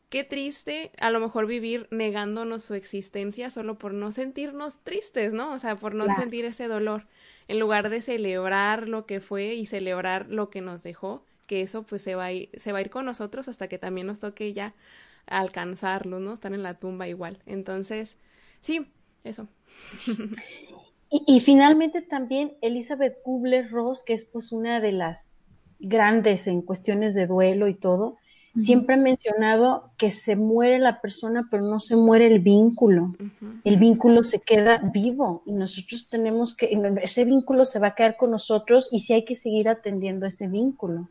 qué 0.09 0.25
triste 0.25 0.91
a 0.99 1.11
lo 1.11 1.21
mejor 1.21 1.47
vivir 1.47 1.87
negándonos 1.91 2.65
su 2.65 2.75
existencia 2.75 3.51
solo 3.51 3.79
por 3.79 3.95
no 3.95 4.13
sentirnos 4.13 4.79
tristes, 4.79 5.33
¿no? 5.33 5.53
O 5.53 5.59
sea, 5.59 5.77
por 5.77 5.95
no 5.95 6.07
sentir 6.17 6.45
ese 6.45 6.69
dolor 6.69 7.05
en 7.49 7.59
lugar 7.59 7.91
de 7.91 8.01
celebrar 8.01 8.89
lo 8.89 9.07
que 9.07 9.21
fue 9.21 9.55
y 9.55 9.67
celebrar 9.67 10.27
lo 10.29 10.51
que 10.51 10.61
nos 10.61 10.83
dejó, 10.83 11.25
que 11.47 11.63
eso 11.63 11.83
pues 11.83 12.03
se 12.03 12.15
va 12.15 12.27
a 12.27 12.33
ir, 12.33 12.51
se 12.59 12.73
va 12.73 12.79
a 12.79 12.81
ir 12.83 12.91
con 12.91 13.07
nosotros 13.07 13.49
hasta 13.49 13.69
que 13.69 13.79
también 13.79 14.07
nos 14.07 14.21
toque 14.21 14.53
ya 14.53 14.75
alcanzarlo, 15.27 16.21
¿no? 16.21 16.33
Estar 16.33 16.53
en 16.53 16.63
la 16.63 16.75
tumba 16.75 17.09
igual. 17.09 17.39
Entonces, 17.47 18.17
sí, 18.61 18.87
eso. 19.25 19.49
y, 21.11 21.23
y, 21.27 21.41
finalmente 21.41 22.01
también 22.03 22.55
Elizabeth 22.63 23.23
Kubler-Ross, 23.23 24.03
que 24.03 24.15
es 24.15 24.25
pues 24.25 24.53
una 24.53 24.81
de 24.81 24.93
las 24.93 25.31
grandes 25.79 26.47
en 26.47 26.63
cuestiones 26.63 27.15
de 27.15 27.27
duelo 27.27 27.69
y 27.69 27.75
todo, 27.75 28.17
siempre 28.59 28.97
he 28.97 28.99
mencionado 28.99 29.91
que 29.97 30.11
se 30.11 30.37
muere 30.37 30.79
la 30.79 31.01
persona, 31.01 31.47
pero 31.51 31.63
no 31.63 31.81
se 31.81 31.97
muere 31.97 32.27
el 32.27 32.41
vínculo. 32.41 33.15
El 33.65 33.77
vínculo 33.79 34.25
se 34.25 34.41
queda 34.41 34.79
vivo 34.93 35.43
y 35.47 35.53
nosotros 35.53 36.09
tenemos 36.09 36.55
que, 36.55 36.77
ese 37.03 37.25
vínculo 37.25 37.65
se 37.65 37.79
va 37.79 37.89
a 37.89 37.95
quedar 37.95 38.17
con 38.17 38.31
nosotros 38.31 38.89
y 38.93 39.01
sí 39.01 39.13
hay 39.13 39.25
que 39.25 39.35
seguir 39.35 39.69
atendiendo 39.69 40.27
ese 40.27 40.49
vínculo. 40.49 41.09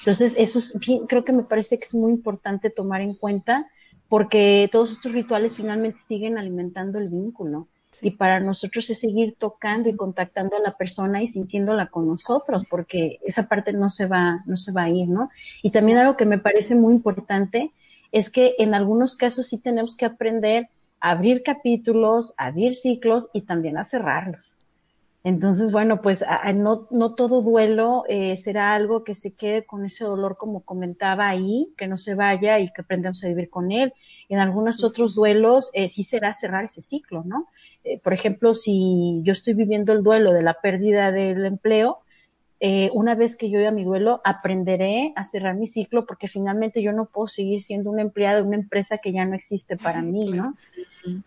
Entonces, 0.00 0.34
eso 0.38 0.58
es, 0.58 0.76
creo 1.08 1.24
que 1.24 1.32
me 1.32 1.42
parece 1.42 1.78
que 1.78 1.84
es 1.84 1.94
muy 1.94 2.12
importante 2.12 2.70
tomar 2.70 3.00
en 3.00 3.14
cuenta 3.14 3.68
porque 4.08 4.68
todos 4.72 4.92
estos 4.92 5.12
rituales 5.12 5.56
finalmente 5.56 5.98
siguen 5.98 6.38
alimentando 6.38 6.98
el 6.98 7.10
vínculo. 7.10 7.68
Y 8.02 8.12
para 8.12 8.38
nosotros 8.40 8.90
es 8.90 9.00
seguir 9.00 9.34
tocando 9.38 9.88
y 9.88 9.96
contactando 9.96 10.56
a 10.56 10.60
la 10.60 10.76
persona 10.76 11.22
y 11.22 11.26
sintiéndola 11.26 11.86
con 11.86 12.06
nosotros, 12.06 12.64
porque 12.68 13.18
esa 13.24 13.48
parte 13.48 13.72
no 13.72 13.90
se 13.90 14.06
va, 14.06 14.42
no 14.46 14.56
se 14.56 14.72
va 14.72 14.84
a 14.84 14.90
ir, 14.90 15.08
¿no? 15.08 15.30
Y 15.62 15.70
también 15.70 15.98
algo 15.98 16.16
que 16.16 16.26
me 16.26 16.38
parece 16.38 16.74
muy 16.74 16.94
importante 16.94 17.72
es 18.12 18.30
que 18.30 18.54
en 18.58 18.74
algunos 18.74 19.16
casos 19.16 19.46
sí 19.46 19.58
tenemos 19.58 19.96
que 19.96 20.04
aprender 20.04 20.68
a 21.00 21.12
abrir 21.12 21.42
capítulos, 21.42 22.34
a 22.36 22.46
abrir 22.46 22.74
ciclos 22.74 23.30
y 23.32 23.42
también 23.42 23.78
a 23.78 23.84
cerrarlos. 23.84 24.58
Entonces, 25.24 25.72
bueno, 25.72 26.00
pues 26.00 26.24
no, 26.54 26.86
no, 26.90 27.14
todo 27.14 27.42
duelo 27.42 28.04
eh, 28.08 28.36
será 28.36 28.74
algo 28.74 29.02
que 29.04 29.14
se 29.14 29.36
quede 29.36 29.66
con 29.66 29.84
ese 29.84 30.04
dolor 30.04 30.36
como 30.38 30.60
comentaba 30.60 31.28
ahí, 31.28 31.74
que 31.76 31.88
no 31.88 31.98
se 31.98 32.14
vaya 32.14 32.58
y 32.60 32.72
que 32.72 32.82
aprendamos 32.82 33.22
a 33.24 33.28
vivir 33.28 33.50
con 33.50 33.72
él. 33.72 33.92
En 34.28 34.38
algunos 34.38 34.84
otros 34.84 35.14
duelos 35.14 35.70
eh, 35.74 35.88
sí 35.88 36.02
será 36.02 36.32
cerrar 36.32 36.64
ese 36.64 36.82
ciclo, 36.82 37.24
¿no? 37.24 37.48
Eh, 37.84 38.00
por 38.00 38.12
ejemplo, 38.12 38.54
si 38.54 39.20
yo 39.24 39.32
estoy 39.32 39.54
viviendo 39.54 39.92
el 39.92 40.02
duelo 40.02 40.32
de 40.32 40.42
la 40.42 40.60
pérdida 40.60 41.12
del 41.12 41.46
empleo, 41.46 42.00
eh, 42.60 42.90
una 42.92 43.14
vez 43.14 43.36
que 43.36 43.50
yo 43.50 43.66
a 43.66 43.70
mi 43.70 43.84
duelo, 43.84 44.20
aprenderé 44.24 45.12
a 45.14 45.22
cerrar 45.22 45.54
mi 45.54 45.68
ciclo 45.68 46.06
porque 46.06 46.26
finalmente 46.26 46.82
yo 46.82 46.92
no 46.92 47.06
puedo 47.06 47.28
seguir 47.28 47.62
siendo 47.62 47.90
una 47.90 48.02
empleada 48.02 48.36
de 48.36 48.42
una 48.42 48.56
empresa 48.56 48.98
que 48.98 49.12
ya 49.12 49.24
no 49.24 49.36
existe 49.36 49.76
para 49.76 50.02
mí, 50.02 50.32
¿no? 50.32 50.56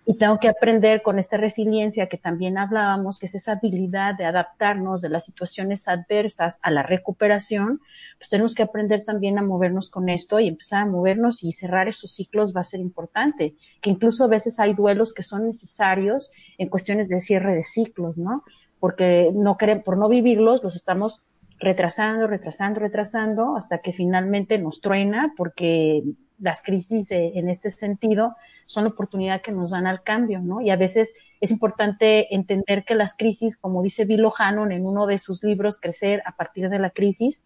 Y 0.06 0.16
tengo 0.16 0.38
que 0.40 0.50
aprender 0.50 1.02
con 1.02 1.18
esta 1.18 1.38
resiliencia 1.38 2.08
que 2.08 2.18
también 2.18 2.58
hablábamos, 2.58 3.18
que 3.18 3.28
es 3.28 3.36
esa 3.36 3.54
habilidad 3.54 4.16
de 4.16 4.26
adaptarnos 4.26 5.02
de 5.02 5.10
las 5.10 5.26
situaciones 5.26 5.88
adversas 5.88 6.60
a 6.62 6.70
la 6.70 6.84
recuperación, 6.84 7.82
pues 8.18 8.30
tenemos 8.30 8.54
que 8.54 8.64
aprender 8.64 9.04
también 9.04 9.40
a 9.40 9.42
movernos 9.42 9.90
con 9.90 10.10
esto 10.10 10.40
y 10.40 10.50
empezar 10.50 10.84
a 10.84 10.86
movernos 10.86 11.44
y 11.44 11.54
cerrar 11.54 11.88
esos 11.88 12.12
ciclos 12.12 12.54
va 12.56 12.62
a 12.62 12.66
ser 12.66 12.82
importante, 12.82 13.56
que 13.82 13.90
incluso 13.90 14.26
a 14.26 14.28
veces 14.28 14.60
hay 14.60 14.74
duelos 14.74 15.14
que 15.14 15.24
son 15.24 15.48
necesarios 15.48 16.34
en 16.58 16.68
cuestiones 16.70 17.08
de 17.08 17.22
cierre 17.22 17.56
de 17.56 17.64
ciclos, 17.64 18.18
¿no? 18.18 18.44
Porque 18.82 19.32
no 19.34 19.58
queremos, 19.58 19.86
por 19.86 19.96
no 19.96 20.10
vivirlos, 20.10 20.64
los 20.64 20.76
estamos 20.76 21.22
retrasando, 21.60 22.26
retrasando, 22.26 22.80
retrasando, 22.80 23.56
hasta 23.56 23.78
que 23.78 23.94
finalmente 23.94 24.58
nos 24.58 24.82
truena, 24.82 25.34
porque 25.38 26.02
las 26.40 26.64
crisis 26.64 27.12
eh, 27.12 27.34
en 27.36 27.48
este 27.48 27.70
sentido 27.70 28.36
son 28.66 28.86
la 28.86 28.90
oportunidad 28.90 29.44
que 29.44 29.52
nos 29.52 29.70
dan 29.70 29.86
al 29.86 30.02
cambio, 30.02 30.40
¿no? 30.40 30.62
Y 30.62 30.72
a 30.72 30.78
veces 30.78 31.14
es 31.40 31.52
importante 31.52 32.34
entender 32.34 32.84
que 32.84 32.96
las 32.96 33.16
crisis, 33.16 33.56
como 33.56 33.84
dice 33.84 34.06
Bill 34.06 34.26
O'Hannon 34.26 34.72
en 34.72 34.88
uno 34.88 35.06
de 35.06 35.20
sus 35.20 35.44
libros, 35.44 35.80
Crecer 35.80 36.24
a 36.26 36.36
partir 36.36 36.68
de 36.68 36.80
la 36.80 36.90
crisis, 36.90 37.46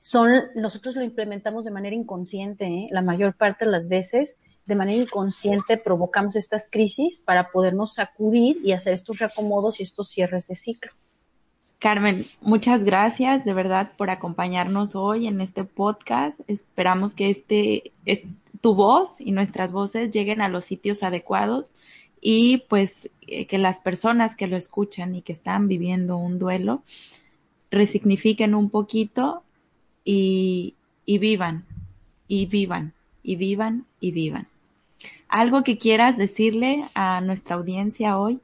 son, 0.00 0.32
nosotros 0.54 0.96
lo 0.96 1.02
implementamos 1.02 1.64
de 1.64 1.70
manera 1.70 1.96
inconsciente, 1.96 2.66
¿eh? 2.66 2.86
la 2.90 3.00
mayor 3.00 3.34
parte 3.34 3.64
de 3.64 3.70
las 3.70 3.88
veces, 3.88 4.38
de 4.66 4.74
manera 4.74 5.02
inconsciente 5.02 5.76
provocamos 5.76 6.36
estas 6.36 6.68
crisis 6.70 7.20
para 7.20 7.50
podernos 7.50 7.94
sacudir 7.94 8.58
y 8.62 8.72
hacer 8.72 8.94
estos 8.94 9.18
reacomodos 9.18 9.80
y 9.80 9.82
estos 9.82 10.08
cierres 10.08 10.48
de 10.48 10.56
ciclo. 10.56 10.92
Carmen, 11.78 12.26
muchas 12.42 12.84
gracias 12.84 13.44
de 13.44 13.54
verdad 13.54 13.92
por 13.96 14.10
acompañarnos 14.10 14.94
hoy 14.94 15.26
en 15.26 15.40
este 15.40 15.64
podcast. 15.64 16.40
Esperamos 16.46 17.14
que 17.14 17.30
este, 17.30 17.92
es, 18.04 18.24
tu 18.60 18.74
voz 18.74 19.20
y 19.20 19.32
nuestras 19.32 19.72
voces 19.72 20.10
lleguen 20.10 20.42
a 20.42 20.48
los 20.48 20.64
sitios 20.66 21.02
adecuados 21.02 21.72
y 22.20 22.58
pues 22.68 23.10
eh, 23.26 23.46
que 23.46 23.58
las 23.58 23.80
personas 23.80 24.36
que 24.36 24.46
lo 24.46 24.56
escuchan 24.56 25.14
y 25.14 25.22
que 25.22 25.32
están 25.32 25.68
viviendo 25.68 26.16
un 26.16 26.38
duelo 26.38 26.82
resignifiquen 27.70 28.54
un 28.54 28.68
poquito 28.68 29.42
y, 30.04 30.74
y 31.06 31.18
vivan, 31.18 31.64
y 32.28 32.46
vivan, 32.46 32.92
y 33.22 33.36
vivan, 33.36 33.86
y 34.00 34.10
vivan. 34.10 34.49
¿Algo 35.30 35.62
que 35.62 35.78
quieras 35.78 36.16
decirle 36.16 36.84
a 36.94 37.20
nuestra 37.20 37.54
audiencia 37.56 38.18
hoy? 38.18 38.40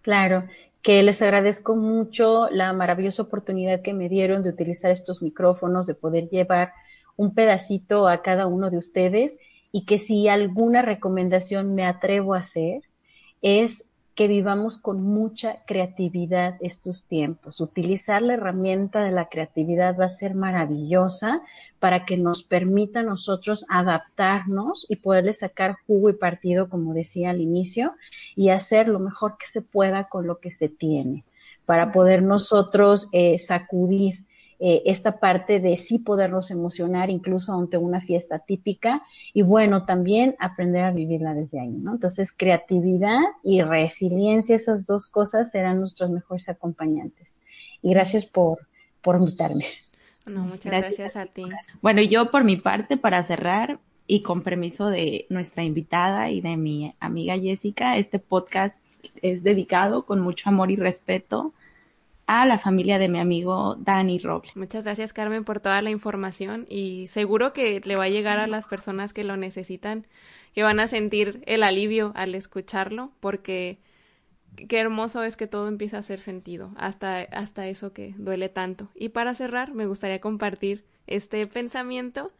Claro, 0.00 0.44
que 0.80 1.02
les 1.02 1.20
agradezco 1.22 1.74
mucho 1.74 2.48
la 2.50 2.72
maravillosa 2.72 3.22
oportunidad 3.22 3.82
que 3.82 3.94
me 3.94 4.08
dieron 4.08 4.42
de 4.42 4.50
utilizar 4.50 4.92
estos 4.92 5.22
micrófonos, 5.22 5.86
de 5.86 5.94
poder 5.94 6.28
llevar 6.28 6.72
un 7.16 7.34
pedacito 7.34 8.06
a 8.06 8.22
cada 8.22 8.46
uno 8.46 8.70
de 8.70 8.78
ustedes 8.78 9.38
y 9.72 9.86
que 9.86 9.98
si 9.98 10.28
alguna 10.28 10.82
recomendación 10.82 11.74
me 11.74 11.84
atrevo 11.84 12.34
a 12.34 12.38
hacer 12.38 12.82
es 13.42 13.90
que 14.14 14.28
vivamos 14.28 14.78
con 14.78 15.02
mucha 15.02 15.64
creatividad 15.66 16.56
estos 16.60 17.08
tiempos. 17.08 17.60
Utilizar 17.60 18.22
la 18.22 18.34
herramienta 18.34 19.02
de 19.02 19.10
la 19.10 19.28
creatividad 19.28 19.98
va 19.98 20.04
a 20.04 20.08
ser 20.10 20.34
maravillosa 20.34 21.42
para 21.80 22.04
que 22.04 22.16
nos 22.16 22.44
permita 22.44 23.00
a 23.00 23.04
nosotros 23.04 23.66
adaptarnos 23.68 24.86
y 24.88 24.96
poderle 24.96 25.32
sacar 25.32 25.76
jugo 25.86 26.10
y 26.10 26.14
partido, 26.14 26.68
como 26.68 26.94
decía 26.94 27.30
al 27.30 27.40
inicio, 27.40 27.94
y 28.36 28.50
hacer 28.50 28.88
lo 28.88 29.00
mejor 29.00 29.36
que 29.36 29.46
se 29.46 29.62
pueda 29.62 30.04
con 30.04 30.26
lo 30.26 30.38
que 30.38 30.52
se 30.52 30.68
tiene, 30.68 31.24
para 31.66 31.92
poder 31.92 32.22
nosotros 32.22 33.08
eh, 33.12 33.38
sacudir 33.38 34.23
eh, 34.60 34.82
esta 34.86 35.18
parte 35.18 35.60
de 35.60 35.76
sí 35.76 35.98
podernos 35.98 36.50
emocionar 36.50 37.10
incluso 37.10 37.52
ante 37.52 37.76
una 37.76 38.00
fiesta 38.00 38.38
típica 38.38 39.02
y 39.32 39.42
bueno, 39.42 39.84
también 39.84 40.36
aprender 40.38 40.84
a 40.84 40.90
vivirla 40.90 41.34
desde 41.34 41.60
ahí, 41.60 41.70
¿no? 41.70 41.92
Entonces, 41.92 42.32
creatividad 42.32 43.20
y 43.42 43.62
resiliencia, 43.62 44.56
esas 44.56 44.86
dos 44.86 45.06
cosas 45.06 45.50
serán 45.50 45.80
nuestros 45.80 46.10
mejores 46.10 46.48
acompañantes. 46.48 47.36
Y 47.82 47.90
gracias 47.90 48.26
por, 48.26 48.58
por 49.02 49.16
invitarme. 49.20 49.66
No, 50.26 50.44
muchas 50.44 50.72
gracias, 50.72 51.16
a 51.16 51.26
ti. 51.26 51.44
Bueno, 51.82 52.00
yo 52.00 52.30
por 52.30 52.44
mi 52.44 52.56
parte, 52.56 52.96
para 52.96 53.22
cerrar, 53.22 53.78
y 54.06 54.20
con 54.20 54.42
permiso 54.42 54.88
de 54.88 55.26
nuestra 55.30 55.64
invitada 55.64 56.30
y 56.30 56.40
de 56.40 56.56
mi 56.56 56.94
amiga 57.00 57.38
Jessica, 57.38 57.96
este 57.96 58.18
podcast 58.18 58.82
es 59.22 59.42
dedicado 59.42 60.04
con 60.04 60.20
mucho 60.20 60.48
amor 60.48 60.70
y 60.70 60.76
respeto 60.76 61.52
a 62.26 62.46
la 62.46 62.58
familia 62.58 62.98
de 62.98 63.08
mi 63.08 63.18
amigo 63.18 63.76
Dani 63.78 64.18
Roble. 64.18 64.50
Muchas 64.54 64.84
gracias 64.84 65.12
Carmen 65.12 65.44
por 65.44 65.60
toda 65.60 65.82
la 65.82 65.90
información 65.90 66.66
y 66.68 67.08
seguro 67.08 67.52
que 67.52 67.80
le 67.84 67.96
va 67.96 68.04
a 68.04 68.08
llegar 68.08 68.38
a 68.38 68.46
las 68.46 68.66
personas 68.66 69.12
que 69.12 69.24
lo 69.24 69.36
necesitan, 69.36 70.06
que 70.54 70.62
van 70.62 70.80
a 70.80 70.88
sentir 70.88 71.42
el 71.46 71.62
alivio 71.62 72.12
al 72.14 72.34
escucharlo, 72.34 73.12
porque 73.20 73.78
qué 74.68 74.78
hermoso 74.78 75.22
es 75.22 75.36
que 75.36 75.46
todo 75.46 75.68
empieza 75.68 75.96
a 75.96 76.00
hacer 76.00 76.20
sentido, 76.20 76.70
hasta, 76.76 77.20
hasta 77.20 77.68
eso 77.68 77.92
que 77.92 78.14
duele 78.16 78.48
tanto. 78.48 78.88
Y 78.94 79.10
para 79.10 79.34
cerrar, 79.34 79.74
me 79.74 79.86
gustaría 79.86 80.20
compartir 80.20 80.84
este 81.06 81.46
pensamiento 81.46 82.32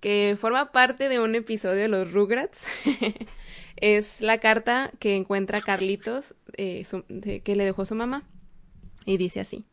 que 0.00 0.36
forma 0.38 0.72
parte 0.72 1.08
de 1.08 1.20
un 1.20 1.34
episodio 1.34 1.82
de 1.82 1.88
los 1.88 2.12
Rugrats. 2.12 2.66
es 3.76 4.20
la 4.20 4.38
carta 4.38 4.90
que 4.98 5.14
encuentra 5.14 5.60
Carlitos 5.60 6.34
eh, 6.56 6.84
que 7.44 7.56
le 7.56 7.64
dejó 7.64 7.84
su 7.84 7.94
mamá 7.94 8.24
y 9.08 9.16
dice 9.16 9.40
así 9.40 9.64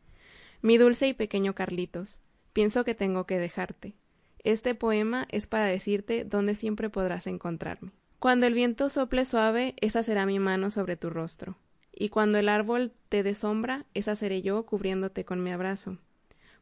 Mi 0.61 0.77
dulce 0.77 1.07
y 1.09 1.13
pequeño 1.13 1.53
Carlitos, 1.53 2.19
pienso 2.53 2.85
que 2.85 2.95
tengo 2.95 3.25
que 3.25 3.37
dejarte. 3.37 3.93
Este 4.39 4.75
poema 4.75 5.27
es 5.29 5.45
para 5.45 5.65
decirte 5.65 6.23
dónde 6.23 6.55
siempre 6.55 6.89
podrás 6.89 7.27
encontrarme. 7.27 7.91
Cuando 8.19 8.45
el 8.45 8.53
viento 8.53 8.89
sople 8.89 9.25
suave, 9.25 9.75
esa 9.81 10.03
será 10.03 10.25
mi 10.25 10.39
mano 10.39 10.69
sobre 10.69 10.95
tu 10.95 11.09
rostro. 11.09 11.57
Y 11.91 12.09
cuando 12.09 12.37
el 12.37 12.47
árbol 12.47 12.93
te 13.09 13.23
dé 13.23 13.35
sombra, 13.35 13.85
esa 13.93 14.15
seré 14.15 14.41
yo 14.41 14.65
cubriéndote 14.65 15.25
con 15.25 15.43
mi 15.43 15.51
abrazo. 15.51 15.97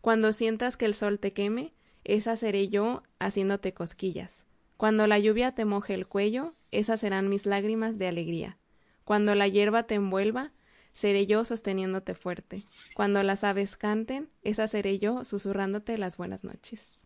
Cuando 0.01 0.33
sientas 0.33 0.75
que 0.75 0.85
el 0.85 0.95
sol 0.95 1.19
te 1.19 1.31
queme, 1.31 1.73
esa 2.03 2.35
seré 2.35 2.69
yo 2.69 3.03
haciéndote 3.19 3.73
cosquillas. 3.73 4.45
Cuando 4.77 5.05
la 5.05 5.19
lluvia 5.19 5.53
te 5.53 5.65
moje 5.65 5.93
el 5.93 6.07
cuello, 6.07 6.55
esas 6.71 7.01
serán 7.01 7.29
mis 7.29 7.45
lágrimas 7.45 7.99
de 7.99 8.07
alegría. 8.07 8.57
Cuando 9.03 9.35
la 9.35 9.47
hierba 9.47 9.83
te 9.83 9.95
envuelva, 9.95 10.51
seré 10.93 11.25
yo 11.27 11.43
sosteniéndote 11.45 12.15
fuerte. 12.15 12.63
Cuando 12.95 13.21
las 13.23 13.43
aves 13.43 13.77
canten, 13.77 14.29
esa 14.43 14.67
seré 14.67 14.99
yo 14.99 15.25
susurrándote 15.25 15.97
las 15.97 16.17
buenas 16.17 16.43
noches. 16.43 16.99